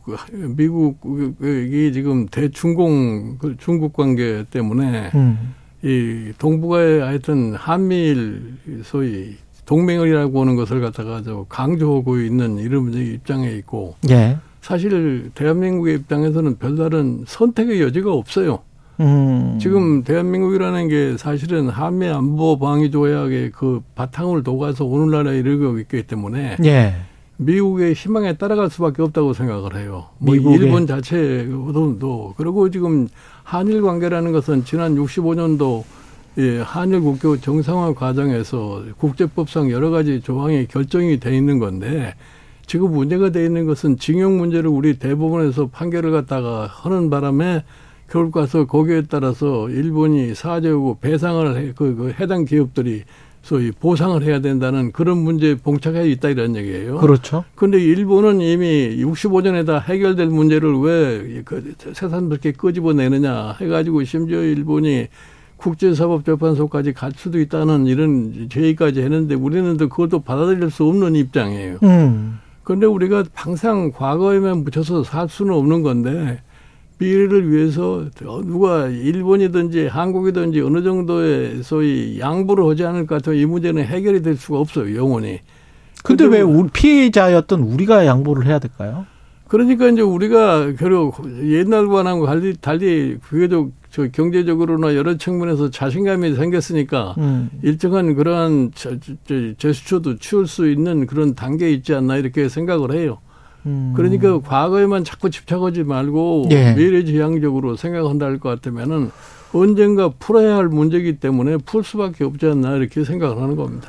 미국이 0.57 1.93
지금 1.93 2.27
대중공 2.27 3.39
그 3.39 3.57
중국 3.59 3.93
관계 3.93 4.45
때문에 4.51 5.13
음. 5.15 5.55
이 5.83 6.33
동북아의 6.39 7.01
하여튼 7.01 7.55
한미일 7.55 8.55
소위 8.83 9.37
동맹이라고 9.67 10.41
하는 10.41 10.57
것을 10.57 10.81
갖다가 10.81 11.23
저 11.23 11.45
강조하고 11.49 12.19
있는 12.21 12.59
이런 12.59 12.93
입장에 12.95 13.51
있고 13.53 13.97
예. 14.11 14.39
사실 14.63 15.31
대한민국의 15.35 15.97
입장에서는 15.97 16.59
별다른 16.59 17.25
선택의 17.27 17.81
여지가 17.83 18.13
없어요. 18.13 18.61
음. 19.01 19.59
지금 19.61 20.03
대한민국이라는 20.03 20.89
게 20.89 21.17
사실은 21.19 21.69
한미 21.69 22.09
안보 22.09 22.59
방위 22.59 22.91
조약의 22.91 23.53
그 23.53 23.83
바탕을 23.95 24.43
둬가서 24.43 24.85
오늘날에 24.85 25.39
이르고 25.39 25.79
있기 25.81 26.05
때문에 26.05 26.57
예. 26.65 26.95
미국의 27.39 27.93
희망에 27.93 28.39
따라갈 28.39 28.71
수밖에 28.71 29.03
없다고 29.03 29.35
생각을 29.35 29.77
해요. 29.77 30.07
뭐 30.19 30.35
미국의. 30.35 30.59
일본 30.59 30.87
자체도 30.87 32.35
그리고 32.37 32.71
지금 32.71 33.09
한일 33.47 33.81
관계라는 33.81 34.33
것은 34.33 34.65
지난 34.65 34.97
65년도 34.97 35.85
예, 36.39 36.59
한일 36.59 37.01
국교 37.01 37.41
정상화 37.41 37.95
과정에서 37.95 38.83
국제법상 38.99 39.71
여러 39.71 39.91
가지 39.91 40.21
조항이 40.21 40.67
결정이 40.67 41.21
돼 41.21 41.37
있는 41.37 41.61
건데 41.61 42.15
지금 42.67 42.91
문제가 42.91 43.31
돼 43.31 43.45
있는 43.45 43.65
것은 43.65 43.99
징용 43.99 44.37
문제를 44.37 44.69
우리 44.69 44.99
대법원에서 44.99 45.69
판결을 45.69 46.11
갖다가 46.11 46.67
하는 46.67 47.09
바람에 47.09 47.63
결국 48.11 48.33
가서 48.33 48.67
거기에 48.67 49.03
따라서 49.09 49.71
일본이 49.71 50.35
사죄하고 50.35 50.99
배상을 51.01 51.57
해, 51.57 51.73
그, 51.77 51.95
그 51.95 52.15
해당 52.19 52.45
기업들이 52.45 53.05
소위 53.47 53.71
보상을 53.71 54.21
해야 54.25 54.41
된다는 54.41 54.91
그런 54.91 55.19
문제에 55.19 55.55
봉착해 55.55 56.09
있다 56.11 56.31
이런 56.31 56.57
얘기예요. 56.57 56.97
그렇죠. 56.99 57.45
그런데 57.55 57.79
일본은 57.79 58.41
이미 58.41 58.97
65년에 58.97 59.65
다 59.65 59.79
해결될 59.79 60.27
문제를 60.27 60.77
왜그 60.77 61.75
새삼스럽게 61.93 62.53
끄집어내느냐 62.53 63.53
해가지고 63.61 64.03
심지어 64.03 64.43
일본이 64.43 65.07
국제사법재판소까지 65.59 66.93
갈 66.93 67.13
수도 67.15 67.39
있다는 67.39 67.87
이런 67.87 68.49
제의까지 68.51 69.01
했는데 69.03 69.37
우리는 69.37 69.77
또 69.77 69.89
그것도 69.89 70.23
받아들일 70.23 70.69
수 70.73 70.83
없는 70.85 71.15
입장이에요. 71.15 71.79
음. 71.85 72.41
그런데 72.65 72.87
우리가 72.87 73.23
항상 73.33 73.93
과거에만 73.93 74.65
묻혀서 74.65 75.05
살 75.05 75.29
수는 75.29 75.55
없는 75.55 75.83
건데 75.83 76.43
미래를 76.99 77.51
위해서 77.51 78.07
누가 78.17 78.89
일본이든지 78.89 79.89
한국이든지 79.89 80.61
어느 80.63 80.83
정도의 80.83 81.63
소위 81.63 82.19
양보를 82.19 82.67
하지 82.69 82.85
않을 82.85 83.07
것 83.07 83.17
같으면 83.17 83.39
이 83.39 83.45
문제는 83.45 83.85
해결이 83.85 84.23
될 84.23 84.37
수가 84.37 84.59
없어요, 84.59 84.97
영원히. 84.97 85.41
근데 86.03 86.25
왜 86.25 86.43
피해자였던 86.73 87.61
우리가 87.63 88.07
양보를 88.07 88.47
해야 88.47 88.59
될까요? 88.59 89.07
그러니까 89.49 89.89
이제 89.89 90.03
우리가 90.03 90.73
결국 90.79 91.25
옛날과는 91.25 92.25
달리, 92.25 92.57
달리 92.57 93.19
비교적 93.19 93.71
저 93.91 94.09
경제적으로나 94.09 94.95
여러 94.95 95.17
측면에서 95.17 95.71
자신감이 95.71 96.35
생겼으니까 96.35 97.15
음. 97.19 97.51
일정한 97.63 98.15
그러한 98.15 98.73
제스처도 99.57 100.17
치울 100.19 100.47
수 100.47 100.69
있는 100.69 101.07
그런 101.07 101.35
단계에 101.35 101.71
있지 101.71 101.95
않나 101.95 102.17
이렇게 102.17 102.49
생각을 102.49 102.93
해요. 102.93 103.19
음. 103.67 103.93
그러니까 103.97 104.39
과거에만 104.41 105.05
자꾸 105.05 105.29
집착하지 105.31 105.85
말고 105.85 106.49
예. 106.51 106.73
미래지향적으로 106.75 107.77
생각한다 107.77 108.27
할 108.27 108.39
것 108.39 108.49
같으면은 108.51 109.11
언젠가 109.53 110.11
풀어야 110.19 110.57
할 110.57 110.69
문제이기 110.69 111.19
때문에 111.19 111.57
풀 111.59 111.83
수밖에 111.85 112.25
없지 112.25 112.47
않나 112.47 112.77
이렇게 112.77 113.05
생각을 113.05 113.41
하는 113.43 113.57
겁니다. 113.57 113.89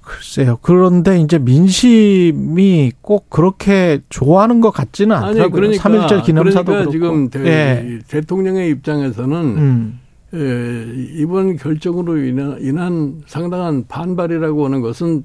글쎄요. 0.00 0.58
그런데 0.60 1.18
이제 1.20 1.38
민심이 1.38 2.92
꼭 3.00 3.30
그렇게 3.30 4.00
좋아하는 4.10 4.60
것 4.60 4.70
같지는 4.70 5.16
않더라고요. 5.16 5.42
아니, 5.44 5.78
그러니까, 5.78 5.88
3.1절 5.88 6.24
기념사도 6.24 6.64
그러니까. 6.64 6.90
지금 6.92 7.30
대, 7.30 7.40
예. 7.46 7.98
대통령의 8.06 8.68
입장에서는 8.70 9.36
음. 9.36 10.00
예, 10.34 10.84
이번 11.16 11.56
결정으로 11.56 12.18
인한, 12.18 12.58
인한 12.60 13.22
상당한 13.26 13.84
반발이라고 13.86 14.64
하는 14.64 14.80
것은 14.80 15.24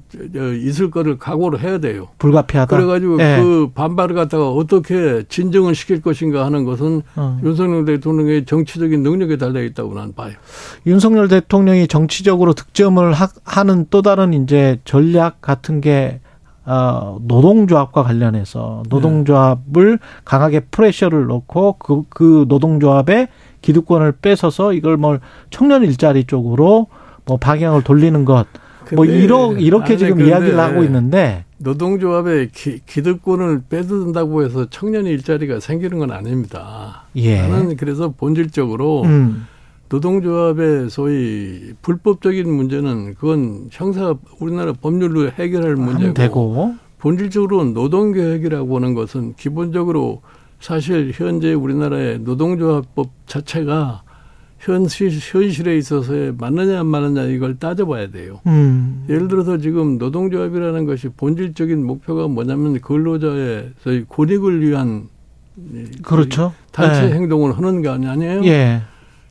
있을 0.62 0.90
거를 0.90 1.18
각오를 1.18 1.60
해야 1.60 1.78
돼요. 1.78 2.08
불가피하다. 2.18 2.76
그래가지고 2.76 3.20
예. 3.20 3.38
그 3.40 3.70
반발을 3.74 4.14
갖다가 4.14 4.50
어떻게 4.50 5.24
진정을 5.28 5.74
시킬 5.74 6.00
것인가 6.00 6.44
하는 6.44 6.64
것은 6.64 7.02
어. 7.16 7.40
윤석열 7.42 7.84
대통령의 7.84 8.44
정치적인 8.44 9.02
능력에 9.02 9.36
달려 9.36 9.62
있다고 9.64 9.94
난 9.94 10.14
봐요. 10.14 10.34
윤석열 10.86 11.26
대통령이 11.26 11.88
정치적으로 11.88 12.52
득점을 12.52 13.12
하, 13.12 13.64
는또 13.64 14.02
다른 14.02 14.32
이제 14.32 14.78
전략 14.84 15.40
같은 15.40 15.80
게 15.80 16.20
어, 16.64 17.18
노동조합과 17.22 18.04
관련해서 18.04 18.84
노동조합을 18.88 19.90
네. 19.92 20.06
강하게 20.24 20.60
프레셔를 20.60 21.26
넣고 21.26 21.76
그, 21.78 22.02
그 22.08 22.44
노동조합에 22.48 23.28
기득권을 23.62 24.12
뺏어서 24.22 24.72
이걸 24.72 24.96
뭘 24.96 25.20
청년 25.50 25.82
일자리 25.82 26.24
쪽으로 26.24 26.86
뭐 27.26 27.36
방향을 27.36 27.82
돌리는 27.82 28.24
것. 28.24 28.46
뭐 28.94 29.04
이러, 29.04 29.52
이렇게 29.52 29.96
지금 29.96 30.20
이야기를 30.20 30.58
하고 30.58 30.82
있는데 30.82 31.44
노동조합의 31.58 32.48
기, 32.52 32.80
기득권을 32.86 33.62
빼든다고 33.68 34.44
해서 34.44 34.66
청년 34.70 35.06
일자리가 35.06 35.60
생기는 35.60 35.98
건 35.98 36.10
아닙니다. 36.10 37.04
예. 37.16 37.46
나는 37.46 37.76
그래서 37.76 38.12
본질적으로 38.16 39.02
음. 39.02 39.46
노동조합의 39.90 40.88
소위 40.88 41.72
불법적인 41.82 42.50
문제는 42.50 43.14
그건 43.14 43.68
형사 43.70 44.14
우리나라 44.38 44.72
법률로 44.72 45.30
해결할 45.30 45.76
문제고 45.76 46.14
되고. 46.14 46.74
본질적으로 46.98 47.64
노동개혁이라고 47.64 48.76
하는 48.76 48.94
것은 48.94 49.34
기본적으로 49.34 50.22
사실 50.60 51.10
현재 51.14 51.54
우리나라의 51.54 52.20
노동조합법 52.20 53.08
자체가 53.26 54.02
현실, 54.58 55.10
현실에 55.10 55.78
있어서 55.78 56.12
맞느냐 56.36 56.80
안 56.80 56.86
맞느냐 56.86 57.24
이걸 57.24 57.58
따져봐야 57.58 58.10
돼요. 58.10 58.40
음. 58.46 59.06
예를 59.08 59.28
들어서 59.28 59.56
지금 59.56 59.96
노동조합이라는 59.96 60.84
것이 60.84 61.08
본질적인 61.08 61.84
목표가 61.84 62.28
뭐냐면 62.28 62.78
근로자의 62.80 63.70
저희 63.82 64.04
권익을 64.06 64.60
위한 64.60 65.08
그렇죠. 66.02 66.52
단체 66.72 67.08
네. 67.08 67.14
행동을 67.14 67.56
하는 67.56 67.80
게 67.80 67.88
아니에요. 67.88 68.44
예. 68.44 68.82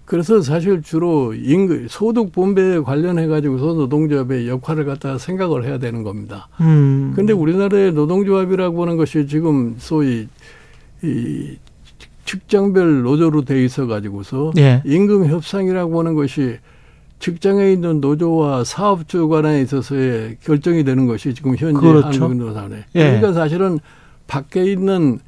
그래서 0.05 0.41
사실 0.41 0.81
주로 0.81 1.35
임금 1.35 1.85
소득 1.87 2.31
분배에 2.31 2.79
관련해 2.79 3.27
가지고서 3.27 3.75
노동조합의 3.75 4.47
역할을 4.47 4.85
갖다 4.85 5.19
생각을 5.19 5.65
해야 5.65 5.77
되는 5.77 6.01
겁니다. 6.01 6.47
음. 6.61 7.13
근데 7.15 7.33
우리나라의 7.33 7.93
노동조합이라고 7.93 8.81
하는 8.81 8.97
것이 8.97 9.27
지금 9.27 9.75
소위 9.77 10.27
이 11.03 11.57
직장별 12.25 13.01
노조로 13.01 13.43
돼 13.43 13.63
있어 13.65 13.87
가지고서 13.87 14.51
예. 14.57 14.83
임금 14.85 15.27
협상이라고 15.27 15.99
하는 15.99 16.13
것이 16.13 16.57
직장에 17.19 17.71
있는 17.71 17.99
노조와 18.01 18.63
사업주 18.63 19.27
간에 19.27 19.61
있어서의 19.61 20.37
결정이 20.41 20.83
되는 20.83 21.07
것이 21.07 21.33
지금 21.33 21.55
현재 21.57 21.79
그렇죠. 21.79 22.23
한국 22.23 22.37
노사회. 22.37 22.85
예. 22.95 22.99
그러니까 22.99 23.33
사실은 23.33 23.79
밖에 24.27 24.63
있는 24.63 25.19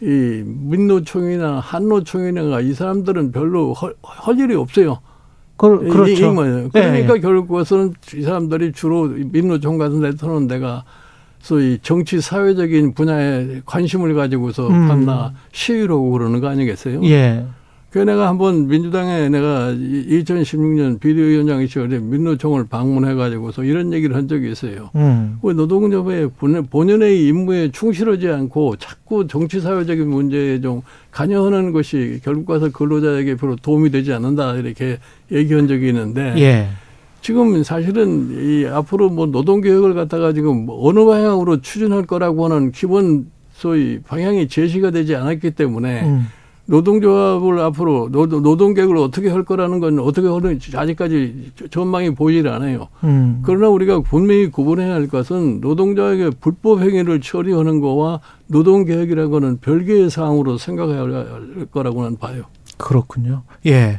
이 0.00 0.42
민노총이나 0.44 1.60
한노총이나 1.60 2.60
이 2.60 2.74
사람들은 2.74 3.32
별로 3.32 3.72
할, 3.72 3.94
할 4.02 4.38
일이 4.38 4.54
없어요. 4.54 4.98
그, 5.56 5.78
그렇죠. 5.78 6.34
그러니까 6.34 7.16
예. 7.16 7.20
결국은 7.20 7.94
이 8.14 8.22
사람들이 8.22 8.72
주로 8.72 9.04
민노총 9.04 9.78
같은 9.78 10.00
데 10.00 10.14
터는 10.14 10.48
데가 10.48 10.84
소위 11.42 11.78
정치 11.82 12.20
사회적인 12.20 12.94
분야에 12.94 13.62
관심을 13.66 14.14
가지고서 14.14 14.68
음. 14.68 14.88
판나 14.88 15.34
시위로 15.50 16.00
오고 16.00 16.12
그러는 16.12 16.40
거 16.40 16.48
아니겠어요? 16.48 17.04
예. 17.04 17.44
그 17.90 17.98
내가 17.98 18.28
한번 18.28 18.68
민주당에 18.68 19.28
내가 19.28 19.70
2016년 19.72 20.98
비대위원장이 20.98 21.66
시절에 21.66 21.98
민노총을 21.98 22.66
방문해 22.68 23.12
가지고서 23.14 23.64
이런 23.64 23.92
얘기를 23.92 24.16
한 24.16 24.28
적이 24.28 24.50
있어요. 24.50 24.88
음. 24.94 25.38
왜 25.42 25.52
노동조합의 25.52 26.30
본연의 26.70 27.26
임무에 27.26 27.70
충실하지 27.70 28.28
않고 28.28 28.76
자꾸 28.76 29.26
정치 29.26 29.60
사회적인 29.60 30.08
문제에 30.08 30.62
좀 30.62 30.80
관여하는 31.10 31.72
것이 31.72 32.20
결국 32.24 32.46
가서 32.46 32.70
근로자에게 32.70 33.36
별로 33.36 33.56
도움이 33.56 33.90
되지 33.90 34.14
않는다 34.14 34.54
이렇게 34.54 34.98
얘기한 35.30 35.68
적이 35.68 35.88
있는데 35.88 36.34
예. 36.38 36.68
지금 37.22 37.62
사실은 37.62 38.30
이 38.32 38.66
앞으로 38.66 39.08
뭐 39.08 39.26
노동개혁을 39.26 39.94
갖다가 39.94 40.32
지금 40.32 40.66
어느 40.68 41.04
방향으로 41.04 41.60
추진할 41.60 42.04
거라고 42.04 42.44
하는 42.44 42.72
기본 42.72 43.30
소위 43.52 44.00
방향이 44.00 44.48
제시가 44.48 44.90
되지 44.90 45.14
않았기 45.14 45.52
때문에 45.52 46.02
음. 46.02 46.26
노동조합을 46.66 47.60
앞으로 47.60 48.08
노동, 48.10 48.74
계획을 48.74 48.96
어떻게 48.96 49.28
할 49.28 49.44
거라는 49.44 49.80
건 49.80 49.98
어떻게 49.98 50.28
하는 50.28 50.58
아직까지 50.74 51.52
전망이 51.70 52.14
보이질 52.14 52.48
않아요. 52.48 52.88
음. 53.04 53.42
그러나 53.44 53.68
우리가 53.68 54.00
분명히 54.00 54.48
구분해야 54.48 54.92
할 54.92 55.08
것은 55.08 55.60
노동자에게 55.60 56.30
불법 56.40 56.80
행위를 56.80 57.20
처리하는 57.20 57.80
거와 57.80 58.20
노동 58.46 58.84
계획이라는 58.84 59.30
거는 59.30 59.58
별개의 59.58 60.10
사항으로 60.10 60.56
생각해야 60.58 61.00
할 61.00 61.66
거라고는 61.70 62.16
봐요. 62.18 62.44
그렇군요. 62.78 63.42
예. 63.66 63.98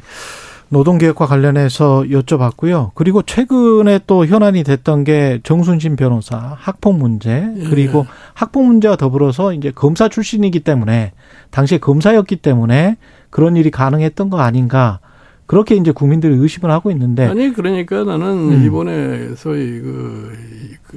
노동개혁과 0.73 1.25
관련해서 1.27 2.03
여쭤봤고요. 2.09 2.91
그리고 2.95 3.21
최근에 3.21 4.01
또 4.07 4.25
현안이 4.25 4.63
됐던 4.63 5.03
게 5.05 5.39
정순신 5.43 5.95
변호사 5.95 6.57
학폭 6.59 6.97
문제 6.97 7.47
그리고 7.69 7.99
예. 7.99 8.11
학폭 8.33 8.65
문제와 8.65 8.97
더불어서 8.97 9.53
이제 9.53 9.71
검사 9.71 10.09
출신이기 10.09 10.61
때문에 10.61 11.13
당시에 11.51 11.77
검사였기 11.77 12.37
때문에 12.37 12.97
그런 13.29 13.55
일이 13.55 13.71
가능했던 13.71 14.29
거 14.29 14.39
아닌가 14.39 14.99
그렇게 15.45 15.75
이제 15.75 15.91
국민들이 15.91 16.33
의심을 16.35 16.71
하고 16.71 16.89
있는데 16.91 17.27
아니 17.27 17.53
그러니까 17.53 18.03
나는 18.03 18.53
음. 18.53 18.65
이번에 18.65 19.35
소위 19.35 19.79
그, 19.79 20.35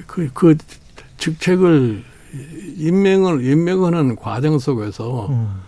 그, 0.06 0.30
그 0.32 0.56
직책을 1.18 2.02
임명을 2.78 3.44
임명하는 3.44 4.16
과정 4.16 4.58
속에서 4.58 5.26
음. 5.28 5.65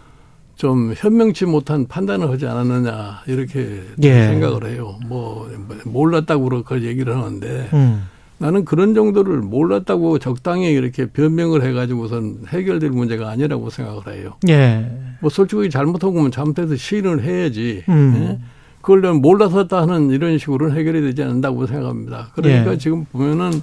좀 0.59 0.93
현명치 0.97 1.47
못한 1.47 1.87
판단을 1.87 2.29
하지 2.31 2.47
않았느냐 2.49 3.23
이렇게 3.29 3.81
예. 4.03 4.27
생각을 4.27 4.67
해요. 4.67 4.99
뭐 5.07 5.49
몰랐다고 5.85 6.49
그렇게 6.49 6.83
얘기를 6.83 7.17
하는데 7.17 7.69
음. 7.73 8.09
나는 8.39 8.65
그런 8.65 8.93
정도를 8.93 9.39
몰랐다고 9.39 10.19
적당히 10.19 10.73
이렇게 10.73 11.07
변명을 11.07 11.63
해가지고선 11.63 12.47
해결될 12.49 12.91
문제가 12.91 13.31
아니라고 13.31 13.71
생각을 13.71 14.09
해요. 14.09 14.35
예. 14.49 14.91
뭐 15.21 15.31
솔직히 15.31 15.71
잘못한 15.71 16.13
거면 16.13 16.33
잘못해서 16.33 16.75
시인을 16.75 17.23
해야지. 17.23 17.85
음. 17.89 18.15
예? 18.17 18.45
그걸 18.81 19.13
몰라서다 19.15 19.83
하는 19.83 20.11
이런 20.11 20.39
식으로는 20.39 20.77
해결이 20.77 21.03
되지 21.03 21.23
않는다고 21.23 21.69
생각합니다. 21.69 22.31
그러니까 22.35 22.73
예. 22.73 22.79
지금 22.79 23.05
보면은 23.05 23.63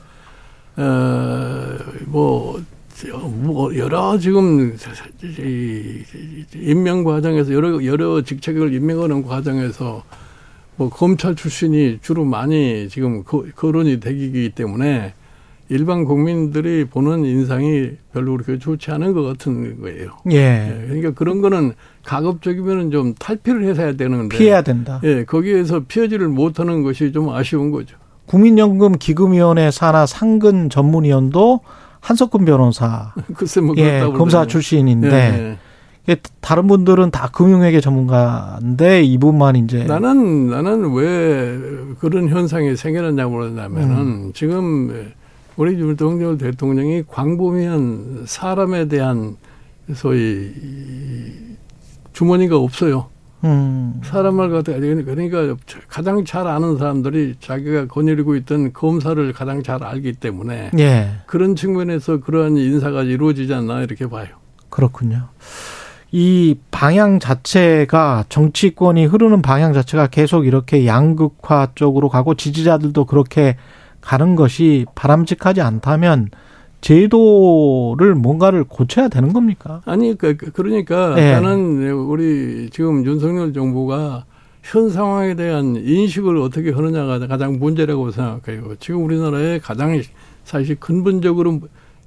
어뭐 0.78 1.78
뭐 2.06 2.62
여러 3.76 4.18
지금 4.18 4.78
임명 6.56 7.04
과정에서 7.04 7.54
여러 7.54 7.84
여러 7.84 8.22
직책을 8.22 8.74
임명하는 8.74 9.24
과정에서 9.24 10.04
뭐 10.78 10.90
검찰 10.90 11.36
출신이 11.36 12.00
주로 12.02 12.24
많이 12.24 12.88
지금 12.90 13.24
거론이 13.24 14.00
되기 14.00 14.52
때문에 14.56 15.14
일반 15.68 16.06
국민들이 16.06 16.86
보는 16.86 17.26
인상이 17.26 17.92
별로 18.14 18.34
그렇게 18.34 18.60
좋지 18.60 18.92
않은 18.92 19.14
것 19.14 19.24
같은 19.24 19.82
거예요. 19.82 20.12
예. 20.32 20.36
예. 20.36 20.86
그러니까 20.86 21.12
그런 21.12 21.42
거는 21.42 21.74
가급적이면 22.04 22.92
좀 22.92 23.16
탈피를 23.16 23.66
해서 23.66 23.82
해야 23.82 23.94
되는데 23.94 24.38
피해야 24.38 24.62
된다. 24.62 25.02
예, 25.04 25.26
거기에서 25.26 25.82
피하지를 25.88 26.28
못하는 26.28 26.84
것이 26.84 27.12
좀 27.12 27.30
아쉬운 27.30 27.72
거죠. 27.72 27.98
국민연금 28.28 28.98
기금위원회 29.00 29.72
산하 29.72 30.06
상근 30.06 30.70
전문위원도 30.70 31.62
한석근 32.06 32.46
변호사. 32.46 33.14
글쎄 33.36 33.62
뭐 33.62 33.74
예, 33.78 34.00
검사 34.16 34.46
출신인데 34.46 35.10
네, 35.10 35.58
네. 36.06 36.16
다른 36.40 36.68
분들은 36.68 37.10
다 37.10 37.30
금융회계 37.34 37.82
전문가인데 37.82 39.02
이분만 39.02 39.56
이제 39.56 39.86
나는 39.86 40.52
나는 40.52 40.94
왜 40.94 41.58
그런 42.00 42.30
현상이 42.30 42.76
생겨났냐고 42.76 43.38
그러냐면은 43.38 43.98
음. 43.98 44.32
지금 44.36 45.14
우리 45.58 45.80
윤석열 45.80 46.38
대통령이 46.38 47.06
광범위한 47.08 48.26
사람에 48.28 48.88
대한 48.88 49.38
소위 49.96 50.52
주머니가 52.14 52.58
없어요. 52.58 53.08
음. 53.46 54.02
사람을 54.04 54.50
갖다 54.50 54.74
그러니까 54.74 55.56
가장 55.88 56.26
잘 56.26 56.48
아는 56.48 56.78
사람들이 56.78 57.36
자기가 57.40 57.88
거느리고 57.88 58.36
있던 58.36 58.74
검사를 58.74 59.32
가장 59.34 59.62
잘 59.62 59.84
알기 59.84 60.14
때문에 60.14 60.72
예. 60.80 61.10
그런 61.28 61.56
측면에서 61.56 62.20
그러한 62.20 62.58
인사가 62.58 63.04
이루어지지 63.04 63.54
않나 63.54 63.82
이렇게 63.82 64.10
봐요. 64.10 64.28
그렇군요. 64.70 65.28
이 66.12 66.56
방향 66.72 67.20
자체가 67.20 68.26
정치권이 68.30 69.06
흐르는 69.06 69.42
방향 69.42 69.74
자체가 69.74 70.08
계속 70.08 70.48
이렇게 70.48 70.86
양극화 70.86 71.70
쪽으로 71.76 72.10
가고 72.10 72.36
지지자들도 72.36 73.06
그렇게 73.06 73.58
가는 74.02 74.36
것이 74.36 74.86
바람직하지 74.96 75.62
않다면 75.62 76.30
제도를 76.86 78.14
뭔가를 78.14 78.64
고쳐야 78.64 79.08
되는 79.08 79.34
겁니까? 79.34 79.82
아니, 79.86 80.16
그, 80.16 80.38
그 80.38 80.52
그러니까 80.52 81.16
네. 81.16 81.32
나는 81.32 81.92
우리 81.92 82.70
지금 82.70 83.04
윤석열 83.04 83.54
정부가 83.54 84.26
현 84.62 84.92
상황에 84.92 85.34
대한 85.34 85.78
인식을 85.78 86.38
어떻게 86.38 86.70
하느냐가 86.70 87.26
가장 87.26 87.58
문제라고 87.58 88.12
생각해요. 88.12 88.76
지금 88.80 89.04
우리나라의 89.04 89.62
가장 89.62 90.00
사실 90.44 90.76
근본적으로 90.76 91.62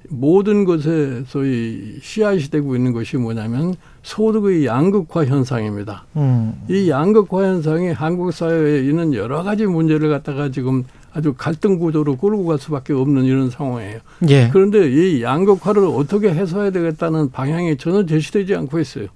모든 0.07 0.63
것에 0.63 1.23
소위 1.27 1.99
씨앗이 2.01 2.43
되고 2.43 2.73
있는 2.73 2.93
것이 2.93 3.17
뭐냐면 3.17 3.75
소득의 4.03 4.65
양극화 4.65 5.25
현상입니다. 5.25 6.05
음. 6.15 6.53
이 6.69 6.89
양극화 6.89 7.43
현상이 7.43 7.91
한국 7.91 8.31
사회에 8.31 8.79
있는 8.79 9.13
여러 9.13 9.43
가지 9.43 9.65
문제를 9.65 10.07
갖다가 10.07 10.49
지금 10.51 10.85
아주 11.13 11.33
갈등 11.37 11.79
구조로 11.79 12.17
끌고 12.17 12.45
갈 12.45 12.57
수밖에 12.59 12.93
없는 12.93 13.25
이런 13.25 13.49
상황이에요. 13.49 13.99
예. 14.29 14.49
그런데 14.51 14.89
이 14.89 15.23
양극화를 15.23 15.83
어떻게 15.85 16.29
해소해야 16.29 16.71
되겠다는 16.71 17.31
방향이 17.31 17.77
전혀 17.77 18.05
제시되지 18.05 18.55
않고 18.55 18.79
있어요. 18.79 19.07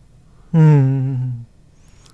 음. 0.55 1.45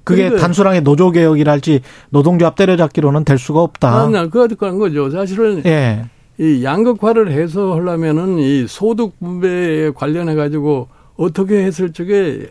그게 0.04 0.24
그러니까 0.24 0.42
단순하게 0.42 0.82
노조 0.82 1.12
개혁이랄지 1.12 1.82
노동조합 2.10 2.56
때려잡기로는 2.56 3.26
될 3.26 3.38
수가 3.38 3.62
없다. 3.62 4.04
아니, 4.04 4.14
그거 4.30 4.48
그런 4.48 4.80
거죠. 4.80 5.10
사실은 5.10 5.62
예. 5.66 6.06
이 6.40 6.64
양극화를 6.64 7.32
해소하려면은 7.32 8.40
이 8.40 8.66
소득 8.68 9.20
분배에 9.20 9.92
관련해 9.92 10.36
가지고 10.36 10.88
어떻게 11.16 11.64
했을 11.64 11.92
적에 11.92 12.48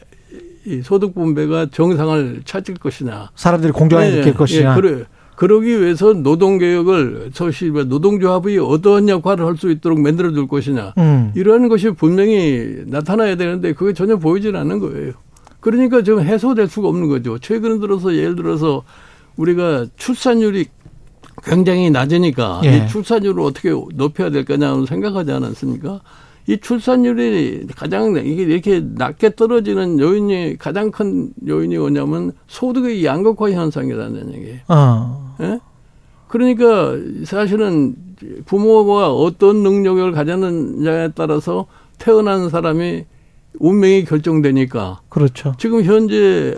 이 0.66 0.83
소득 0.83 1.14
분배가 1.14 1.68
정상을 1.72 2.43
찾을 2.45 2.74
것이냐. 2.74 3.31
사람들이 3.35 3.72
공정하게 3.72 4.11
예, 4.11 4.16
느낄 4.16 4.35
것이냐. 4.35 4.76
예, 4.76 4.81
그래. 4.81 5.05
그러기 5.39 5.80
위해서 5.80 6.14
노동개혁을 6.14 7.30
소시 7.32 7.70
노동조합이 7.70 8.59
어떠한 8.59 9.09
역할을 9.09 9.47
할 9.47 9.57
수 9.57 9.70
있도록 9.70 10.01
만들어 10.01 10.32
줄 10.32 10.49
것이냐. 10.49 10.95
음. 10.99 11.32
이러한 11.36 11.68
것이 11.68 11.91
분명히 11.93 12.82
나타나야 12.86 13.36
되는데 13.36 13.72
그게 13.72 13.93
전혀 13.93 14.16
보이질 14.16 14.57
않는 14.57 14.80
거예요. 14.80 15.12
그러니까 15.61 16.03
지금 16.03 16.20
해소될 16.22 16.66
수가 16.66 16.89
없는 16.89 17.07
거죠. 17.07 17.39
최근 17.39 17.78
들어서 17.78 18.16
예를 18.16 18.34
들어서 18.34 18.82
우리가 19.36 19.86
출산율이 19.97 20.66
굉장히 21.45 21.89
낮으니까 21.91 22.61
예. 22.64 22.78
이 22.78 22.89
출산율을 22.89 23.41
어떻게 23.41 23.70
높여야 23.95 24.30
될 24.30 24.45
거냐는 24.45 24.86
생각하지 24.86 25.30
않았습니까? 25.30 26.01
이 26.49 26.57
출산율이 26.57 27.66
가장 27.76 28.16
이게 28.16 28.42
이렇게 28.42 28.80
낮게 28.82 29.34
떨어지는 29.34 30.01
요인이 30.01 30.57
가장 30.59 30.90
큰 30.90 31.30
요인이 31.46 31.76
뭐냐면 31.76 32.32
소득의 32.46 33.05
양극화 33.05 33.51
현상이라는 33.51 34.32
얘기예요. 34.34 34.59
어. 34.68 35.36
예? 35.42 35.61
그러니까 36.28 36.96
사실은 37.26 37.94
부모가 38.46 39.12
어떤 39.12 39.62
능력을 39.62 40.11
가졌느냐에 40.12 41.11
따라서 41.14 41.66
태어난 41.99 42.49
사람이 42.49 43.05
운명이 43.59 44.07
결정되니까. 44.07 45.01
그렇죠. 45.11 45.55
지금 45.59 45.82
현재 45.84 46.55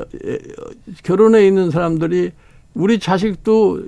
결혼해 1.02 1.48
있는 1.48 1.72
사람들이 1.72 2.30
우리 2.74 2.98
자식도 2.98 3.80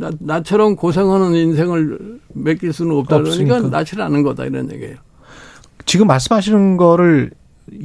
나, 0.00 0.10
나처럼 0.18 0.76
고생하는 0.76 1.34
인생을 1.34 2.20
맡길 2.32 2.72
수는 2.72 2.96
없다 2.96 3.18
그러니까 3.20 3.60
낳지 3.60 4.00
않은 4.00 4.22
거다 4.22 4.44
이런 4.46 4.70
얘기예요. 4.70 4.96
지금 5.84 6.06
말씀하시는 6.06 6.76
거를 6.76 7.30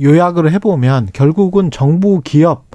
요약을 0.01 0.51
해보면 0.53 1.09
결국은 1.13 1.71
정부 1.71 2.21
기업 2.23 2.65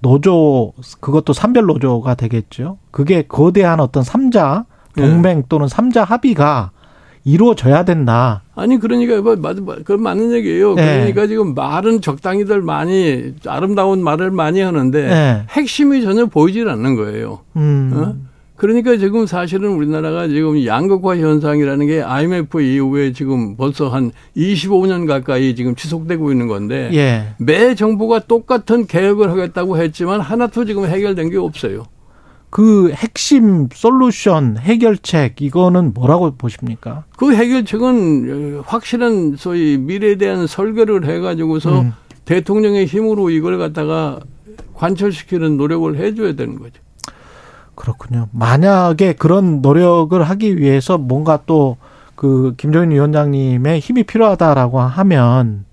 노조 0.00 0.72
그것도 1.00 1.32
산별 1.32 1.66
노조가 1.66 2.14
되겠죠. 2.14 2.78
그게 2.90 3.22
거대한 3.22 3.80
어떤 3.80 4.02
삼자 4.02 4.64
동맹 4.96 5.38
네. 5.38 5.44
또는 5.48 5.68
삼자 5.68 6.04
합의가 6.04 6.72
이루어져야 7.24 7.84
된다. 7.84 8.42
아니 8.54 8.78
그러니까 8.78 9.20
뭐맞 9.20 9.56
그건 9.84 10.02
맞는 10.02 10.32
얘기예요. 10.32 10.74
네. 10.74 10.98
그러니까 10.98 11.26
지금 11.26 11.54
말은 11.54 12.00
적당히들 12.00 12.62
많이 12.62 13.34
아름다운 13.46 14.02
말을 14.02 14.30
많이 14.30 14.60
하는데 14.60 15.06
네. 15.06 15.44
핵심이 15.50 16.02
전혀 16.02 16.26
보이질 16.26 16.68
않는 16.68 16.96
거예요. 16.96 17.40
음. 17.56 17.92
어? 17.94 18.30
그러니까 18.60 18.98
지금 18.98 19.24
사실은 19.24 19.70
우리나라가 19.70 20.28
지금 20.28 20.66
양극화 20.66 21.16
현상이라는 21.16 21.86
게 21.86 22.02
IMF 22.02 22.60
이후에 22.60 23.14
지금 23.14 23.56
벌써 23.56 23.88
한 23.88 24.12
25년 24.36 25.06
가까이 25.06 25.54
지금 25.54 25.74
지속되고 25.74 26.30
있는 26.30 26.46
건데 26.46 26.90
예. 26.92 27.28
매 27.38 27.74
정부가 27.74 28.18
똑같은 28.18 28.86
개혁을 28.86 29.30
하겠다고 29.30 29.78
했지만 29.78 30.20
하나도 30.20 30.66
지금 30.66 30.84
해결된 30.84 31.30
게 31.30 31.38
없어요. 31.38 31.84
그 32.50 32.90
핵심 32.92 33.68
솔루션 33.72 34.58
해결책 34.58 35.40
이거는 35.40 35.94
뭐라고 35.94 36.32
보십니까? 36.36 37.04
그 37.16 37.34
해결책은 37.34 38.62
확실한 38.66 39.36
소위 39.36 39.78
미래에 39.78 40.16
대한 40.16 40.46
설계를 40.46 41.06
해가지고서 41.06 41.82
음. 41.82 41.92
대통령의 42.24 42.86
힘으로 42.86 43.30
이걸 43.30 43.58
갖다가 43.58 44.20
관철시키는 44.74 45.56
노력을 45.56 45.96
해줘야 45.96 46.34
되는 46.34 46.58
거죠. 46.58 46.82
그렇군요. 47.74 48.28
만약에 48.32 49.14
그런 49.14 49.62
노력을 49.62 50.20
하기 50.22 50.58
위해서 50.58 50.98
뭔가 50.98 51.40
또 51.46 51.76
그 52.20 52.52
김정인 52.58 52.90
위원장님의 52.90 53.80
힘이 53.80 54.02
필요하다라고 54.02 54.78
하면 54.78 55.64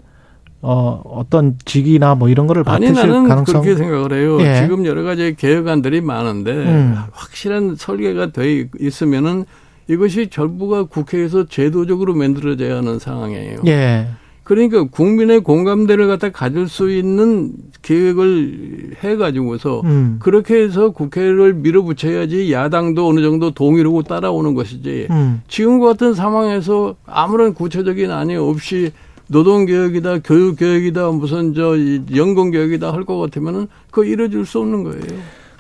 어 0.70 1.02
어떤 1.06 1.56
직이나 1.64 2.14
뭐 2.14 2.28
이런 2.28 2.46
거를 2.46 2.62
아니 2.66 2.88
맡으실 2.88 3.10
나는 3.10 3.30
가능성 3.30 3.62
그렇게 3.62 3.78
생각을 3.78 4.12
해요. 4.12 4.38
예. 4.42 4.62
지금 4.62 4.86
여러 4.86 5.02
가지 5.04 5.34
개혁안들이 5.38 6.02
많은데 6.02 6.52
음. 6.52 6.96
확실한 7.14 7.78
설계가 7.78 8.34
돼 8.34 8.68
있으면은 8.78 9.46
이것이 9.88 10.28
전부가 10.28 10.84
국회에서 10.84 11.46
제도적으로 11.46 12.14
만들어져야 12.16 12.76
하는 12.76 13.00
상황이에요. 13.00 13.60
예. 13.68 14.08
그러니까 14.44 14.84
국민의 14.84 15.40
공감대를 15.40 16.08
갖다 16.08 16.32
가질 16.32 16.68
수 16.68 16.92
있는 16.92 17.54
계획을 17.82 18.96
해가지고서 19.02 19.82
음. 19.86 20.18
그렇게 20.20 20.56
해서 20.64 20.90
국회를 20.90 21.54
밀어붙여야지 21.54 22.52
야당도 22.52 23.08
어느 23.08 23.22
정도 23.22 23.52
동의하고 23.52 24.04
따라오는 24.04 24.54
것이지. 24.54 25.08
음. 25.12 25.42
지금과 25.48 25.88
같은 25.88 26.14
상황에서 26.14 26.96
아무런 27.06 27.54
구체적인 27.54 28.12
안이 28.12 28.36
없이 28.36 28.92
노동개혁이다, 29.30 30.20
교육개혁이다, 30.20 31.12
무슨 31.12 31.54
저 31.54 31.76
연금개혁이다 32.16 32.94
할 32.94 33.04
것 33.06 33.18
같으면은 33.20 33.68
그거 33.90 34.04
이뤄질 34.06 34.46
수 34.46 34.60
없는 34.60 34.84
거예요. 34.84 35.02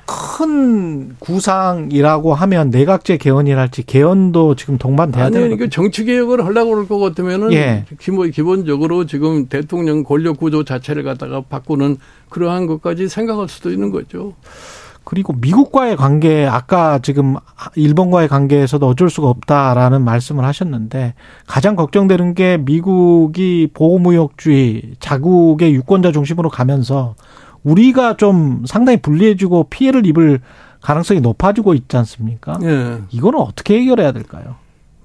큰 0.06 1.16
구상이라고 1.20 2.34
하면 2.34 2.70
내각제 2.70 3.18
개헌이랄지 3.18 3.84
개헌도 3.86 4.56
지금 4.56 4.78
동반돼야 4.78 5.26
아니, 5.26 5.34
되는 5.34 5.50
그러니까 5.50 5.70
정치 5.70 6.06
개혁을 6.06 6.46
하려고 6.46 6.72
그럴 6.72 6.88
것 6.88 6.98
같으면은 7.00 7.52
예. 7.52 7.84
기본, 8.00 8.32
기본적으로 8.32 9.06
지금 9.06 9.48
대통령 9.48 10.04
권력 10.04 10.38
구조 10.38 10.64
자체를 10.64 11.04
갖다가 11.04 11.42
바꾸는 11.42 11.98
그러한 12.30 12.68
것까지 12.68 13.10
생각할 13.10 13.50
수도 13.50 13.70
있는 13.70 13.92
거죠. 13.92 14.34
그리고 15.10 15.32
미국과의 15.32 15.96
관계 15.96 16.46
아까 16.46 17.00
지금 17.00 17.38
일본과의 17.76 18.28
관계에서도 18.28 18.86
어쩔 18.86 19.10
수가 19.10 19.30
없다라는 19.30 20.02
말씀을 20.02 20.44
하셨는데 20.44 21.14
가장 21.48 21.78
걱정되는 21.78 22.34
게 22.34 22.58
미국이 22.58 23.70
보호무역주의 23.74 24.96
자국의 25.00 25.74
유권자 25.76 26.12
중심으로 26.12 26.50
가면서 26.50 27.16
우리가 27.64 28.18
좀 28.18 28.66
상당히 28.68 29.02
불리해지고 29.02 29.68
피해를 29.70 30.06
입을 30.06 30.42
가능성이 30.82 31.22
높아지고 31.22 31.74
있지 31.74 31.96
않습니까? 31.96 32.60
예. 32.64 32.98
이거는 33.10 33.40
어떻게 33.40 33.80
해결해야 33.80 34.12
될까요? 34.12 34.56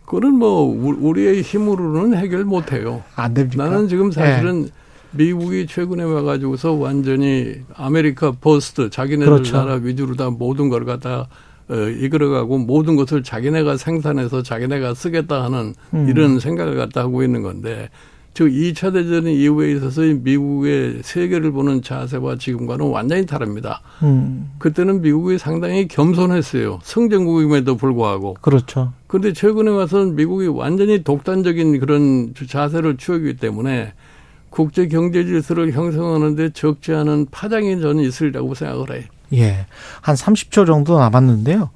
그거는 0.04 0.34
뭐 0.34 0.62
우- 0.64 0.96
우리의 1.10 1.42
힘으로는 1.42 2.18
해결 2.18 2.44
못 2.44 2.72
해요. 2.72 3.04
안 3.14 3.34
됩니까? 3.34 3.66
나는 3.66 3.86
지금 3.86 4.10
사실은 4.10 4.68
미국이 5.12 5.66
최근에 5.66 6.02
와가지고서 6.02 6.72
완전히 6.72 7.56
America 7.74 8.32
First 8.32 8.90
자기네들 8.90 9.32
그렇죠. 9.32 9.56
나라 9.56 9.74
위주로 9.74 10.14
다 10.14 10.30
모든 10.30 10.68
걸 10.68 10.84
갖다 10.84 11.28
어, 11.68 11.74
이끌어가고 11.74 12.58
모든 12.58 12.96
것을 12.96 13.22
자기네가 13.22 13.76
생산해서 13.76 14.42
자기네가 14.42 14.94
쓰겠다 14.94 15.44
하는 15.44 15.74
음. 15.94 16.08
이런 16.08 16.38
생각을 16.40 16.76
갖다 16.76 17.02
하고 17.02 17.22
있는 17.22 17.42
건데 17.42 17.88
즉 18.34 18.48
2차 18.48 18.94
대전 18.94 19.26
이후에 19.26 19.72
있어서의 19.72 20.14
미국의 20.14 21.00
세계를 21.02 21.52
보는 21.52 21.82
자세와 21.82 22.36
지금과는 22.38 22.86
완전히 22.88 23.26
다릅니다. 23.26 23.82
음, 24.02 24.50
그때는 24.58 25.02
미국이 25.02 25.36
상당히 25.36 25.86
겸손했어요. 25.86 26.78
성장국임에도 26.82 27.76
불구하고. 27.76 28.36
그렇죠. 28.40 28.94
그런데 29.06 29.34
최근에 29.34 29.70
와서는 29.70 30.16
미국이 30.16 30.46
완전히 30.46 31.04
독단적인 31.04 31.78
그런 31.78 32.32
자세를 32.34 32.96
취하기 32.96 33.36
때문에 33.36 33.92
국제 34.52 34.86
경제 34.86 35.24
질서를 35.24 35.72
형성하는데 35.72 36.50
적지 36.50 36.92
않은 36.92 37.26
파장이 37.30 37.80
저는 37.80 38.04
있으리라고 38.04 38.54
생각을 38.54 38.92
해요. 38.92 39.04
예. 39.32 39.66
한 40.02 40.14
30초 40.14 40.66
정도 40.66 40.98
남았는데요. 40.98 41.70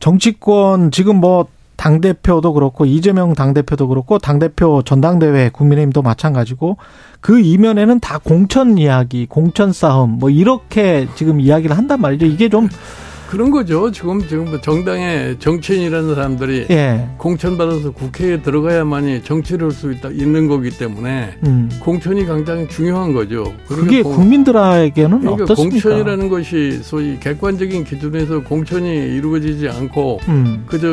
정치권 0.00 0.90
지금 0.90 1.16
뭐 1.16 1.46
당대표도 1.76 2.54
그렇고 2.54 2.86
이재명 2.86 3.34
당대표도 3.34 3.88
그렇고 3.88 4.18
당대표 4.18 4.82
전당대회 4.82 5.50
국민의힘도 5.50 6.00
마찬가지고 6.00 6.78
그 7.20 7.38
이면에는 7.38 8.00
다 8.00 8.18
공천 8.18 8.78
이야기, 8.78 9.26
공천 9.26 9.72
싸움 9.72 10.12
뭐 10.18 10.30
이렇게 10.30 11.06
지금 11.16 11.38
이야기를 11.38 11.76
한단 11.76 12.00
말이죠. 12.00 12.24
이게 12.24 12.48
좀 12.48 12.68
그런 13.36 13.50
거죠. 13.50 13.92
지금 13.92 14.26
지금 14.26 14.46
뭐 14.46 14.58
정당의 14.62 15.38
정치인이라는 15.38 16.14
사람들이 16.14 16.66
예. 16.70 17.06
공천 17.18 17.58
받아서 17.58 17.90
국회에 17.90 18.40
들어가야만이 18.40 19.24
정치를 19.24 19.66
할 19.68 19.72
수 19.76 19.92
있다 19.92 20.08
있는 20.08 20.48
거기 20.48 20.70
때문에 20.70 21.34
음. 21.44 21.68
공천이 21.80 22.24
굉장히 22.24 22.66
중요한 22.66 23.12
거죠. 23.12 23.52
그게 23.68 24.00
공- 24.02 24.14
국민들에게는 24.16 25.20
그러니까 25.20 25.44
어떻습니까? 25.44 25.82
공천이라는 25.82 26.28
것이 26.30 26.80
소위 26.82 27.20
객관적인 27.20 27.84
기준에서 27.84 28.42
공천이 28.42 28.88
이루어지지 28.88 29.68
않고 29.68 30.20
음. 30.28 30.64
그저 30.66 30.86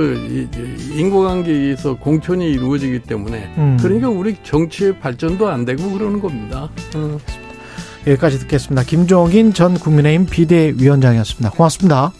인과관계에 0.98 1.54
의해서 1.56 1.96
공천이 1.96 2.52
이루어지기 2.52 3.00
때문에 3.04 3.54
음. 3.58 3.78
그러니까 3.82 4.10
우리 4.10 4.36
정치의 4.44 5.00
발전도 5.00 5.48
안 5.48 5.64
되고 5.64 5.90
그러는 5.92 6.20
겁니다. 6.20 6.68
어. 6.96 7.18
여기까지 8.06 8.38
듣겠습니다. 8.40 8.84
김종인 8.84 9.54
전 9.54 9.76
국민의힘 9.76 10.26
비대위원장이었습니다. 10.26 11.52
고맙습니다. 11.52 12.12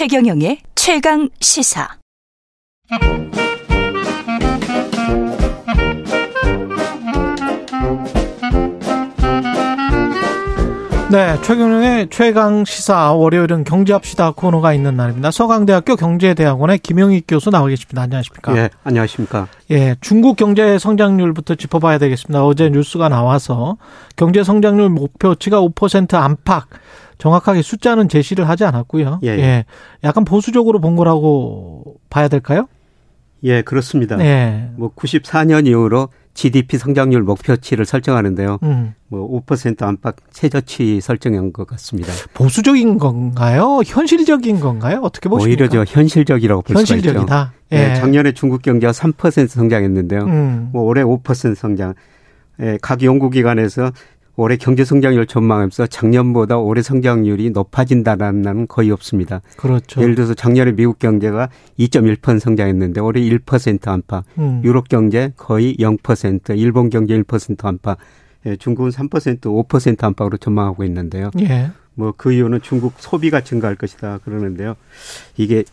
최경영의 0.00 0.60
최강 0.74 1.28
시사. 1.40 1.86
네, 11.10 11.36
최경영의 11.42 12.08
최강 12.08 12.64
시사 12.64 13.12
월요일은 13.12 13.64
경제합시다 13.64 14.30
코너가 14.30 14.72
있는 14.72 14.96
날입니다. 14.96 15.30
서강대학교 15.30 15.96
경제대학원의 15.96 16.78
김영익 16.78 17.26
교수 17.28 17.50
나와 17.50 17.68
계십니다. 17.68 18.00
안녕하십니까? 18.00 18.56
예, 18.56 18.70
안녕하십니까. 18.84 19.48
예, 19.70 19.96
중국 20.00 20.36
경제 20.36 20.78
성장률부터 20.78 21.56
짚어봐야 21.56 21.98
되겠습니다. 21.98 22.42
어제 22.46 22.70
뉴스가 22.70 23.10
나와서 23.10 23.76
경제 24.16 24.44
성장률 24.44 24.88
목표치가 24.88 25.60
5% 25.60 26.14
안팎. 26.14 26.64
정확하게 27.20 27.62
숫자는 27.62 28.08
제시를 28.08 28.48
하지 28.48 28.64
않았고요. 28.64 29.20
예, 29.22 29.28
예. 29.28 29.64
약간 30.02 30.24
보수적으로 30.24 30.80
본 30.80 30.96
거라고 30.96 31.96
봐야 32.08 32.28
될까요? 32.28 32.66
예, 33.42 33.62
그렇습니다. 33.62 34.16
네. 34.16 34.70
뭐 34.76 34.92
94년 34.94 35.66
이후로 35.66 36.08
GDP 36.34 36.78
성장률 36.78 37.22
목표치를 37.22 37.84
설정하는데요. 37.84 38.58
음. 38.62 38.94
뭐5% 39.10 39.82
안팎 39.82 40.16
최저치 40.30 41.00
설정한 41.00 41.52
것 41.52 41.66
같습니다. 41.66 42.12
보수적인 42.34 42.98
건가요? 42.98 43.80
현실적인 43.84 44.60
건가요? 44.60 45.00
어떻게 45.02 45.28
보십니까? 45.28 45.48
오히려 45.50 45.68
저 45.68 45.84
현실적이라고 45.86 46.62
볼 46.62 46.76
수가 46.76 46.96
있죠. 46.96 47.08
현실적이다. 47.08 47.52
예, 47.72 47.94
작년에 47.94 48.32
중국 48.32 48.62
경제가 48.62 48.92
3% 48.92 49.48
성장했는데요. 49.48 50.22
음. 50.22 50.70
뭐 50.72 50.82
올해 50.84 51.02
5% 51.02 51.54
성장. 51.54 51.94
예, 52.60 52.78
각 52.80 53.02
연구기관에서 53.02 53.90
올해 54.40 54.56
경제 54.56 54.86
성장률 54.86 55.26
전망하면서 55.26 55.88
작년보다 55.88 56.56
올해 56.56 56.80
성장률이 56.80 57.50
높아진다라는 57.50 58.68
거의 58.68 58.90
없습니다. 58.90 59.42
그렇죠. 59.58 60.00
예를 60.00 60.14
들어서 60.14 60.32
작년에 60.32 60.72
미국 60.72 60.98
경제가 60.98 61.50
2.1% 61.78 62.40
성장했는데 62.40 63.02
올해 63.02 63.20
1% 63.20 63.86
안팎, 63.86 64.24
음. 64.38 64.62
유럽 64.64 64.88
경제 64.88 65.34
거의 65.36 65.76
0%, 65.76 66.56
일본 66.58 66.88
경제 66.88 67.20
1% 67.20 67.62
안팎, 67.66 67.98
예, 68.46 68.56
중국은 68.56 68.90
3% 68.90 69.40
5% 69.40 70.04
안팎으로 70.04 70.38
전망하고 70.38 70.84
있는데요. 70.84 71.30
예. 71.40 71.70
뭐그 71.94 72.32
이유는 72.32 72.62
중국 72.62 72.94
소비가 72.96 73.42
증가할 73.42 73.76
것이다 73.76 74.20
그러는데요. 74.24 74.74
이게 75.36 75.64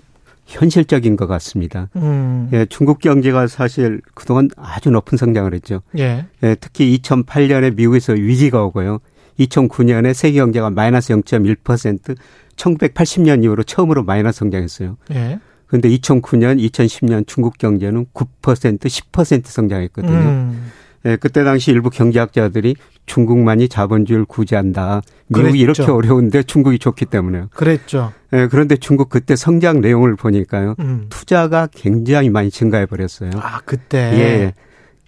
현실적인 0.48 1.18
것 1.18 1.28
같습니다. 1.28 1.90
음. 1.98 2.50
예, 2.54 2.66
중국 2.66 3.00
경제가 3.00 3.48
사실 3.48 4.02
그동안 4.16 4.50
아주 4.56 4.90
높은 4.90 5.18
성장을 5.18 5.54
했죠. 5.54 5.82
예. 5.98 6.26
예, 6.42 6.56
특히 6.56 6.98
2008년에 6.98 7.76
미국에서 7.76 8.14
위기가 8.14 8.64
오고요. 8.64 9.00
2009년에 9.40 10.14
세계 10.14 10.40
경제가 10.40 10.70
마이너스 10.70 11.14
0.1%, 11.14 12.18
1980년 12.56 13.44
이후로 13.44 13.64
처음으로 13.64 14.04
마이너스 14.04 14.40
성장했어요. 14.40 14.98
예. 15.14 15.40
그런데 15.68 15.90
2009년, 15.90 16.66
2010년 16.72 17.28
중국 17.28 17.58
경제는 17.58 18.08
9%, 18.14 18.80
10% 18.80 19.46
성장했거든요. 19.46 20.14
음. 20.14 20.72
예, 21.08 21.16
그때 21.16 21.44
당시 21.44 21.72
일부 21.72 21.90
경제학자들이 21.90 22.76
중국만이 23.06 23.70
자본주의를 23.70 24.26
구제한다. 24.26 25.02
미국이 25.28 25.64
그랬죠. 25.64 25.84
이렇게 25.84 25.92
어려운데 25.92 26.44
중국이 26.44 26.78
좋기 26.78 27.06
때문에요. 27.06 27.48
그랬죠. 27.54 28.12
예, 28.34 28.48
그런데 28.48 28.76
중국 28.76 29.10
그때 29.10 29.36
성장 29.36 29.80
내용을 29.80 30.16
보니까요. 30.18 30.76
음. 30.80 31.06
투자가 31.10 31.68
굉장히 31.74 32.30
많이 32.30 32.52
증가해 32.52 32.86
버렸어요. 32.86 33.32
아, 33.36 33.62
그때. 33.66 33.98
예. 33.98 34.54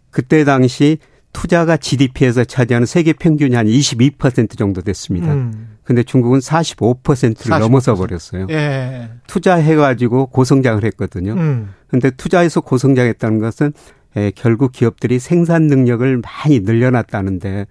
그때 0.09 0.45
당시 0.45 0.97
투자가 1.33 1.77
GDP에서 1.77 2.43
차지하는 2.45 2.85
세계 2.85 3.13
평균이 3.13 3.55
한 3.55 3.67
22% 3.67 4.57
정도 4.57 4.81
됐습니다. 4.81 5.33
음. 5.33 5.75
근데 5.83 6.03
중국은 6.03 6.39
45%를 6.39 7.33
45%. 7.33 7.59
넘어서 7.59 7.95
버렸어요. 7.95 8.47
예. 8.51 9.09
투자해 9.27 9.75
가지고 9.75 10.27
고성장을 10.27 10.83
했거든요. 10.85 11.33
음. 11.33 11.73
근데 11.87 12.09
투자해서 12.11 12.61
고성장했다는 12.61 13.39
것은 13.39 13.73
에, 14.15 14.31
결국 14.35 14.71
기업들이 14.71 15.19
생산 15.19 15.67
능력을 15.67 16.21
많이 16.21 16.59
늘려놨다는데 16.61 17.67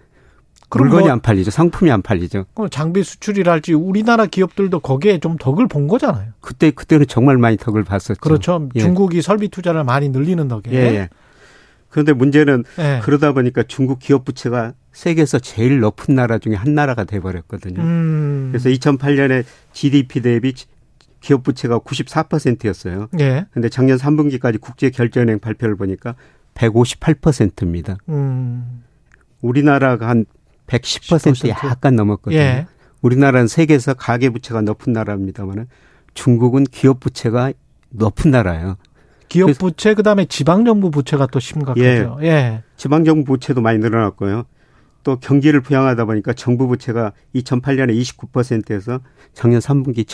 물건이 0.70 1.05
뭐- 1.05 1.12
안 1.12 1.20
팔리죠. 1.20 1.51
상품이 1.51 1.91
안 1.91 2.03
팔리죠. 2.03 2.45
그럼 2.55 2.68
장비 2.70 3.03
수출이랄지 3.03 3.72
우리나라 3.72 4.26
기업들도 4.26 4.80
거기에 4.80 5.18
좀 5.18 5.36
덕을 5.39 5.66
본 5.66 5.89
거잖아요. 5.89 6.32
그때 6.41 6.70
그때는 6.70 7.07
정말 7.09 7.39
많이 7.39 7.57
덕을 7.57 7.84
봤었죠. 7.84 8.20
그렇죠. 8.20 8.68
예. 8.74 8.80
중국이 8.80 9.22
설비 9.22 9.49
투자를 9.49 9.82
많이 9.84 10.11
늘리는 10.11 10.47
덕에. 10.47 10.70
예, 10.72 10.76
예. 10.95 11.09
그런데 11.89 12.12
문제는 12.12 12.64
예. 12.78 13.01
그러다 13.03 13.32
보니까 13.32 13.62
중국 13.62 13.99
기업 13.99 14.26
부채가 14.26 14.74
세계에서 14.93 15.39
제일 15.39 15.80
높은 15.80 16.14
나라 16.14 16.36
중에 16.39 16.55
한 16.55 16.74
나라가 16.74 17.05
돼 17.05 17.18
버렸거든요. 17.18 17.80
음. 17.80 18.49
그래서 18.53 18.68
2008년에 18.68 19.45
GDP 19.72 20.20
대비 20.20 20.53
기업 21.21 21.43
부채가 21.43 21.81
94%였어요. 21.81 23.09
예. 23.21 23.47
근데 23.53 23.69
작년 23.69 23.99
3분기까지 23.99 24.61
국제 24.61 24.91
결제은행 24.91 25.39
발표를 25.39 25.77
보니까 25.77 26.14
158%입니다. 26.55 27.99
음. 28.09 28.83
우리나라가 29.41 30.09
한 30.09 30.25
110% 30.66 31.33
10%? 31.33 31.49
약간 31.49 31.97
넘었거든요. 31.97 32.39
예. 32.39 32.66
우리나라는 33.01 33.49
세계에서 33.49 33.95
가계 33.95 34.31
부채가 34.31 34.61
높은 34.61 34.93
나라입니다만 34.93 35.69
중국은 36.14 36.64
기업 36.64 37.01
부채가 37.01 37.53
높은 37.91 38.31
나라예요. 38.31 38.77
기업 39.29 39.57
부채 39.59 39.95
그다음에 39.95 40.25
지방 40.25 40.64
정부 40.64 40.91
부채가 40.91 41.27
또 41.27 41.39
심각하죠. 41.39 42.19
예. 42.23 42.62
지방 42.77 43.05
정부 43.05 43.33
부채도 43.33 43.61
많이 43.61 43.79
늘어났고요. 43.79 44.45
또 45.05 45.16
경기를 45.16 45.61
부양하다 45.61 46.05
보니까 46.07 46.33
정부 46.33 46.66
부채가 46.66 47.12
2008년에 47.35 47.99
29%에서 48.01 49.01
작년 49.33 49.61
3분기 49.61 50.07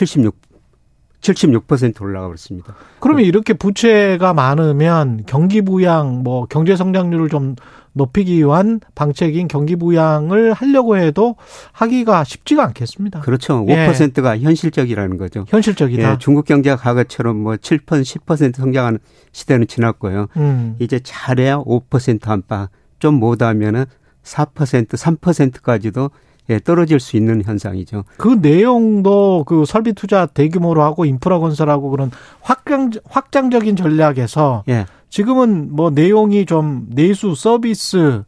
76 1.24 1.66
76% 1.66 2.02
올라가 2.02 2.26
버렸습니다. 2.26 2.74
그러면 3.00 3.24
이렇게 3.24 3.54
부채가 3.54 4.34
많으면 4.34 5.24
경기 5.26 5.62
부양 5.62 6.22
뭐 6.22 6.46
경제 6.46 6.76
성장률을 6.76 7.28
좀 7.28 7.56
높이기 7.94 8.38
위한 8.38 8.80
방책인 8.94 9.48
경기 9.48 9.76
부양을 9.76 10.52
하려고 10.52 10.96
해도 10.96 11.36
하기가 11.72 12.24
쉽지가 12.24 12.64
않겠습니다. 12.64 13.20
그렇죠. 13.20 13.64
예. 13.68 13.88
5%가 13.88 14.38
현실적이라는 14.38 15.16
거죠. 15.16 15.44
현실적이다. 15.48 16.12
예, 16.12 16.16
중국 16.18 16.44
경제가 16.44 16.76
과거처럼 16.76 17.36
뭐 17.36 17.54
7%, 17.54 17.86
10% 17.86 18.56
성장하는 18.56 18.98
시대는 19.32 19.68
지났고요. 19.68 20.26
음. 20.36 20.76
이제 20.80 21.00
잘해야 21.02 21.58
5% 21.58 22.28
안팎, 22.28 22.70
좀 22.98 23.14
못하면은 23.14 23.84
4%, 24.24 24.88
3%까지도 24.88 26.10
예, 26.50 26.58
떨어질 26.58 27.00
수 27.00 27.16
있는 27.16 27.42
현상이죠. 27.42 28.04
그 28.18 28.38
내용도 28.40 29.44
그 29.46 29.64
설비 29.66 29.94
투자 29.94 30.26
대규모로 30.26 30.82
하고 30.82 31.04
인프라 31.04 31.38
건설하고 31.38 31.90
그런 31.90 32.10
확장 32.40 32.90
확장적인 33.08 33.76
전략에서 33.76 34.64
예. 34.68 34.86
지금은 35.08 35.74
뭐 35.74 35.90
내용이 35.90 36.44
좀 36.44 36.86
내수 36.90 37.34
서비스 37.34 38.24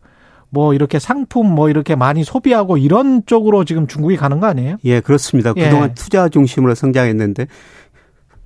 뭐 0.49 0.73
이렇게 0.73 0.99
상품 0.99 1.55
뭐 1.55 1.69
이렇게 1.69 1.95
많이 1.95 2.25
소비하고 2.25 2.79
이런 2.79 3.25
쪽으로 3.27 3.65
지금 3.65 3.87
중국이 3.87 4.17
가는 4.17 4.41
거 4.41 4.47
아니에요? 4.47 4.77
예, 4.85 5.01
그렇습니다. 5.01 5.53
예. 5.57 5.65
그동안 5.65 5.95
투자 5.95 6.29
중심으로 6.29 6.75
성장했는데 6.75 7.49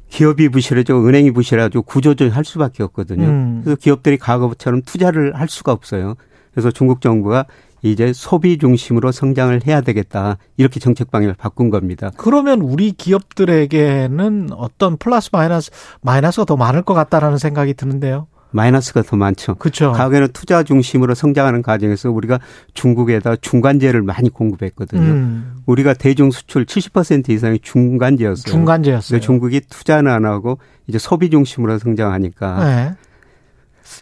기업이 0.09 0.49
부실해지고 0.49 1.07
은행이 1.07 1.31
부실해가지고 1.31 1.83
구조조정을 1.85 2.37
할 2.37 2.45
수밖에 2.45 2.83
없거든요. 2.83 3.27
음. 3.27 3.61
그래서 3.63 3.77
기업들이 3.81 4.17
과거처럼 4.19 4.83
투자를 4.83 5.37
할 5.37 5.49
수가 5.49 5.71
없어요. 5.71 6.15
그래서 6.53 6.73
중국 6.73 7.01
정부가 7.01 7.47
이제 7.83 8.13
소비 8.13 8.59
중심으로 8.59 9.13
성장을 9.13 9.59
해야 9.67 9.81
되겠다. 9.81 10.37
이렇게 10.57 10.81
정책 10.81 11.11
방향을 11.11 11.35
바꾼 11.39 11.71
겁니다. 11.71 12.11
그러면 12.17 12.61
우리 12.61 12.93
기업들에게는 12.93 14.51
어떤 14.53 14.97
플러스 14.97 15.31
마이너스 15.33 15.71
마이너스가 16.03 16.45
더 16.45 16.57
많을 16.57 16.83
것 16.83 16.95
같다라는 16.95 17.39
생각이 17.39 17.75
드는데요. 17.75 18.27
마이너스가 18.53 19.03
더 19.03 19.17
많죠. 19.17 19.55
그렇죠. 19.57 19.93
과거에는 19.93 20.29
투자 20.33 20.63
중심으로 20.63 21.15
성장하는 21.15 21.63
과정에서 21.63 22.11
우리가 22.11 22.41
중국에다 22.75 23.37
중간재를 23.37 24.03
많이 24.03 24.29
공급했거든요. 24.29 25.03
음, 25.03 25.57
우리가 25.67 25.95
대중 25.95 26.31
수출 26.31 26.67
70% 26.67 27.31
이상이 27.31 27.61
중간재였어요. 27.61 28.53
중간재였어요. 28.53 29.21
중국이 29.21 29.61
투자는 29.61 30.11
안 30.11 30.25
하고 30.25 30.59
이제 30.89 30.99
소비 30.99 31.31
중심으로 31.31 31.79
성장하니까 31.79 32.65
네. 32.65 32.95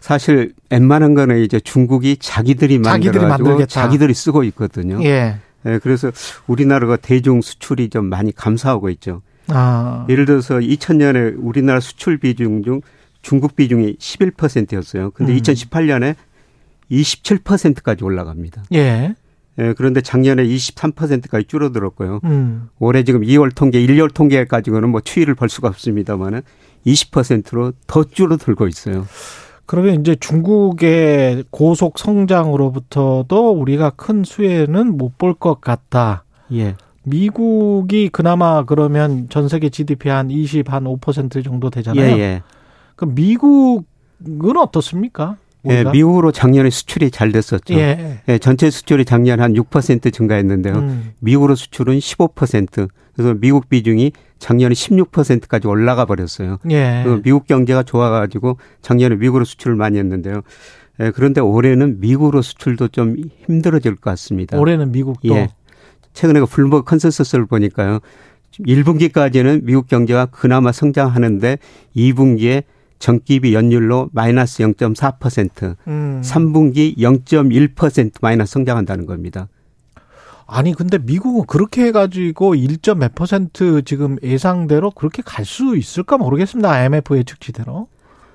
사실 0.01 0.53
웬만한 0.69 1.15
거는 1.15 1.43
이제 1.43 1.59
중국이 1.59 2.17
자기들이 2.17 2.79
만들어가지고. 2.79 3.65
자기들이 3.65 4.13
쓰고 4.13 4.43
있거든요. 4.45 5.03
예. 5.03 5.37
예, 5.65 5.79
그래서 5.81 6.11
우리나라가 6.47 6.95
대중 6.95 7.41
수출이 7.41 7.89
좀 7.89 8.05
많이 8.05 8.33
감소하고 8.33 8.89
있죠. 8.91 9.21
아. 9.47 10.05
예를 10.09 10.25
들어서 10.25 10.55
2000년에 10.55 11.35
우리나라 11.37 11.79
수출 11.79 12.17
비중 12.17 12.63
중 12.63 12.81
중국 13.21 13.55
비중이 13.55 13.97
11%였어요. 13.97 15.11
근데 15.11 15.33
음. 15.33 15.37
2018년에 15.39 16.15
27%까지 16.91 18.03
올라갑니다. 18.03 18.63
예. 18.73 19.15
예, 19.59 19.73
그런데 19.75 19.99
작년에 20.01 20.43
23%까지 20.45 21.45
줄어들었고요. 21.47 22.21
음. 22.23 22.69
올해 22.79 23.03
지금 23.03 23.21
2월 23.21 23.53
통계, 23.53 23.85
1월 23.85 24.13
통계 24.13 24.45
가지고는 24.45 24.89
뭐 24.89 25.01
추이를 25.01 25.35
볼 25.35 25.49
수가 25.49 25.67
없습니다만은 25.67 26.41
20%로 26.85 27.73
더 27.85 28.03
줄어들고 28.05 28.67
있어요. 28.67 29.05
그러면 29.69 30.01
이제 30.01 30.15
중국의 30.15 31.43
고속 31.51 31.99
성장으로부터도 31.99 33.51
우리가 33.51 33.91
큰 33.91 34.23
수혜는 34.23 34.97
못 34.97 35.19
볼 35.19 35.35
것 35.35 35.61
같다. 35.61 36.23
예. 36.51 36.75
미국이 37.03 38.09
그나마 38.09 38.63
그러면 38.65 39.27
전 39.29 39.47
세계 39.47 39.69
GDP 39.69 40.09
한 40.09 40.31
20, 40.31 40.73
한 40.73 40.85
5% 40.85 41.43
정도 41.43 41.69
되잖아요. 41.69 42.17
예, 42.17 42.19
예. 42.19 42.41
그럼 42.95 43.13
미국은 43.13 44.57
어떻습니까? 44.57 45.37
예? 45.69 45.83
미국으로 45.83 46.31
작년에 46.31 46.71
수출이 46.71 47.11
잘 47.11 47.31
됐었죠. 47.31 47.75
예. 47.75 48.21
예, 48.27 48.37
전체 48.39 48.71
수출이 48.71 49.05
작년 49.05 49.39
한 49.39 49.53
6% 49.53 50.11
증가했는데요. 50.11 50.73
음. 50.73 51.11
미국으로 51.19 51.53
수출은 51.53 51.99
15%. 51.99 52.89
그래서 53.13 53.35
미국 53.39 53.69
비중이 53.69 54.13
작년에 54.39 54.73
16%까지 54.73 55.67
올라가 55.67 56.05
버렸어요. 56.05 56.57
예. 56.71 57.03
그 57.05 57.21
미국 57.21 57.45
경제가 57.45 57.83
좋아가지고 57.83 58.57
작년에 58.81 59.15
미국으로 59.15 59.45
수출을 59.45 59.75
많이 59.75 59.97
했는데요. 59.99 60.41
예, 61.01 61.11
그런데 61.11 61.41
올해는 61.41 61.99
미국으로 61.99 62.41
수출도 62.41 62.89
좀 62.89 63.15
힘들어질 63.45 63.95
것 63.95 64.09
같습니다. 64.11 64.57
올해는 64.57 64.91
미국도 64.91 65.35
예. 65.35 65.49
최근에 66.13 66.39
그 66.39 66.45
블룸버그 66.45 66.83
컨센서스를 66.83 67.45
보니까요. 67.45 67.99
1분기까지는 68.59 69.63
미국 69.63 69.87
경제가 69.87 70.25
그나마 70.27 70.71
성장하는데 70.71 71.57
2분기에 71.95 72.63
전기비 72.97 73.53
연율로 73.53 74.09
마이너스 74.11 74.61
0.4%, 74.63 75.75
음. 75.87 76.21
3분기 76.23 76.97
0.1% 76.97 78.13
마이너스 78.21 78.53
성장한다는 78.53 79.05
겁니다. 79.05 79.47
아니 80.51 80.73
근데 80.73 80.97
미국은 80.97 81.45
그렇게 81.47 81.85
해가지고 81.85 82.55
1점 82.55 82.97
몇 82.97 83.13
퍼센트 83.15 83.81
지금 83.83 84.17
예상대로 84.23 84.91
그렇게 84.91 85.21
갈 85.25 85.45
수 85.45 85.75
있을까 85.77 86.17
모르겠습니다. 86.17 86.69
IMF 86.71 87.17
예측치대로. 87.17 87.87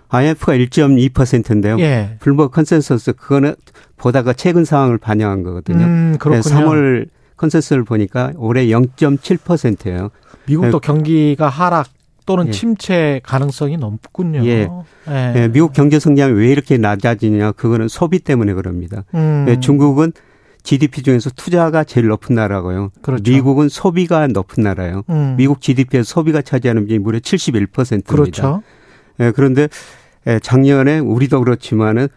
IMF가 0.08 0.52
1.2%인데요. 0.54 1.78
예. 1.80 2.16
블룸버그 2.20 2.54
컨센서스 2.54 3.12
그거는 3.14 3.54
보다가 3.96 4.32
최근 4.32 4.64
상황을 4.64 4.98
반영한 4.98 5.42
거거든요. 5.42 5.84
음, 5.84 6.16
그렇군요. 6.18 6.42
3월 6.42 7.08
컨센서스를 7.36 7.84
보니까 7.84 8.32
올해 8.36 8.66
0.7%예요. 8.66 10.10
미국도 10.46 10.80
경기가 10.80 11.48
하락 11.48 11.88
또는 12.26 12.48
예. 12.48 12.50
침체 12.52 13.20
가능성이 13.24 13.76
높군요. 13.76 14.44
예. 14.46 14.68
예. 15.08 15.32
예, 15.36 15.48
미국 15.48 15.72
경제 15.72 15.98
성장이 15.98 16.32
왜 16.32 16.48
이렇게 16.50 16.78
낮아지냐? 16.78 17.52
그거는 17.52 17.88
소비 17.88 18.18
때문에 18.20 18.54
그럽니다. 18.54 19.04
음. 19.14 19.46
예, 19.48 19.58
중국은 19.60 20.12
GDP 20.64 21.02
중에서 21.02 21.30
투자가 21.30 21.84
제일 21.84 22.08
높은 22.08 22.34
나라고요. 22.34 22.90
그렇죠. 23.02 23.30
미국은 23.30 23.68
소비가 23.68 24.26
높은 24.26 24.64
나라예요. 24.64 25.02
음. 25.10 25.36
미국 25.36 25.60
GDP에서 25.60 26.04
소비가 26.04 26.42
차지하는 26.42 26.86
비중이 26.86 26.98
무려 26.98 27.18
71%입니다. 27.20 28.12
그렇죠. 28.12 28.62
예, 29.20 29.30
그런데 29.30 29.68
예, 30.26 30.40
작년에 30.42 30.98
우리도 30.98 31.38
그렇지만은 31.40 32.08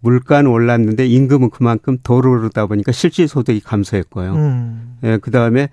물가는 0.00 0.48
올랐는데 0.48 1.06
임금은 1.06 1.50
그만큼 1.50 1.98
더 2.02 2.14
오르다 2.14 2.66
보니까 2.66 2.92
실질 2.92 3.26
소득이 3.26 3.60
감소했고요. 3.60 4.34
음. 4.34 4.98
예, 5.02 5.18
그다음에 5.18 5.68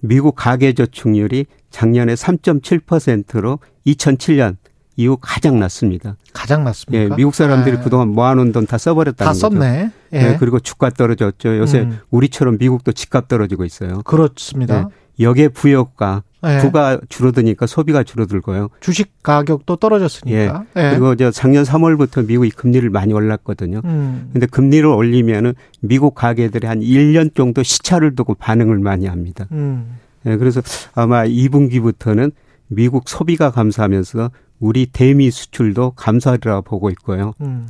미국 0.00 0.34
가계 0.36 0.72
저축률이 0.72 1.46
작년에 1.70 2.14
3.7%로 2.14 3.58
2007년 3.86 4.56
이후 4.96 5.16
가장 5.20 5.58
낮습니다. 5.58 6.16
가장 6.32 6.60
예, 6.60 6.64
낮습니까? 6.64 7.16
미국 7.16 7.34
사람들이 7.34 7.76
예. 7.78 7.82
그동안 7.82 8.08
모아놓은 8.08 8.52
돈 8.52 8.66
다 8.66 8.78
써버렸다는 8.78 9.26
다 9.26 9.32
거죠. 9.32 9.40
썼네. 9.40 9.90
예. 10.14 10.18
예, 10.18 10.36
그리고 10.38 10.60
주가 10.60 10.90
떨어졌죠. 10.90 11.58
요새 11.58 11.80
음. 11.80 11.98
우리처럼 12.10 12.56
미국도 12.58 12.92
집값 12.92 13.28
떨어지고 13.28 13.64
있어요. 13.64 14.02
그렇습니다. 14.04 14.88
역의 15.20 15.50
부여가 15.50 16.22
예. 16.46 16.58
부가 16.60 16.98
줄어드니까 17.08 17.66
소비가 17.66 18.02
줄어들고요. 18.02 18.68
주식 18.80 19.22
가격도 19.22 19.76
떨어졌으니까. 19.76 20.64
예. 20.76 20.90
그리고 20.90 21.14
저 21.16 21.30
작년 21.30 21.64
3월부터 21.64 22.26
미국이 22.26 22.50
금리를 22.50 22.88
많이 22.90 23.12
올랐거든요. 23.12 23.80
음. 23.84 24.30
근데 24.32 24.46
금리를 24.46 24.86
올리면은 24.86 25.54
미국 25.80 26.14
가게들이 26.14 26.66
한 26.66 26.80
1년 26.80 27.34
정도 27.34 27.62
시차를 27.62 28.14
두고 28.14 28.34
반응을 28.34 28.78
많이 28.78 29.06
합니다. 29.06 29.46
음. 29.52 29.98
예, 30.26 30.36
그래서 30.36 30.62
아마 30.94 31.24
2분기부터는 31.24 32.32
미국 32.68 33.08
소비가 33.08 33.50
감소하면서 33.50 34.30
우리 34.64 34.86
대미 34.86 35.30
수출도 35.30 35.92
감소하리라 35.92 36.62
보고 36.62 36.90
있고요. 36.90 37.34
음. 37.40 37.66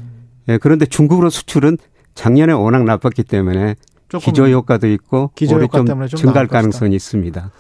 예, 0.49 0.59
그런데 0.59 0.87
중국으로 0.87 1.31
수출은 1.31 1.79
작년에 2.15 2.53
워낙 2.53 2.85
나빴기 2.85 3.25
때문에 3.25 3.75
기저 4.21 4.49
효과도 4.49 4.89
있고 4.89 5.31
기저 5.35 5.57
올해 5.57 5.65
효과 5.65 5.79
좀 5.79 5.87
때문에 5.87 6.09
좀 6.09 6.19
증가할. 6.19 6.47
가능성이 6.47 6.95
있습니다. 6.95 7.51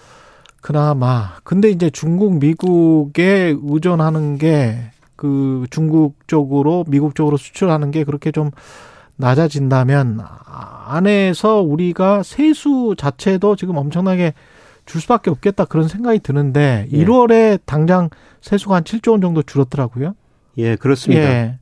그나마 0.61 1.33
근데 1.43 1.71
이제 1.71 1.91
중국 1.91 2.39
미국에 2.39 3.57
의존하는 3.63 4.39
게 4.39 4.95
그 5.17 5.65
중국 5.71 6.17
쪽으로 6.27 6.85
미국 6.89 7.15
쪽으로 7.15 7.37
수출하는 7.37 7.91
게 7.91 8.05
그렇게 8.05 8.33
좀 8.33 8.51
낮아진다면 9.17 10.21
아, 10.21 10.85
안에서 10.89 11.63
우리가 11.63 12.23
세수 12.23 12.95
자체도 12.99 13.57
지금 13.57 13.77
엄청나게 13.77 14.35
줄 14.87 15.01
수밖에 15.01 15.31
없겠다 15.31 15.65
그런 15.65 15.89
생각이 15.89 16.21
드는데 16.21 16.87
예. 16.93 17.05
1월에 17.05 17.61
당장 17.65 18.11
세수가 18.41 18.75
한 18.77 18.85
7조 18.85 19.13
원 19.13 19.21
정도 19.21 19.43
줄었더라고요. 19.43 20.15
예, 20.59 20.77
그렇습니다. 20.77 21.23
예. 21.23 21.59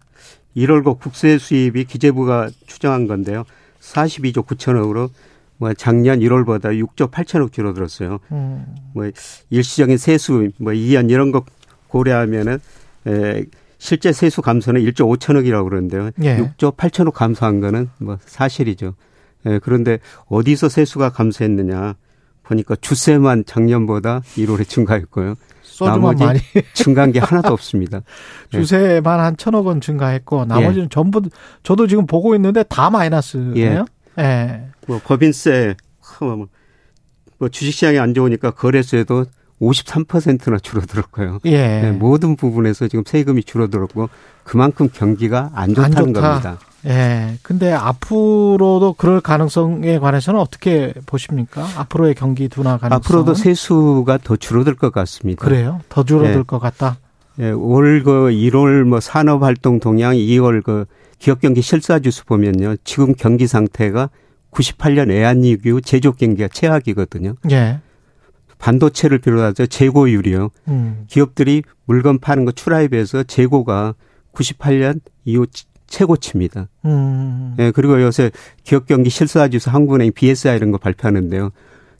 1월고 0.56 0.98
국세 0.98 1.38
수입이 1.38 1.84
기재부가 1.84 2.50
추정한 2.66 3.06
건데요. 3.06 3.44
42조 3.80 4.46
9천억으로 4.46 5.10
뭐 5.56 5.72
작년 5.74 6.18
1월보다 6.20 6.76
6조 6.84 7.10
8천억 7.10 7.52
줄어들었어요. 7.52 8.18
음. 8.32 8.66
뭐 8.94 9.10
일시적인 9.50 9.96
세수 9.96 10.50
뭐 10.58 10.72
이연 10.72 11.08
이런 11.08 11.30
거 11.32 11.44
고려하면은 11.88 12.58
에, 13.06 13.44
실제 13.78 14.12
세수 14.12 14.42
감소는 14.42 14.80
1조 14.82 15.18
5천억이라고 15.18 15.68
그러는데요. 15.68 16.10
예. 16.22 16.36
6조 16.36 16.76
8천억 16.76 17.12
감소한 17.12 17.60
거는 17.60 17.90
뭐 17.98 18.18
사실이죠. 18.24 18.94
예, 19.46 19.58
그런데 19.60 19.98
어디서 20.26 20.68
세수가 20.68 21.10
감소했느냐 21.10 21.94
보니까 22.42 22.76
주세만 22.76 23.44
작년보다 23.46 24.20
1월에 24.36 24.68
증가했고요. 24.68 25.36
소주만 25.62 26.00
나머지 26.00 26.24
많이 26.24 26.40
증가한 26.74 27.12
게 27.12 27.18
하나도 27.18 27.52
없습니다. 27.52 28.02
예. 28.52 28.58
주세만 28.58 29.20
한 29.20 29.36
천억 29.36 29.66
원 29.66 29.80
증가했고 29.80 30.44
나머지는 30.44 30.90
전부 30.90 31.22
저도 31.62 31.86
지금 31.86 32.06
보고 32.06 32.34
있는데 32.34 32.62
다 32.64 32.90
마이너스네요. 32.90 33.84
예. 34.18 34.64
뭐 34.86 35.00
법인세 35.02 35.74
뭐, 36.20 36.46
뭐 37.38 37.48
주식시장이 37.48 37.98
안 37.98 38.14
좋으니까 38.14 38.50
거래세도 38.52 39.26
53%나 39.60 40.58
줄어들었고요. 40.58 41.38
예. 41.46 41.82
네, 41.82 41.92
모든 41.92 42.36
부분에서 42.36 42.88
지금 42.88 43.04
세금이 43.06 43.44
줄어들었고 43.44 44.08
그만큼 44.42 44.88
경기가 44.92 45.50
안 45.54 45.70
좋다는 45.70 45.96
안 45.96 46.14
좋다. 46.14 46.20
겁니다. 46.20 46.58
예. 46.86 47.38
근데 47.42 47.72
앞으로도 47.72 48.94
그럴 48.98 49.20
가능성에 49.20 49.98
관해서는 49.98 50.40
어떻게 50.40 50.92
보십니까? 51.06 51.66
앞으로의 51.76 52.14
경기 52.14 52.48
둔화 52.48 52.76
가능성. 52.78 52.96
앞으로도 52.96 53.34
세수가 53.34 54.18
더 54.24 54.36
줄어들 54.36 54.74
것 54.74 54.92
같습니다. 54.92 55.44
그래요? 55.44 55.80
더 55.88 56.02
줄어들 56.04 56.34
네. 56.34 56.42
것 56.42 56.58
같다. 56.58 56.98
예, 57.38 57.50
올그 57.50 58.30
1월 58.32 58.82
뭐 58.84 59.00
산업 59.00 59.42
활동 59.42 59.80
동향, 59.80 60.14
2월 60.14 60.62
그 60.62 60.84
기업 61.18 61.40
경기 61.40 61.62
실사 61.62 61.98
지수 62.00 62.24
보면요. 62.26 62.76
지금 62.84 63.14
경기 63.14 63.46
상태가 63.46 64.10
98년 64.50 65.08
외환위기 65.08 65.70
후 65.70 65.80
제조 65.80 66.12
경기가 66.12 66.48
최악이거든요. 66.48 67.34
예. 67.52 67.78
반도체를 68.58 69.18
비롯해서 69.18 69.66
재고율이요. 69.66 70.50
음. 70.68 71.04
기업들이 71.08 71.62
물건 71.84 72.18
파는 72.18 72.44
거 72.44 72.52
출하에 72.52 72.88
비해서 72.88 73.22
재고가 73.22 73.94
98년 74.34 75.00
이후 75.24 75.46
치- 75.46 75.64
최고치입니다. 75.92 76.68
음. 76.86 77.54
예, 77.58 77.70
그리고 77.70 78.00
요새 78.00 78.30
기업 78.64 78.86
경기 78.86 79.10
실사 79.10 79.46
지수 79.48 79.70
한국은행 79.70 80.12
BSI 80.14 80.56
이런 80.56 80.72
거 80.72 80.78
발표하는데요. 80.78 81.50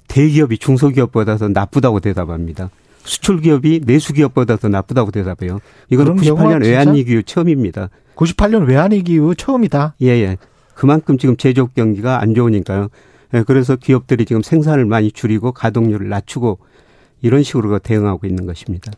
대기업이 0.09 0.59
중소기업보다 0.59 1.36
더 1.36 1.48
나쁘다고 1.48 2.01
대답합니다. 2.01 2.70
수출 3.05 3.40
기업이 3.40 3.82
내수 3.85 4.12
기업보다 4.12 4.56
더 4.56 4.69
나쁘다고 4.69 5.10
대답해요. 5.10 5.60
이거는 5.90 6.16
그런 6.16 6.36
경우가 6.36 6.44
98년 6.44 6.64
진짜? 6.64 6.69
외환위기 6.69 7.14
후 7.14 7.23
처음입니다. 7.23 7.90
98년 8.16 8.66
외환위기 8.66 9.12
이후 9.12 9.35
처음이다. 9.35 9.94
예, 10.02 10.09
예. 10.09 10.36
그만큼 10.74 11.19
지금 11.19 11.36
제조 11.36 11.66
경기가 11.69 12.23
안 12.23 12.35
좋으니까요. 12.35 12.89
예, 13.35 13.43
그래서 13.47 13.77
기업들이 13.77 14.24
지금 14.24 14.43
생산을 14.43 14.86
많이 14.86 15.12
줄이고 15.12 15.52
가동률을 15.52 16.09
낮추고 16.09 16.59
이런 17.20 17.43
식으로 17.43 17.78
대응하고 17.78 18.27
있는 18.27 18.47
것입니다. 18.47 18.90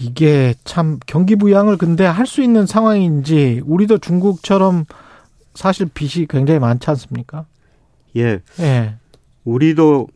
이게 0.00 0.54
참 0.64 0.98
경기 1.06 1.36
부양을 1.36 1.76
근데 1.76 2.04
할 2.04 2.26
수 2.26 2.42
있는 2.42 2.66
상황인지 2.66 3.62
우리도 3.64 3.98
중국처럼 3.98 4.84
사실 5.54 5.86
빚이 5.92 6.26
굉장히 6.28 6.60
많지 6.60 6.88
않습니까? 6.90 7.46
예. 8.16 8.40
예. 8.60 8.94
우리도 9.44 10.08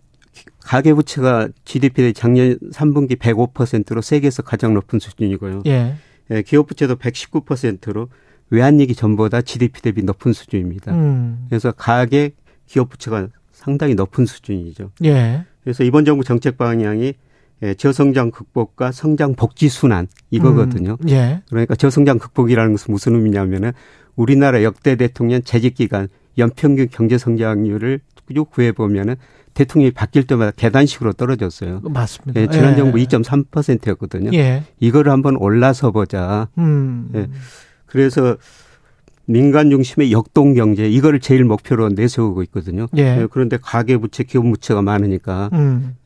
가계 0.60 0.94
부채가 0.94 1.48
GDP 1.64 2.02
대 2.02 2.12
작년 2.12 2.58
3분기 2.72 3.18
105%로 3.18 4.00
세계에서 4.00 4.42
가장 4.42 4.74
높은 4.74 4.98
수준이고요. 5.00 5.62
예. 5.66 5.96
예, 6.30 6.42
기업 6.42 6.68
부채도 6.68 6.96
119%로 6.96 8.08
외환위기 8.50 8.94
전보다 8.94 9.42
GDP 9.42 9.82
대비 9.82 10.02
높은 10.02 10.32
수준입니다. 10.32 10.92
음. 10.92 11.46
그래서 11.48 11.72
가계 11.72 12.32
기업 12.66 12.88
부채가 12.90 13.28
상당히 13.52 13.94
높은 13.94 14.24
수준이죠. 14.26 14.90
예. 15.04 15.44
그래서 15.62 15.82
이번 15.82 16.04
정부 16.04 16.24
정책 16.24 16.56
방향이 16.56 17.14
예, 17.62 17.74
저성장 17.74 18.30
극복과 18.30 18.92
성장 18.92 19.34
복지 19.34 19.68
순환 19.68 20.08
이거거든요. 20.30 20.96
음. 21.00 21.08
예. 21.10 21.42
그러니까 21.48 21.74
저성장 21.74 22.18
극복이라는 22.18 22.72
것은 22.72 22.92
무슨 22.92 23.14
의미냐면은 23.14 23.72
우리나라 24.16 24.62
역대 24.62 24.96
대통령 24.96 25.42
재직 25.42 25.74
기간 25.74 26.08
연평균 26.38 26.88
경제 26.90 27.16
성장률을 27.18 28.00
쭉 28.34 28.50
구해 28.50 28.72
보면은 28.72 29.16
대통령이 29.54 29.92
바뀔 29.92 30.26
때마다 30.26 30.50
계단식으로 30.50 31.12
떨어졌어요. 31.12 31.80
맞습니다. 31.84 32.40
예, 32.40 32.48
지난 32.48 32.72
예. 32.72 32.76
정부 32.76 32.98
2.3%였거든요. 32.98 34.30
예. 34.34 34.64
이거를 34.80 35.12
한번 35.12 35.36
올라서 35.36 35.92
보자. 35.92 36.48
음. 36.58 37.10
예. 37.14 37.28
그래서 37.86 38.36
민간 39.26 39.70
중심의 39.70 40.12
역동 40.12 40.54
경제 40.54 40.88
이거를 40.88 41.20
제일 41.20 41.44
목표로 41.44 41.90
내세우고 41.90 42.42
있거든요. 42.44 42.86
예. 42.96 43.26
그런데 43.30 43.58
가계 43.60 43.96
부채, 43.96 44.24
기업 44.24 44.44
부채가 44.44 44.82
많으니까 44.82 45.50
음. 45.52 45.96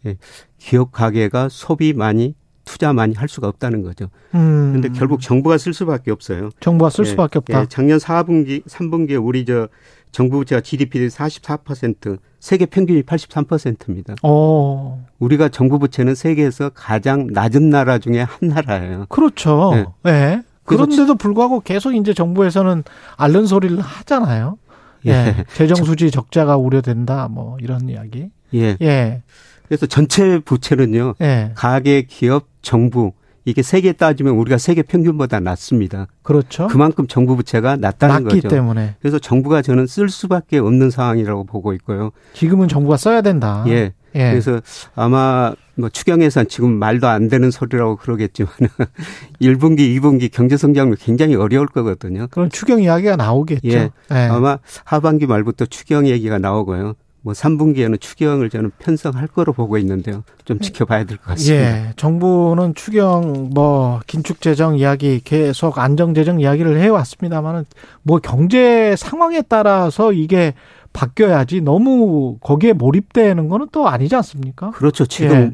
기업 0.59 0.93
가계가 0.93 1.49
소비 1.51 1.93
많이 1.93 2.35
투자 2.65 2.93
많이 2.93 3.15
할 3.15 3.29
수가 3.29 3.49
없다는 3.49 3.83
거죠. 3.83 4.11
음. 4.35 4.75
그런데 4.75 4.91
결국 4.91 5.23
정부가 5.23 5.57
쓸 5.57 5.73
수밖에 5.73 6.11
없어요. 6.11 6.51
정부가 6.61 6.91
쓸 6.91 7.07
예, 7.07 7.11
수밖에 7.11 7.39
없다. 7.39 7.63
예, 7.63 7.67
작년 7.69 7.99
4분기, 7.99 8.63
3분기에 8.67 9.25
우리 9.25 9.47
저 9.47 9.69
정부 10.13 10.39
부채가 10.39 10.61
GDP 10.61 10.99
대비 10.99 11.11
44%, 11.11 12.19
세계 12.41 12.67
평균이 12.67 13.03
83%입니다. 13.03 14.17
어. 14.23 15.03
우리가 15.19 15.49
정부 15.49 15.79
부채는 15.79 16.15
세계에서 16.15 16.71
가장 16.75 17.29
낮은 17.31 17.71
나라 17.71 17.99
중에 17.99 18.21
한 18.21 18.49
나라예요. 18.49 19.07
그렇죠. 19.09 19.95
예. 20.07 20.43
그런데도 20.69 21.15
불구하고 21.17 21.61
계속 21.61 21.95
이제 21.95 22.15
정부에서는 22.15 22.85
앓는 23.17 23.47
소리를 23.47 23.81
하잖아요. 23.81 24.59
예. 25.07 25.11
예. 25.11 25.45
재정 25.55 25.77
수지 25.85 26.11
적자가 26.11 26.57
우려된다. 26.57 27.29
뭐 27.31 27.57
이런 27.61 27.89
이야기. 27.89 28.31
예. 28.55 28.77
예. 28.81 29.23
그래서 29.67 29.87
전체 29.87 30.39
부채는요. 30.39 31.15
예. 31.21 31.53
가계, 31.55 32.03
기업, 32.03 32.47
정부 32.63 33.13
이게 33.45 33.63
세계 33.63 33.93
따지면 33.93 34.35
우리가 34.35 34.59
세계 34.59 34.83
평균보다 34.83 35.41
낮습니다. 35.41 36.07
그렇죠. 36.23 36.67
그만큼 36.67 37.07
정부 37.07 37.35
부채가 37.35 37.77
낮다는 37.77 38.25
낮기 38.25 38.43
거죠. 38.43 38.49
때문에 38.49 38.97
그래서 39.01 39.19
정부가 39.19 39.63
저는 39.63 39.87
쓸 39.87 40.11
수밖에 40.11 40.59
없는 40.59 40.91
상황이라고 40.91 41.45
보고 41.45 41.73
있고요. 41.73 42.11
지금은 42.35 42.69
정부가 42.69 42.99
써야 42.99 43.23
된다. 43.23 43.65
예. 43.69 43.95
예. 44.15 44.31
그래서 44.31 44.61
아마 44.95 45.55
뭐 45.79 45.89
추경에선 45.89 46.49
지금 46.49 46.73
말도 46.79 47.07
안 47.07 47.29
되는 47.29 47.51
소리라고 47.51 47.97
그러겠지만 47.97 48.53
1분기, 49.41 49.99
2분기 50.01 50.31
경제 50.31 50.57
성장률 50.57 50.97
굉장히 50.97 51.35
어려울 51.37 51.67
거거든요. 51.69 52.27
그런 52.31 52.51
추경 52.51 52.83
이야기가 52.83 53.17
나오겠죠. 53.17 53.69
예. 53.69 53.91
예. 54.11 54.15
아마 54.15 54.59
하반기 54.85 55.27
말부터 55.27 55.67
추경 55.67 56.07
얘기가 56.07 56.39
나오고요. 56.39 56.95
뭐 57.21 57.33
3분기에는 57.33 58.01
추경을 58.01 58.49
저는 58.49 58.71
편성할 58.79 59.27
거로 59.27 59.53
보고 59.53 59.77
있는데요. 59.79 60.23
좀 60.45 60.61
지켜봐야 60.61 61.05
될 61.05 61.19
것 61.19 61.27
같습니다. 61.31 61.65
예, 61.89 61.93
정부는 61.97 62.75
추경 62.75 63.51
뭐 63.53 64.01
긴축 64.07 64.41
재정 64.41 64.79
이야기 64.79 65.21
계속 65.23 65.79
안정 65.79 66.15
재정 66.15 66.41
이야기를 66.41 66.79
해 66.81 66.89
왔습니다만은 66.89 67.67
뭐 68.03 68.19
경제 68.21 68.95
상황에 68.97 69.43
따라서 69.49 70.13
이게 70.13 70.55
바뀌어야지 70.93 71.61
너무 71.61 72.39
거기에 72.41 72.73
몰입되는 72.73 73.49
거는 73.49 73.67
또 73.73 73.89
아니지 73.89 74.15
않습니까? 74.17 74.71
그렇죠. 74.71 75.05
지금 75.05 75.37
예. 75.37 75.51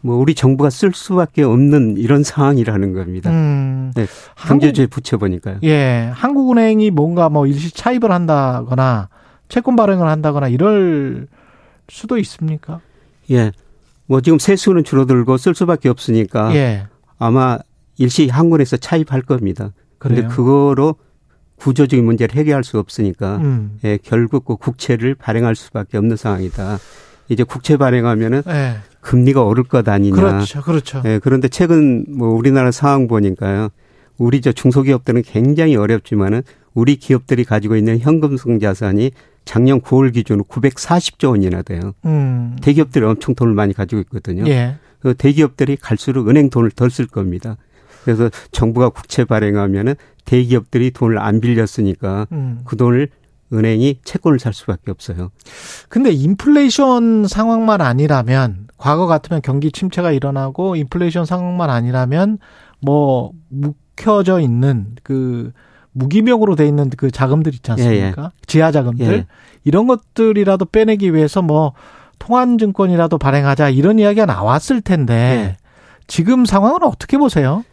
뭐 0.00 0.16
우리 0.16 0.34
정부가 0.34 0.70
쓸 0.70 0.92
수밖에 0.92 1.42
없는 1.42 1.96
이런 1.96 2.22
상황이라는 2.22 2.92
겁니다. 2.92 3.30
음. 3.30 3.92
네. 3.94 4.06
한국, 4.34 4.60
경제주의 4.60 4.86
부채 4.86 5.16
보니까요. 5.16 5.58
예, 5.64 6.10
한국은행이 6.14 6.90
뭔가 6.90 7.28
뭐 7.28 7.46
일시 7.46 7.72
차입을 7.72 8.10
한다거나 8.10 9.08
채권 9.48 9.76
발행을 9.76 10.06
한다거나 10.08 10.48
이럴 10.48 11.26
수도 11.88 12.18
있습니까? 12.18 12.80
예. 13.30 13.52
뭐 14.06 14.20
지금 14.20 14.38
세수는 14.38 14.84
줄어들고 14.84 15.36
쓸 15.36 15.54
수밖에 15.54 15.88
없으니까 15.88 16.54
예. 16.54 16.86
아마 17.18 17.58
일시 17.98 18.28
항공에서 18.28 18.76
차입할 18.76 19.22
겁니다. 19.22 19.72
그런데? 19.98 20.26
그거로 20.28 20.96
구조적인 21.56 22.04
문제를 22.04 22.36
해결할 22.36 22.62
수 22.64 22.78
없으니까 22.78 23.38
음. 23.38 23.78
예, 23.84 23.98
결국 24.02 24.44
그 24.44 24.56
국채를 24.56 25.14
발행할 25.14 25.56
수밖에 25.56 25.96
없는 25.98 26.16
상황이다. 26.16 26.78
이제 27.28 27.42
국채 27.42 27.76
발행하면은 27.76 28.42
예. 28.46 28.76
금리가 29.06 29.44
오를 29.44 29.62
것 29.62 29.88
아니냐. 29.88 30.16
그렇죠. 30.16 30.62
그렇죠. 30.62 31.00
예, 31.04 31.20
그런데 31.22 31.48
최근 31.48 32.04
뭐 32.08 32.30
우리나라 32.30 32.72
상황 32.72 33.06
보니까요. 33.06 33.68
우리 34.18 34.40
저 34.40 34.50
중소기업들은 34.50 35.22
굉장히 35.22 35.76
어렵지만은 35.76 36.42
우리 36.74 36.96
기업들이 36.96 37.44
가지고 37.44 37.76
있는 37.76 37.98
현금성 38.00 38.58
자산이 38.58 39.12
작년 39.44 39.80
9월 39.80 40.12
기준으로 40.12 40.44
940조 40.44 41.30
원이나 41.30 41.62
돼요. 41.62 41.92
음. 42.04 42.56
대기업들이 42.60 43.04
엄청 43.04 43.36
돈을 43.36 43.54
많이 43.54 43.72
가지고 43.74 44.00
있거든요. 44.02 44.44
예. 44.48 44.76
그 44.98 45.14
대기업들이 45.14 45.76
갈수록 45.76 46.28
은행 46.28 46.50
돈을 46.50 46.72
덜 46.72 46.90
쓸 46.90 47.06
겁니다. 47.06 47.56
그래서 48.04 48.28
정부가 48.50 48.88
국채 48.88 49.24
발행하면은 49.24 49.94
대기업들이 50.24 50.90
돈을 50.90 51.18
안 51.18 51.40
빌렸으니까 51.40 52.26
음. 52.32 52.62
그 52.64 52.76
돈을 52.76 53.08
은행이 53.52 54.00
채권을 54.04 54.38
살 54.38 54.52
수밖에 54.52 54.90
없어요. 54.90 55.30
근데 55.88 56.10
인플레이션 56.10 57.26
상황만 57.26 57.80
아니라면 57.80 58.66
과거 58.76 59.06
같으면 59.06 59.40
경기 59.42 59.70
침체가 59.70 60.12
일어나고 60.12 60.76
인플레이션 60.76 61.24
상황만 61.24 61.70
아니라면 61.70 62.38
뭐 62.80 63.32
묵혀져 63.48 64.40
있는 64.40 64.96
그 65.02 65.52
무기명으로 65.92 66.56
돼 66.56 66.66
있는 66.66 66.90
그 66.90 67.10
자금들 67.10 67.54
있지 67.54 67.70
않습니까? 67.70 68.32
지하 68.46 68.70
자금들 68.70 69.06
예. 69.06 69.26
이런 69.64 69.86
것들이라도 69.86 70.66
빼내기 70.66 71.14
위해서 71.14 71.40
뭐 71.40 71.72
통한증권이라도 72.18 73.16
발행하자 73.16 73.70
이런 73.70 73.98
이야기가 73.98 74.26
나왔을 74.26 74.82
텐데 74.82 75.14
예. 75.14 75.56
지금 76.06 76.44
상황은 76.44 76.82
어떻게 76.82 77.16
보세요? 77.16 77.64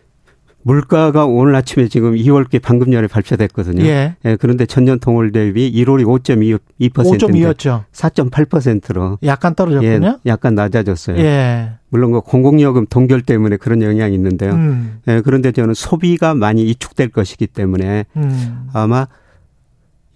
물가가 0.65 1.25
오늘 1.25 1.55
아침에 1.55 1.87
지금 1.89 2.15
2월께 2.15 2.61
방금 2.61 2.91
전에 2.91 3.07
발표됐거든요. 3.07 3.83
예. 3.83 4.15
그런데 4.39 4.65
전년 4.65 4.97
동월 4.99 5.31
대비 5.31 5.71
1월이 5.71 6.05
5.2%인데 6.05 6.89
5.2였죠. 6.89 7.83
4.8%로 7.91 9.19
약간 9.23 9.55
떨어졌군요. 9.55 10.19
예, 10.25 10.29
약간 10.29 10.55
낮아졌어요. 10.55 11.17
예. 11.17 11.71
물론 11.89 12.13
그 12.13 12.21
공공요금 12.21 12.87
동결 12.87 13.23
때문에 13.23 13.57
그런 13.57 13.81
영향이 13.81 14.15
있는데요. 14.15 14.53
음. 14.53 15.01
예, 15.07 15.21
그런데 15.21 15.51
저는 15.51 15.73
소비가 15.73 16.33
많이 16.33 16.63
위축될 16.63 17.09
것이기 17.09 17.47
때문에 17.47 18.05
음. 18.15 18.69
아마 18.73 19.07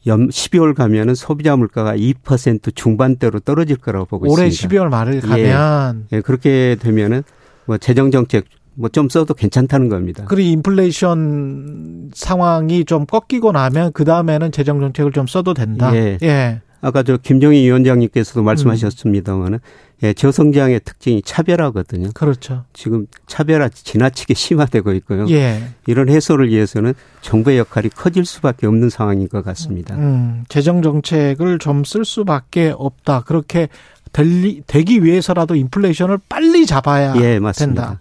염 0.06 0.30
12월 0.30 0.74
가면은 0.74 1.14
소비자 1.14 1.58
물가가 1.58 1.94
2% 1.96 2.74
중반대로 2.74 3.42
떨어질 3.42 3.76
거라고 3.76 4.06
보고 4.06 4.32
올해 4.32 4.48
있습니다. 4.48 4.82
12월 4.82 4.90
말을 4.90 5.20
가면 5.20 6.08
예, 6.14 6.22
그렇게 6.22 6.78
되면은 6.80 7.24
뭐 7.66 7.78
재정 7.78 8.12
정책 8.12 8.46
뭐 8.78 8.90
좀 8.90 9.10
써도 9.10 9.34
괜찮다는 9.34 9.90
겁니다. 9.90 10.24
그리고 10.28 10.50
인플레이션 10.50 12.12
상황이 12.14 12.86
좀 12.86 13.06
꺾이고 13.06 13.52
나면 13.52 13.92
그 13.92 14.06
다음에는 14.06 14.52
재정 14.52 14.80
정책을 14.80 15.12
좀 15.12 15.28
써도 15.28 15.54
된다. 15.54 15.94
예. 15.96 16.18
예. 16.22 16.62
아까 16.82 17.02
저 17.04 17.18
김정희 17.18 17.64
위원장님께서도 17.64 18.44
말씀하셨습니다만은 18.44 19.60
예, 20.04 20.14
저성장의 20.14 20.82
특징이 20.86 21.22
차별화거든요. 21.24 22.10
그렇죠. 22.14 22.66
지금 22.74 23.08
차별화 23.26 23.70
지나치게 23.70 24.36
심화되고 24.36 24.94
있고요. 24.94 25.28
예. 25.30 25.62
이런 25.88 26.10
해소를 26.10 26.50
위해서는 26.50 26.94
정부의 27.22 27.58
역할이 27.58 27.90
커질 27.90 28.24
수밖에 28.26 28.68
없는 28.68 28.90
상황인 28.90 29.28
것 29.28 29.44
같습니다. 29.44 29.96
음, 29.96 30.44
재정 30.50 30.82
정책을 30.82 31.58
좀 31.60 31.84
쓸 31.84 32.04
수밖에 32.06 32.74
없다. 32.78 33.22
그렇게 33.22 33.70
될, 34.14 34.62
되기 34.68 35.04
위해서라도 35.04 35.56
인플레이션을 35.56 36.18
빨리 36.30 36.66
잡아야 36.66 37.16
예, 37.18 37.40
맞습니다. 37.40 37.82
된다. 37.88 38.00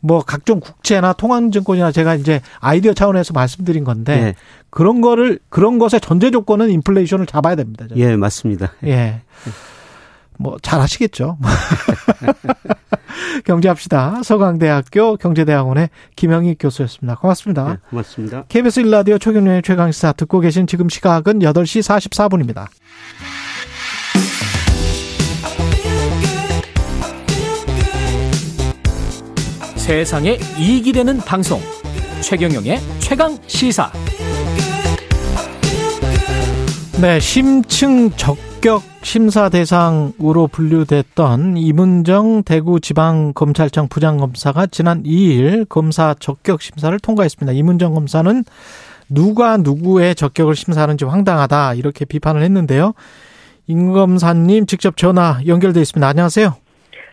뭐 0.00 0.22
각종 0.22 0.60
국채나 0.60 1.12
통화증권이나 1.12 1.90
제가 1.92 2.14
이제 2.16 2.40
아이디어 2.60 2.92
차원에서 2.94 3.32
말씀드린 3.34 3.84
건데 3.84 4.12
예, 4.12 4.34
그런 4.70 5.00
거를 5.00 5.38
그런 5.48 5.78
것의 5.78 6.00
전제 6.02 6.30
조건은 6.30 6.70
인플레이션을 6.70 7.26
잡아야 7.26 7.56
됩니다. 7.56 7.86
저는. 7.88 8.00
예, 8.02 8.16
맞습니다. 8.16 8.72
예. 8.84 9.22
뭐 10.40 10.56
잘 10.62 10.80
하시겠죠. 10.80 11.36
경제합시다. 13.44 14.22
서강대학교 14.24 15.16
경제대학원의 15.16 15.90
김영희 16.16 16.56
교수였습니다. 16.58 17.16
고맙습니다. 17.16 17.72
예, 17.72 17.76
고맙습니다. 17.90 18.44
KBS 18.48 18.82
1라디오 18.82 19.20
최경련의 19.20 19.62
최강시사 19.62 20.12
듣고 20.12 20.40
계신 20.40 20.66
지금 20.66 20.88
시각은 20.88 21.40
8시 21.40 21.82
44분입니다. 21.82 22.66
세상에 29.76 30.38
이익이 30.58 30.92
되는 30.92 31.18
방송 31.18 31.60
최경영의 32.22 32.78
최강 33.00 33.36
시사 33.46 33.90
네, 37.00 37.18
심층 37.18 38.10
적격 38.10 38.89
심사 39.02 39.48
대상으로 39.48 40.46
분류됐던 40.46 41.56
이문정 41.56 42.44
대구지방검찰청 42.44 43.88
부장검사가 43.88 44.66
지난 44.66 45.02
2일 45.02 45.68
검사 45.68 46.14
적격 46.18 46.62
심사를 46.62 46.96
통과했습니다. 46.98 47.52
이문정 47.52 47.94
검사는 47.94 48.44
누가 49.08 49.56
누구의 49.56 50.14
적격을 50.14 50.54
심사하는지 50.54 51.04
황당하다 51.04 51.74
이렇게 51.74 52.04
비판을 52.04 52.42
했는데요. 52.42 52.92
임 53.66 53.92
검사님 53.92 54.66
직접 54.66 54.96
전화 54.96 55.40
연결돼 55.46 55.80
있습니다. 55.80 56.06
안녕하세요. 56.06 56.54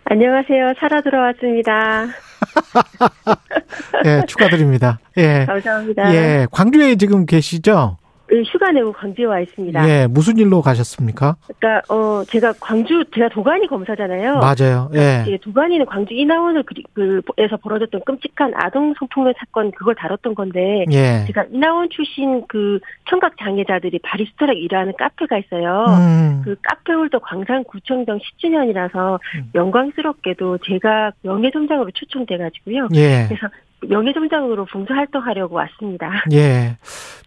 안녕하세요. 0.06 0.74
살아 0.80 1.02
돌아왔습니다. 1.02 2.06
예, 4.06 4.22
축하드립니다. 4.28 5.00
예. 5.18 5.46
감사합니다. 5.46 6.14
예, 6.14 6.48
광주에 6.52 6.96
지금 6.96 7.26
계시죠? 7.26 7.98
예, 8.32 8.42
휴가 8.44 8.72
내고 8.72 8.92
광주에 8.92 9.26
와 9.26 9.40
있습니다. 9.40 9.90
예, 9.90 10.08
무슨 10.08 10.38
일로 10.38 10.62
가셨습니까? 10.62 11.38
그러니까 11.58 11.94
어 11.94 12.24
제가 12.26 12.54
광주 12.60 13.04
제가 13.14 13.30
도가니 13.30 13.68
검사잖아요. 13.68 14.40
맞아요. 14.40 14.90
예. 14.96 15.24
예, 15.28 15.38
도가니는 15.38 15.86
광주 15.86 16.14
이나원을 16.14 16.64
그, 16.94 17.22
그에서 17.36 17.58
벌어졌던 17.58 18.02
끔찍한 18.06 18.54
아동 18.56 18.94
성폭력 19.00 19.36
사건 19.40 19.72
그걸 19.72 19.96
다뤘던 19.96 20.36
건데 20.36 20.86
예. 20.92 21.24
제가 21.28 21.46
이나원 21.52 21.90
출신 21.90 22.44
그 22.48 22.80
청각 23.10 23.38
장애자들이 23.40 24.00
바리스타라고 24.00 24.60
일하는 24.60 24.94
카페가 24.98 25.38
있어요. 25.38 25.86
음. 25.88 26.42
그 26.44 26.56
카페홀더 26.64 27.20
광산구청장 27.20 28.20
10주년이라서 28.20 29.20
음. 29.36 29.52
영광스럽게도 29.56 30.60
제가 30.60 31.12
명예점장으로 31.22 31.92
초청돼가지고요. 31.92 32.90
예. 32.96 33.26
그래서 33.28 33.48
명예점장으로 33.82 34.66
봉사활동하려고 34.66 35.56
왔습니다. 35.56 36.12
예. 36.34 36.78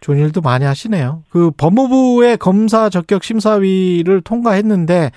좋은 0.01 0.17
일도 0.17 0.41
많이 0.41 0.65
하시네요. 0.65 1.23
그 1.29 1.51
법무부의 1.51 2.37
검사 2.37 2.89
적격 2.89 3.23
심사위를 3.23 4.21
통과했는데 4.21 5.11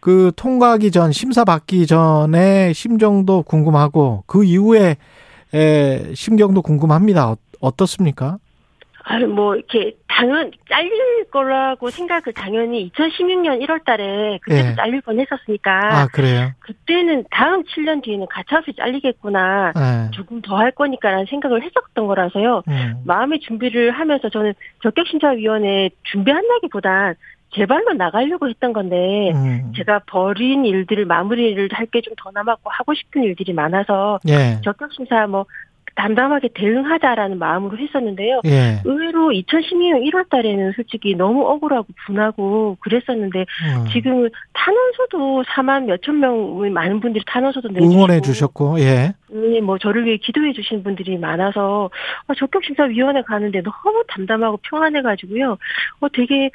그 0.00 0.32
통과하기 0.34 0.90
전 0.90 1.12
심사 1.12 1.44
받기 1.44 1.86
전에 1.86 2.72
심정도 2.72 3.42
궁금하고 3.42 4.24
그 4.26 4.44
이후에 4.44 4.96
에 5.54 6.14
심경도 6.14 6.62
궁금합니다. 6.62 7.30
어, 7.30 7.36
어떻습니까? 7.60 8.38
아유, 9.04 9.26
뭐, 9.26 9.56
이렇게, 9.56 9.96
당연, 10.08 10.50
잘릴 10.68 11.24
거라고 11.30 11.90
생각을 11.90 12.32
당연히 12.34 12.90
2016년 12.92 13.60
1월 13.66 13.84
달에 13.84 14.38
그때도 14.42 14.68
예. 14.70 14.74
잘릴 14.76 15.00
뻔 15.00 15.18
했었으니까. 15.18 15.80
아, 16.02 16.06
그래요? 16.12 16.50
그때는 16.60 17.24
다음 17.30 17.64
7년 17.64 18.02
뒤에는 18.04 18.26
가차없이 18.30 18.72
잘리겠구나. 18.76 19.72
예. 19.76 20.10
조금 20.12 20.40
더 20.40 20.56
할 20.56 20.70
거니까라는 20.70 21.26
생각을 21.26 21.62
했었던 21.62 22.06
거라서요. 22.06 22.62
음. 22.68 22.94
마음의 23.04 23.40
준비를 23.40 23.90
하면서 23.90 24.28
저는 24.28 24.54
적격심사위원회 24.82 25.90
준비한다기보단 26.04 27.14
제 27.54 27.66
발로 27.66 27.92
나가려고 27.94 28.48
했던 28.48 28.72
건데, 28.72 29.30
음. 29.34 29.72
제가 29.76 30.00
버린 30.06 30.64
일들을 30.64 31.04
마무리를 31.04 31.68
할 31.72 31.86
게 31.86 32.00
좀 32.00 32.14
더 32.16 32.30
남았고 32.32 32.70
하고 32.70 32.94
싶은 32.94 33.24
일들이 33.24 33.52
많아서 33.52 34.20
예. 34.28 34.60
적격심사 34.64 35.26
뭐 35.26 35.44
담담하게 35.94 36.48
대응하자라는 36.54 37.38
마음으로 37.38 37.78
했었는데요. 37.78 38.40
예. 38.46 38.80
의외로 38.84 39.30
2012년 39.30 40.02
1월 40.10 40.28
달에는 40.28 40.72
솔직히 40.74 41.14
너무 41.14 41.46
억울하고 41.46 41.86
분하고 42.06 42.76
그랬었는데 42.80 43.40
음. 43.40 43.86
지금 43.92 44.28
탄원서도 44.52 45.44
4만 45.44 45.84
몇천 45.84 46.20
명의 46.20 46.70
많은 46.70 47.00
분들이 47.00 47.24
탄원서도 47.26 47.68
내주시고 47.68 47.92
응원해 47.92 48.20
주셨고, 48.20 48.80
예. 48.80 49.14
네, 49.28 49.60
뭐 49.60 49.78
저를 49.78 50.04
위해 50.04 50.18
기도해 50.18 50.52
주신 50.52 50.82
분들이 50.82 51.16
많아서 51.16 51.90
어, 52.26 52.34
적격심사위원회 52.34 53.22
가는데 53.22 53.62
너무 53.62 54.04
담담하고 54.08 54.58
평안해가지고요. 54.68 55.56
어, 56.00 56.08
되게 56.12 56.50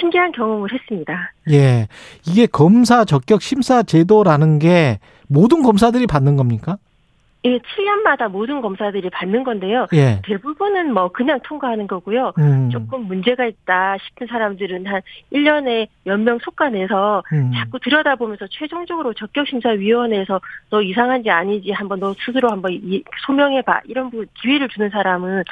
신기한 0.00 0.32
경험을 0.32 0.72
했습니다. 0.72 1.32
예. 1.50 1.88
이게 2.26 2.46
검사 2.46 3.04
적격 3.04 3.42
심사 3.42 3.82
제도라는 3.82 4.58
게 4.58 4.98
모든 5.28 5.62
검사들이 5.62 6.06
받는 6.06 6.36
겁니까? 6.36 6.78
예, 7.44 7.58
7년마다 7.58 8.28
모든 8.28 8.60
검사들이 8.60 9.10
받는 9.10 9.44
건데요. 9.44 9.86
예. 9.92 10.20
대부분은 10.24 10.92
뭐 10.92 11.08
그냥 11.08 11.38
통과하는 11.44 11.86
거고요. 11.86 12.32
음. 12.38 12.68
조금 12.70 13.02
문제가 13.06 13.46
있다 13.46 13.96
싶은 13.98 14.26
사람들은 14.26 14.86
한 14.86 15.00
1년에 15.32 15.86
몇 16.04 16.18
명 16.18 16.38
속간해서 16.40 17.22
음. 17.32 17.52
자꾸 17.54 17.78
들여다보면서 17.78 18.46
최종적으로 18.50 19.14
적격심사위원회에서 19.14 20.40
너 20.70 20.82
이상한지 20.82 21.30
아닌지 21.30 21.70
한번 21.70 22.00
너 22.00 22.12
스스로 22.24 22.50
한번 22.50 22.72
이- 22.72 23.04
소명해봐 23.26 23.82
이런 23.84 24.10
부- 24.10 24.26
기회를 24.42 24.68
주는 24.68 24.90
사람은 24.90 25.44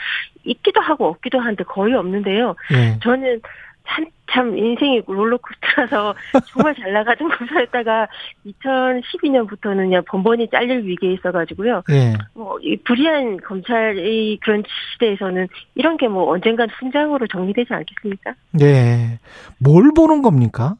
있기도 0.44 0.80
하고 0.80 1.06
없기도 1.06 1.38
한데 1.38 1.62
거의 1.64 1.94
없는데요. 1.94 2.56
예. 2.72 2.98
저는 3.00 3.40
한참 3.86 4.58
인생이 4.58 5.02
롤러코스터라서 5.06 6.14
정말 6.52 6.74
잘 6.74 6.92
나가던 6.92 7.28
검사였다가 7.28 8.08
2012년부터는 8.46 9.76
그냥 9.76 10.02
번번이 10.06 10.48
잘릴 10.50 10.84
위기에 10.84 11.12
있어가지고요. 11.14 11.82
예. 11.90 12.14
뭐, 12.34 12.58
이 12.62 12.76
불의한 12.84 13.36
검찰의 13.38 14.38
그런 14.42 14.62
시대에서는 14.94 15.46
이런 15.74 15.96
게 15.96 16.06
뭐 16.06 16.30
언젠간 16.32 16.68
훈장으로 16.70 17.26
정리되지 17.26 17.74
않겠습니까? 17.74 18.34
예. 18.62 19.18
뭘 19.58 19.90
보는 19.94 20.22
겁니까? 20.22 20.76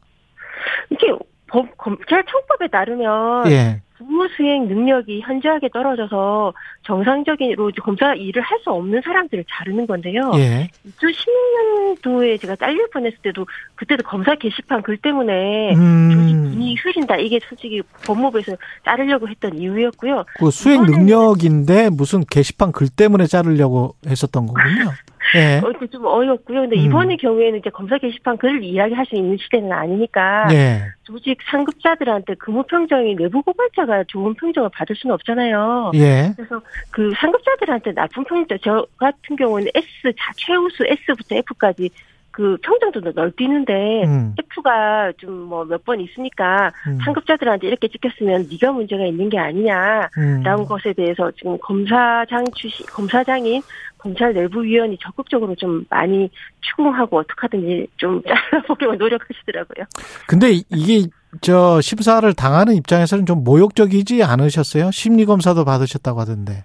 이게 0.91 1.13
법, 1.57 1.79
검찰 1.79 2.23
청법에 2.25 2.69
따르면 2.69 3.51
예. 3.51 3.81
직무 3.97 4.29
수행 4.37 4.69
능력이 4.69 5.23
현저하게 5.23 5.71
떨어져서 5.71 6.53
정상적으로 6.83 7.71
검사 7.83 8.13
일을 8.13 8.43
할 8.43 8.57
수 8.63 8.71
없는 8.71 9.01
사람들을 9.03 9.45
자르는 9.49 9.87
건데요. 9.87 10.33
예. 10.35 10.69
2016년도에 10.99 12.41
제가 12.41 12.57
잘릴 12.57 12.89
뻔했을 12.93 13.19
때도 13.23 13.47
그때도 13.77 14.03
검사 14.03 14.35
게시판 14.35 14.83
글 14.83 14.97
때문에 14.99 15.75
음. 15.75 16.51
분이 16.51 16.77
흐린다. 16.77 17.17
이게 17.17 17.39
솔직히 17.49 17.81
법무부에서 18.05 18.57
자르려고 18.85 19.29
했던 19.29 19.57
이유였고요. 19.57 20.25
그 20.39 20.51
수행 20.51 20.83
능력인데 20.83 21.91
무슨 21.91 22.25
게시판 22.29 22.73
글 22.73 22.89
때문에 22.89 23.27
자르려고 23.27 23.95
했었던 24.07 24.47
거군요. 24.47 24.93
예. 25.35 25.59
어, 25.65 25.71
이게 25.75 25.87
좀 25.89 26.05
어이없고요. 26.07 26.61
근데 26.63 26.77
음. 26.77 26.83
이번의 26.83 27.17
경우에는 27.17 27.59
이제 27.59 27.71
검사 27.71 27.99
게시판 27.99 28.37
글을 28.37 28.63
이야기할 28.63 29.05
수 29.07 29.17
있는 29.17 29.37
시대는 29.39 29.73
아니니까 29.73 30.47
예. 30.53 30.83
조직 31.05 31.39
상급자들한테 31.51 32.35
근무 32.35 32.63
평정이 32.65 33.17
내부 33.17 33.43
고발자가 33.43 34.05
좋은 34.09 34.35
평정을 34.35 34.71
받을 34.73 34.95
수는 34.97 35.15
없잖아요. 35.15 35.93
예. 35.95 36.33
그래서 36.37 36.61
그 36.91 37.13
상급자들한테 37.19 37.93
나쁜 37.93 38.25
평정, 38.25 38.59
저 38.63 38.87
같은 38.97 39.37
경우는 39.37 39.69
S, 39.75 40.13
자, 40.17 40.33
최우수 40.37 40.85
S부터 40.87 41.37
F까지 41.37 41.91
그 42.31 42.59
평정도 42.63 43.01
넓뛰는데 43.15 44.05
음. 44.05 44.35
F가 44.39 45.11
좀 45.17 45.49
뭐 45.49 45.65
몇 45.65 45.83
번 45.87 46.01
있으니까 46.01 46.71
음. 46.87 46.99
상급자들한테 47.03 47.67
이렇게 47.67 47.89
찍혔으면 47.89 48.49
네가 48.51 48.73
문제가 48.73 49.07
있는 49.07 49.31
게 49.31 49.39
아니냐. 49.39 50.11
음. 50.19 50.43
라는 50.45 50.67
것에 50.67 50.93
대해서 50.93 51.31
지금 51.31 51.57
검사장 51.59 52.45
출신, 52.55 52.85
검사장인 52.87 53.63
검찰 54.07 54.33
내부 54.33 54.63
위원이 54.63 54.99
적극적으로 55.03 55.57
좀 55.57 55.85
많이 55.91 56.31
추궁하고 56.61 57.19
어떻게든지 57.19 57.89
좀 57.97 58.23
잘라보려고 58.51 58.95
노력하시더라고요. 58.95 59.85
근데 60.29 60.53
이게 60.71 61.09
저 61.41 61.81
심사를 61.81 62.33
당하는 62.35 62.75
입장에서는 62.75 63.27
좀 63.27 63.43
모욕적이지 63.43 64.23
않으셨어요? 64.23 64.93
심리 64.93 65.25
검사도 65.25 65.65
받으셨다고 65.65 66.21
하던데. 66.21 66.65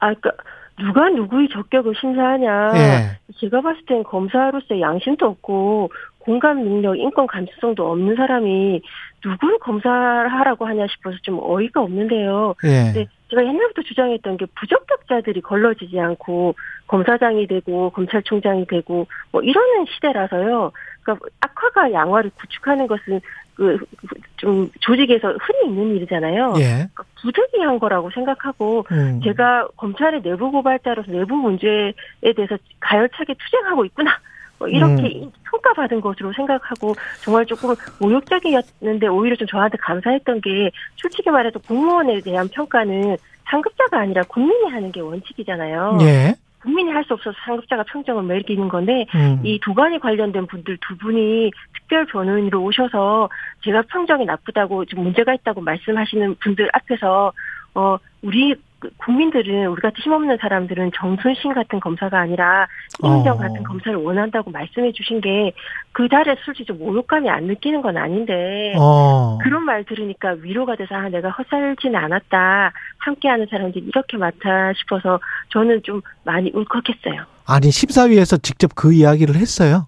아, 0.00 0.08
그니까, 0.08 0.32
누가 0.78 1.08
누구의 1.08 1.48
적격을 1.50 1.94
심사하냐. 1.98 2.72
예. 2.74 3.18
제가 3.40 3.62
봤을 3.62 3.80
땐 3.86 4.02
검사로서 4.02 4.78
양심도 4.78 5.26
없고, 5.26 5.90
공감 6.18 6.62
능력, 6.62 6.98
인권 6.98 7.26
감수성도 7.26 7.90
없는 7.90 8.16
사람이 8.16 8.82
누구를 9.24 9.58
검사하라고 9.60 10.66
하냐 10.66 10.86
싶어서 10.88 11.16
좀 11.22 11.38
어이가 11.40 11.80
없는데요. 11.80 12.54
예. 12.64 12.92
근데 12.92 13.06
제가 13.28 13.44
옛날부터 13.44 13.82
주장했던 13.82 14.36
게 14.36 14.46
부적격자들이 14.54 15.40
걸러지지 15.40 15.98
않고 15.98 16.54
검사장이 16.86 17.46
되고 17.46 17.90
검찰총장이 17.90 18.66
되고 18.66 19.06
뭐 19.32 19.42
이러는 19.42 19.86
시대라서요. 19.94 20.72
그러니까 21.02 21.26
악화가 21.40 21.92
양화를 21.92 22.30
구축하는 22.36 22.86
것은 22.86 23.20
그 23.54 23.78
좀 24.36 24.70
조직에서 24.80 25.34
흔히 25.40 25.68
있는 25.68 25.96
일이잖아요. 25.96 26.54
예. 26.58 26.62
그러니까 26.62 27.04
부득이한 27.20 27.78
거라고 27.78 28.10
생각하고 28.10 28.86
음. 28.90 29.20
제가 29.24 29.68
검찰의 29.76 30.22
내부 30.22 30.50
고발자로서 30.50 31.10
내부 31.10 31.34
문제에 31.34 31.92
대해서 32.34 32.56
가열차게 32.80 33.34
투쟁하고 33.34 33.84
있구나. 33.86 34.18
뭐 34.58 34.68
이렇게 34.68 35.20
음. 35.20 35.30
평가받은 35.44 36.00
것으로 36.00 36.32
생각하고 36.32 36.94
정말 37.22 37.44
조금 37.46 37.74
모욕적이었는데 38.00 39.06
오히려 39.08 39.36
좀 39.36 39.46
저한테 39.46 39.76
감사했던 39.78 40.40
게 40.40 40.70
솔직히 40.96 41.30
말해서 41.30 41.58
공무원에 41.60 42.20
대한 42.20 42.48
평가는 42.48 43.16
상급자가 43.44 44.00
아니라 44.00 44.22
국민이 44.24 44.70
하는 44.70 44.90
게 44.92 45.00
원칙이잖아요. 45.00 45.98
예. 46.02 46.34
국민이 46.62 46.90
할 46.90 47.04
수 47.04 47.14
없어서 47.14 47.36
상급자가 47.44 47.84
평정을 47.84 48.24
매기는 48.24 48.68
건데 48.68 49.06
음. 49.14 49.40
이 49.44 49.60
도관이 49.60 50.00
관련된 50.00 50.46
분들 50.46 50.78
두 50.80 50.96
분이 50.98 51.52
특별 51.74 52.04
변호인으로 52.06 52.60
오셔서 52.60 53.28
제가 53.64 53.82
평정이 53.82 54.24
나쁘다고 54.24 54.84
좀 54.86 55.04
문제가 55.04 55.32
있다고 55.34 55.60
말씀하시는 55.60 56.34
분들 56.40 56.68
앞에서 56.72 57.32
어 57.74 57.98
우리 58.22 58.56
그 58.75 58.75
국민들은 58.98 59.66
우리 59.66 59.80
같은 59.80 60.02
힘없는 60.02 60.38
사람들은 60.40 60.92
정순신 60.96 61.54
같은 61.54 61.80
검사가 61.80 62.18
아니라 62.18 62.66
이민정 63.02 63.36
어. 63.36 63.38
같은 63.38 63.62
검사를 63.62 63.96
원한다고 63.96 64.50
말씀해 64.50 64.92
주신 64.92 65.20
게 65.20 65.52
그 65.96 66.10
자리에 66.10 66.36
솔직히 66.44 66.66
좀 66.66 66.78
모욕감이 66.78 67.30
안 67.30 67.44
느끼는 67.44 67.80
건 67.80 67.96
아닌데 67.96 68.74
어. 68.76 69.38
그런 69.42 69.64
말 69.64 69.82
들으니까 69.84 70.32
위로가 70.42 70.76
돼서 70.76 70.94
아, 70.94 71.08
내가 71.08 71.30
헛살지는 71.30 71.96
않았다. 71.98 72.70
함께하는 72.98 73.46
사람들이 73.50 73.86
이렇게 73.86 74.18
많다 74.18 74.74
싶어서 74.74 75.18
저는 75.48 75.80
좀 75.84 76.02
많이 76.24 76.52
울컥했어요. 76.52 77.24
아니 77.46 77.70
심사위에서 77.70 78.36
직접 78.36 78.74
그 78.74 78.92
이야기를 78.92 79.36
했어요. 79.36 79.86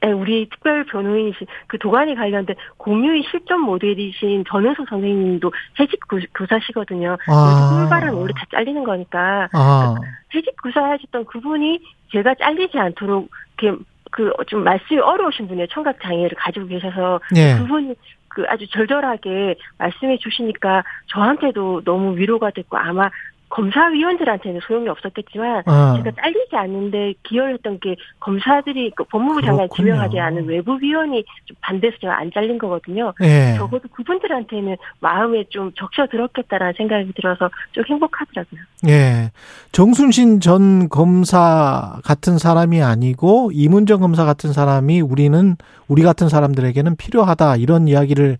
네, 0.00 0.12
우리 0.12 0.48
특별 0.48 0.84
변호인이신 0.84 1.46
그 1.66 1.76
도관이 1.78 2.14
관련된 2.14 2.54
공유의 2.76 3.24
실전 3.30 3.60
모델이신 3.62 4.44
전은석 4.48 4.88
선생님도 4.88 5.50
해직 5.80 5.98
구- 6.08 6.20
교사시거든요. 6.34 7.16
아. 7.26 7.70
꿀발은 7.88 8.14
원래 8.14 8.32
다 8.36 8.44
잘리는 8.52 8.84
거니까 8.84 9.48
아. 9.52 9.94
해직 10.34 10.54
교사 10.62 10.84
하셨던 10.90 11.24
그분이 11.24 11.80
제가 12.12 12.34
잘리지 12.36 12.78
않도록 12.78 13.28
이렇게 13.60 13.76
그 14.10 14.32
좀 14.46 14.64
말씀이 14.64 14.98
어려우신 15.00 15.48
분이에요. 15.48 15.66
청각 15.66 16.00
장애를 16.00 16.30
가지고 16.38 16.66
계셔서 16.68 17.20
예. 17.36 17.56
그분이 17.58 17.94
그 18.28 18.44
아주 18.48 18.66
절절하게 18.68 19.56
말씀해 19.78 20.16
주시니까 20.18 20.82
저한테도 21.08 21.82
너무 21.84 22.16
위로가 22.16 22.50
됐고 22.50 22.78
아마 22.78 23.10
검사위원들한테는 23.50 24.60
소용이 24.66 24.88
없었겠지만 24.88 25.62
어. 25.66 25.96
제가 25.96 26.10
잘리지 26.20 26.56
않는데 26.56 27.14
기여했던 27.22 27.80
게 27.80 27.96
검사들이 28.20 28.92
그 28.94 29.04
법무부 29.04 29.40
장관 29.42 29.68
그렇군요. 29.68 29.86
지명하지 29.86 30.20
않은 30.20 30.46
외부위원이 30.46 31.24
좀 31.44 31.56
반대해서 31.60 31.96
제가 32.00 32.18
안 32.18 32.30
잘린 32.32 32.58
거거든요. 32.58 33.12
예. 33.22 33.54
적어도 33.56 33.88
그분들한테는 33.88 34.76
마음에 35.00 35.44
좀 35.48 35.72
적셔 35.76 36.06
들었겠다라는 36.06 36.74
생각이 36.76 37.12
들어서 37.14 37.50
좀 37.72 37.84
행복하더라고요. 37.88 38.60
예. 38.88 39.30
정순신 39.72 40.40
전 40.40 40.88
검사 40.88 42.00
같은 42.04 42.38
사람이 42.38 42.82
아니고 42.82 43.50
이문정 43.52 44.00
검사 44.00 44.24
같은 44.24 44.52
사람이 44.52 45.00
우리는 45.00 45.56
우리 45.88 46.02
같은 46.02 46.28
사람들에게는 46.28 46.96
필요하다 46.96 47.56
이런 47.56 47.88
이야기를 47.88 48.38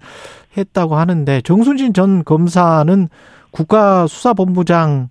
했다고 0.56 0.96
하는데 0.96 1.40
정순신 1.42 1.94
전 1.94 2.24
검사는 2.24 3.08
국가수사본부장 3.50 5.08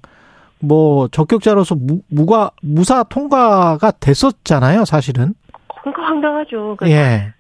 뭐 0.59 1.07
적격자로서 1.09 1.75
무, 1.75 2.01
무가 2.07 2.51
무사 2.61 3.03
통과가 3.03 3.91
됐었잖아요, 3.99 4.85
사실은. 4.85 5.33
그러니까 5.81 6.03
황당하죠. 6.03 6.75
그러니까 6.77 6.89
예. 6.89 7.33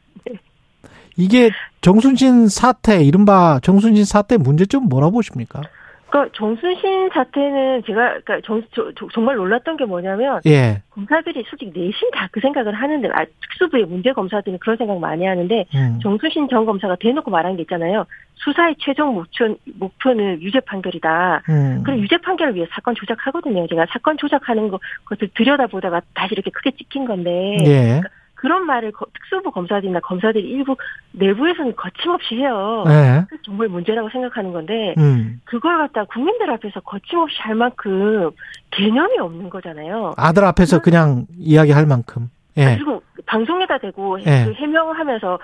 이게 1.15 1.49
정순신 1.81 2.47
사태, 2.47 3.03
이른바 3.03 3.59
정순신 3.63 4.05
사태 4.05 4.37
문제점 4.37 4.83
뭐라고 4.87 5.13
보십니까? 5.13 5.61
그러니까 6.09 6.31
정순신 6.37 7.09
사태는 7.13 7.83
제가 7.85 8.19
그러니까 8.23 8.39
정, 8.45 8.61
저- 8.73 8.91
저- 8.97 9.07
정말 9.13 9.35
놀랐던 9.35 9.75
게 9.77 9.85
뭐냐면 9.85 10.39
예. 10.45 10.81
검사들이 10.91 11.43
솔직히 11.49 11.71
내심 11.77 12.11
다 12.11 12.27
그 12.31 12.39
생각을 12.39 12.73
하는데 12.73 13.07
아, 13.13 13.25
특수부의 13.41 13.85
문제 13.85 14.11
검사들은 14.13 14.59
그런 14.59 14.77
생각 14.77 14.99
많이 14.99 15.25
하는데 15.25 15.65
음. 15.75 15.99
정순신 16.03 16.47
전 16.49 16.65
검사가 16.65 16.95
대놓고 16.99 17.31
말한 17.31 17.55
게 17.55 17.63
있잖아요. 17.63 18.05
수사의 18.35 18.75
최종 18.79 19.15
목표, 19.15 19.55
목표는 19.75 20.41
유죄 20.41 20.59
판결이다. 20.59 21.41
음. 21.49 21.81
그럼 21.83 21.99
유죄 21.99 22.17
판결을 22.17 22.55
위해 22.55 22.67
사건 22.71 22.93
조작하거든요. 22.95 23.65
제가 23.67 23.85
사건 23.89 24.17
조작하는 24.17 24.67
거, 24.69 24.79
것을 25.05 25.29
들여다보다가 25.35 26.01
다시 26.13 26.33
이렇게 26.33 26.51
크게 26.51 26.71
찍힌 26.71 27.05
건데. 27.05 27.57
예. 27.65 28.01
그 28.03 28.09
런 28.43 28.65
말을 28.65 28.91
거- 28.91 29.05
특수부 29.13 29.51
검사들이나 29.51 29.99
검사들이 30.01 30.47
일부 30.47 30.75
내부에서는 31.13 31.75
거침없이 31.75 32.35
해요. 32.35 32.83
예. 32.87 33.25
그래서 33.27 33.41
정말 33.43 33.67
문제라고 33.67 34.09
생각하는 34.09 34.53
건데, 34.53 34.93
음. 34.99 35.41
그걸 35.45 35.77
갖다 35.79 36.03
국민들 36.05 36.49
앞에서 36.51 36.79
거침없이 36.81 37.35
할 37.39 37.55
만큼 37.55 38.29
개념이 38.71 39.17
없는 39.19 39.49
거잖아요. 39.49 40.13
아들 40.17 40.43
앞에서 40.45 40.81
그냥 40.81 41.25
이야기할 41.37 41.85
만큼. 41.87 42.29
예. 42.57 42.75
그리고 42.75 43.01
방송에다 43.25 43.77
대고 43.79 44.19
예. 44.21 44.45
그 44.45 44.53
해명하면서 44.53 45.39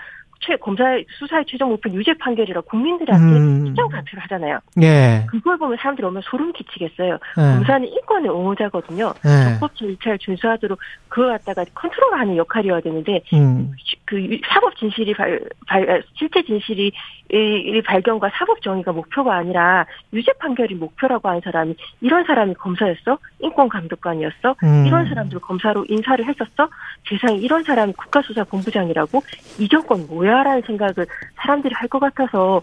최 0.45 0.55
검사 0.57 0.83
수사의 1.19 1.45
최종 1.47 1.69
목표 1.69 1.89
유죄 1.91 2.13
판결이라 2.15 2.61
국민들한테 2.61 3.37
음. 3.37 3.67
시정 3.67 3.87
발표를 3.87 4.23
하잖아요. 4.23 4.59
예. 4.81 5.25
그걸 5.29 5.57
보면 5.57 5.77
사람들이 5.77 6.05
오면 6.05 6.21
소름 6.25 6.51
끼치겠어요. 6.51 7.13
예. 7.13 7.41
검사는 7.41 7.87
인권의 7.87 8.29
옹호자거든요. 8.29 9.13
예. 9.25 9.53
적법 9.53 9.75
절차를 9.75 10.17
준수하도록 10.19 10.77
그걸 11.07 11.31
갖다가 11.37 11.63
컨트롤하는 11.73 12.35
역할이어야 12.37 12.81
되는데 12.81 13.21
음. 13.33 13.71
그 14.05 14.21
유- 14.21 14.39
사법 14.49 14.75
진실이 14.75 15.13
발, 15.13 15.39
발 15.67 16.03
실제 16.15 16.41
진실이 16.43 16.91
이, 17.31 17.35
이 17.37 17.81
발견과 17.81 18.29
사법 18.33 18.61
정의가 18.61 18.91
목표가 18.91 19.35
아니라 19.37 19.85
유죄 20.11 20.33
판결이 20.39 20.75
목표라고 20.75 21.29
하는 21.29 21.41
사람이 21.43 21.75
이런 22.01 22.25
사람이 22.25 22.53
검사였어? 22.55 23.17
인권 23.39 23.69
감독관이었어? 23.69 24.55
음. 24.63 24.85
이런 24.85 25.07
사람들 25.07 25.39
검사로 25.39 25.85
인사를 25.87 26.25
했었어? 26.25 26.67
세상에 27.07 27.37
이런 27.37 27.63
사람이 27.63 27.93
국가수사본부장이라고 27.93 29.21
이 29.59 29.69
정권 29.69 30.05
뭐야 30.07 30.32
라는 30.41 30.61
생각을 30.65 31.05
사람들이 31.35 31.73
할 31.75 31.87
것 31.89 31.99
같아서 31.99 32.61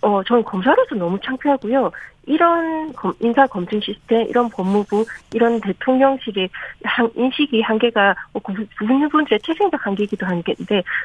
어 0.00 0.22
저는 0.24 0.42
검사로서 0.44 0.96
너무 0.96 1.18
창피하고요. 1.24 1.92
이런 2.26 2.92
검- 2.94 3.12
인사 3.20 3.46
검증 3.46 3.80
시스템, 3.80 4.26
이런 4.28 4.48
법무부, 4.48 5.04
이런 5.34 5.60
대통령실의 5.60 6.48
한- 6.84 7.10
인식이 7.16 7.60
한계가 7.62 8.14
뭐그 8.32 8.52
부분들의 8.78 9.38
태생적 9.44 9.84
한계이기도 9.86 10.26
한데 10.26 10.54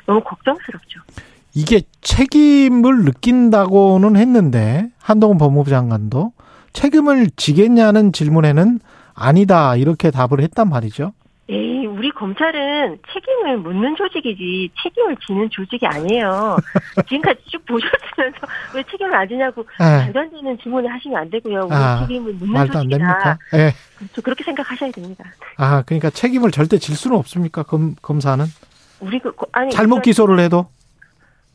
너무 0.05 0.21
걱정스럽죠. 0.21 1.01
이게 1.53 1.81
책임을 2.01 3.03
느낀다고는 3.05 4.15
했는데 4.15 4.89
한동훈 4.99 5.37
법무부 5.37 5.69
장관도 5.69 6.33
책임을 6.73 7.29
지겠냐는 7.35 8.11
질문에는 8.11 8.79
아니다 9.15 9.75
이렇게 9.75 10.11
답을 10.11 10.41
했단 10.41 10.69
말이죠. 10.69 11.13
우리 11.97 12.11
검찰은 12.11 12.99
책임을 13.11 13.57
묻는 13.57 13.95
조직이지 13.95 14.69
책임을 14.83 15.17
지는 15.25 15.49
조직이 15.49 15.85
아니에요. 15.87 16.57
지금까지 17.09 17.39
쭉 17.47 17.65
보셨으면서 17.65 18.37
왜 18.75 18.83
책임을 18.83 19.15
안 19.15 19.27
지냐고 19.27 19.65
예. 19.79 19.83
말도 19.83 20.19
안 20.19 20.29
되는 20.29 20.57
질문을 20.59 20.93
하시면 20.93 21.19
안 21.19 21.29
되고요. 21.31 21.61
우리 21.65 21.73
아, 21.73 21.99
책임을 22.01 22.33
묻는 22.33 22.67
조직이다. 22.71 23.37
예. 23.55 23.73
저 24.13 24.21
그렇게 24.21 24.43
생각하셔야 24.43 24.91
됩니다. 24.91 25.23
아 25.57 25.81
그러니까 25.81 26.11
책임을 26.11 26.51
절대 26.51 26.77
질 26.77 26.95
수는 26.95 27.17
없습니까? 27.17 27.63
검 27.63 27.95
검사는 28.01 28.45
우리 28.99 29.19
그 29.19 29.31
아니 29.51 29.71
잘못 29.71 29.95
우리가 29.95 30.03
기소를 30.03 30.39
해도 30.39 30.67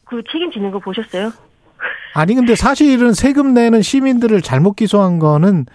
그 0.04 0.22
책임지는 0.30 0.72
거 0.72 0.80
보셨어요? 0.80 1.32
아니 2.14 2.34
근데 2.34 2.56
사실은 2.56 3.12
세금 3.14 3.54
내는 3.54 3.80
시민들을 3.80 4.42
잘못 4.42 4.74
기소한 4.74 5.20
거는 5.20 5.66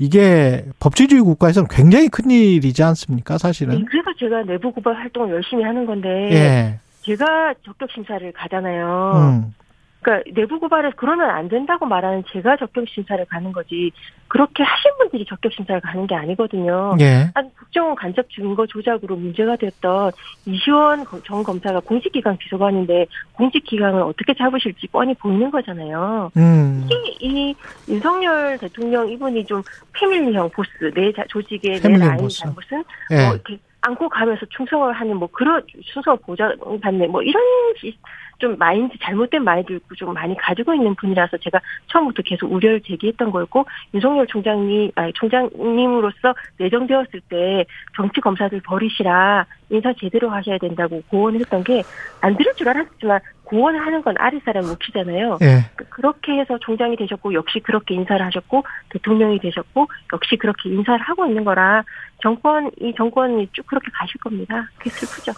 이게 0.00 0.64
법치주의 0.80 1.20
국가에서는 1.20 1.68
굉장히 1.70 2.08
큰 2.08 2.30
일이지 2.30 2.82
않습니까? 2.82 3.34
네, 3.34 3.38
사실은. 3.38 3.84
그래서 3.84 4.10
제가 4.18 4.42
내부 4.44 4.72
고발 4.72 4.96
활동을 4.96 5.34
열심히 5.34 5.62
하는 5.62 5.84
건데 5.84 6.08
예. 6.32 6.80
제가 7.02 7.52
적격 7.64 7.90
심사를 7.90 8.32
가잖아요. 8.32 9.12
음. 9.14 9.54
그러니까 10.02 10.30
내부 10.34 10.58
고발에서 10.58 10.94
그러면 10.96 11.28
안 11.30 11.48
된다고 11.48 11.84
말하는 11.84 12.24
제가 12.32 12.56
적격 12.56 12.88
심사를 12.88 13.22
가는 13.26 13.52
거지 13.52 13.90
그렇게 14.28 14.62
하신 14.62 14.90
분들이 14.98 15.26
적격 15.26 15.52
심사를 15.52 15.78
가는 15.80 16.06
게 16.06 16.14
아니거든요. 16.14 16.96
예. 17.00 17.30
한 17.34 17.50
국정원 17.58 17.94
간접 17.96 18.26
증거 18.30 18.66
조작으로 18.66 19.16
문제가 19.16 19.56
됐던 19.56 20.12
이시원 20.46 21.04
검- 21.04 21.22
전 21.24 21.42
검사가 21.42 21.80
공직 21.80 22.12
기강 22.12 22.36
비서관인데 22.38 23.06
공직 23.34 23.62
기강을 23.64 24.02
어떻게 24.02 24.32
잡으실지 24.34 24.86
뻔히 24.88 25.12
보이는 25.14 25.50
거잖아요. 25.50 26.30
음. 26.36 26.86
특히 26.88 27.16
이 27.20 27.54
윤석열 27.88 28.56
대통령 28.58 29.08
이분이 29.10 29.44
좀 29.44 29.62
패밀리형 29.92 30.48
보스 30.50 30.70
내 30.94 31.12
자- 31.12 31.24
조직의 31.28 31.80
내 31.80 31.88
라인 31.98 32.16
보스. 32.18 32.38
잘못은 32.40 32.84
예. 33.10 33.26
뭐 33.26 33.34
이렇게 33.34 33.58
안고 33.82 34.08
가면서 34.08 34.44
충성을 34.50 34.92
하는 34.92 35.16
뭐 35.16 35.28
그런 35.32 35.62
충성 35.92 36.16
보장받네 36.18 37.06
뭐 37.08 37.22
이런 37.22 37.42
시- 37.78 37.96
좀 38.40 38.56
마인드 38.58 38.96
잘못된 39.00 39.44
마인드를 39.44 39.80
좀 39.96 40.12
많이 40.14 40.36
가지고 40.36 40.74
있는 40.74 40.94
분이라서 40.96 41.36
제가 41.36 41.60
처음부터 41.86 42.22
계속 42.22 42.50
우려를 42.52 42.80
제기했던 42.80 43.30
거였고 43.30 43.66
윤석열 43.94 44.26
총장님 44.26 44.90
아니 44.96 45.12
총장님으로서 45.12 46.34
내정되었을 46.58 47.20
때 47.28 47.64
정치 47.94 48.20
검사들 48.20 48.60
버리시라 48.64 49.46
인사 49.68 49.92
제대로 49.92 50.30
하셔야 50.30 50.58
된다고 50.58 51.02
고언을 51.08 51.40
했던 51.40 51.62
게 51.62 51.82
안 52.22 52.36
들을 52.36 52.52
줄 52.54 52.68
알았지만 52.68 53.20
고언을 53.44 53.80
하는 53.84 54.02
건 54.02 54.14
아랫사람 54.18 54.64
몫이잖아요. 54.66 55.38
예. 55.42 55.64
그- 55.74 55.84
그렇게 55.88 56.32
해서 56.38 56.58
총장이 56.58 56.96
되셨고 56.96 57.32
역시 57.34 57.60
그렇게 57.60 57.94
인사를 57.94 58.24
하셨고 58.24 58.62
대통령이 58.90 59.38
되셨고 59.40 59.88
역시 60.12 60.36
그렇게 60.36 60.68
인사를 60.68 61.00
하고 61.00 61.26
있는 61.26 61.44
거라 61.44 61.82
정권 62.22 62.70
이 62.80 62.92
정권이 62.96 63.48
쭉 63.52 63.66
그렇게 63.66 63.90
가실 63.92 64.20
겁니다. 64.20 64.68
그게 64.78 64.90
슬프죠. 64.90 65.32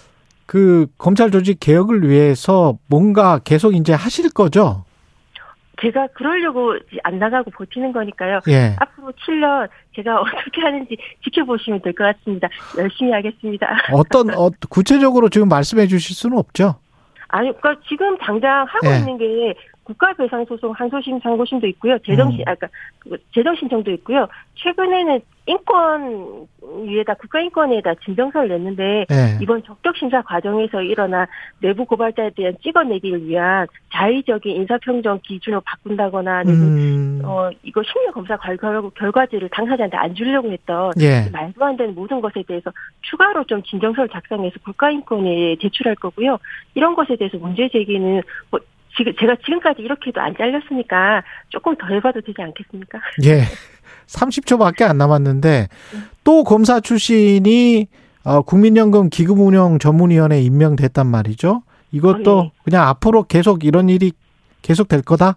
그 0.53 0.87
검찰 0.99 1.31
조직 1.31 1.61
개혁을 1.61 2.07
위해서 2.07 2.77
뭔가 2.87 3.39
계속 3.43 3.75
이제 3.75 3.95
하실 3.95 4.29
거죠? 4.29 4.85
제가 5.81 6.09
그러려고 6.09 6.75
안 7.05 7.19
나가고 7.19 7.51
버티는 7.53 7.91
거니까요. 7.91 8.41
예. 8.49 8.77
앞으로 8.79 9.13
7년 9.13 9.67
제가 9.97 10.21
어떻게 10.21 10.61
하는지 10.61 10.95
지켜보시면 11.25 11.81
될 11.81 11.95
것 11.95 12.05
같습니다. 12.05 12.49
열심히 12.77 13.13
하겠습니다. 13.13 13.67
어떤 13.95 14.29
어, 14.39 14.51
구체적으로 14.69 15.31
지금 15.31 15.49
말씀해 15.49 15.87
주실 15.87 16.15
수는 16.15 16.37
없죠? 16.37 16.75
아니, 17.29 17.51
그러니까 17.59 17.83
지금 17.89 18.19
당장 18.19 18.67
하고 18.69 18.89
예. 18.93 18.99
있는 18.99 19.17
게 19.17 19.55
국가배상 19.93 20.45
소송 20.47 20.73
항소심 20.73 21.21
상고심도 21.21 21.67
있고요. 21.69 21.99
재정신, 21.99 22.41
음. 22.41 22.45
아까 22.47 22.69
그 22.99 23.17
재정 23.35 23.55
신청도 23.55 23.91
있고요. 23.93 24.27
최근에는 24.55 25.21
인권 25.47 26.47
위에다 26.87 27.15
국가인권위에다 27.15 27.95
진정서를 28.05 28.49
냈는데 28.49 29.07
예. 29.11 29.39
이번 29.41 29.63
적격 29.65 29.97
심사 29.97 30.23
과정에서 30.23 30.83
일어난 30.83 31.27
내부 31.61 31.85
고발자에 31.85 32.31
대한 32.37 32.55
찍어내기를 32.63 33.27
위한 33.27 33.67
자의적인 33.93 34.55
인사평정 34.55 35.19
기준을 35.25 35.61
바꾼다거나 35.65 36.43
음. 36.47 37.23
어 37.25 37.51
이거 37.65 37.83
심리 37.83 38.13
검사 38.13 38.37
결과 38.37 38.89
결과지를 38.91 39.49
당사자한테 39.49 39.97
안 39.97 40.15
주려고 40.15 40.51
했던 40.53 40.93
예. 41.01 41.29
말도 41.33 41.65
안 41.65 41.77
되는 41.77 41.93
모든 41.95 42.21
것에 42.21 42.45
대해서 42.47 42.71
추가로 43.01 43.45
좀 43.45 43.63
진정서를 43.65 44.09
작성해서 44.11 44.55
국가인권에 44.65 45.57
제출할 45.61 45.97
거고요. 45.97 46.39
이런 46.75 46.95
것에 46.95 47.17
대해서 47.17 47.37
문제 47.39 47.69
제기는 47.69 48.23
뭐 48.51 48.61
지금 48.97 49.13
제가 49.19 49.37
지금까지 49.45 49.83
이렇게 49.83 50.09
해도 50.09 50.21
안 50.21 50.35
잘렸으니까 50.37 51.23
조금 51.49 51.77
더 51.77 51.87
해봐도 51.87 52.21
되지 52.21 52.41
않겠습니까? 52.41 52.99
예. 53.25 53.45
30초밖에 54.07 54.83
안 54.83 54.99
남았는데 54.99 55.69
또 56.25 56.45
검사 56.45 56.81
출신이 56.81 57.87
어, 58.25 58.43
국민연금 58.43 59.09
기금운용 59.11 59.79
전문위원회 59.79 60.41
임명됐단 60.43 61.07
말이죠. 61.07 61.63
이것도 61.93 62.39
어, 62.39 62.45
예. 62.45 62.51
그냥 62.65 62.89
앞으로 62.89 63.25
계속 63.25 63.65
이런 63.65 63.89
일이 63.89 64.13
계속 64.63 64.89
될 64.89 65.03
거다. 65.03 65.37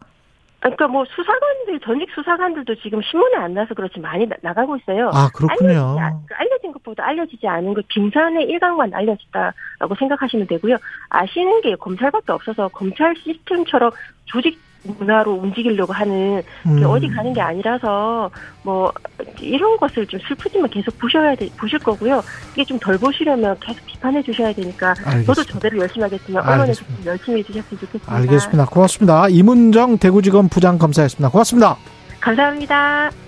그러니까 0.66 0.88
뭐 0.88 1.06
수사관들 1.06 1.80
전직 1.82 2.10
수사관들도 2.16 2.76
지금 2.82 3.00
신문에 3.04 3.36
안 3.38 3.54
나서 3.54 3.76
그렇지 3.76 4.00
많이 4.00 4.26
나, 4.26 4.36
나가고 4.42 4.76
있어요. 4.78 5.12
아 5.14 5.30
그렇군요. 5.34 5.70
알려지지, 5.70 6.00
않- 6.00 6.26
알려진 6.40 6.72
것보다 6.72 7.06
알려지지 7.06 7.48
않은 7.48 7.74
것 7.76 7.88
빙산의 7.88 8.46
일각만 8.48 8.92
알려졌다라고 8.94 9.96
생각하시면 10.00 10.48
되고요. 10.48 10.78
아시는 11.10 11.62
게 11.62 11.76
검찰밖에 11.76 12.32
없어서 12.32 12.68
검찰 12.70 13.16
시스템처럼 13.16 13.92
조직 14.26 14.60
문화로 14.86 15.34
움직이려고 15.34 15.94
하는 15.94 16.42
음. 16.66 16.80
게 16.80 16.86
어디 16.86 17.08
가는 17.10 17.34
게 17.34 17.42
아니라서 17.42 18.30
뭐 18.64 18.92
이런 19.42 19.78
것을 19.78 20.06
좀 20.08 20.20
슬프지만 20.28 20.70
계속 20.70 20.98
보셔야 21.00 21.36
돼 21.36 21.50
보실 21.58 21.80
거고요. 21.80 22.24
이게 22.54 22.64
좀 22.64 22.80
덜 22.80 22.98
보시려면 22.98 23.58
계속 23.60 23.84
비판해 23.86 24.22
주셔야 24.22 24.54
되니까 24.54 24.90
알겠습니다. 24.90 25.34
저도 25.34 25.44
저대로 25.44 25.80
열심히 25.80 26.04
하겠지만 26.04 26.48
언론에서. 26.48 26.86
좀 26.86 26.98
열심히 27.06 27.40
해주셨으면 27.40 27.80
좋겠습니다. 27.80 28.14
알겠습니다. 28.16 28.66
고맙습니다. 28.66 29.28
이문정 29.30 29.98
대구지검 29.98 30.50
부장검사였습니다. 30.50 31.30
고맙습니다. 31.30 31.78
감사합니다. 32.20 33.25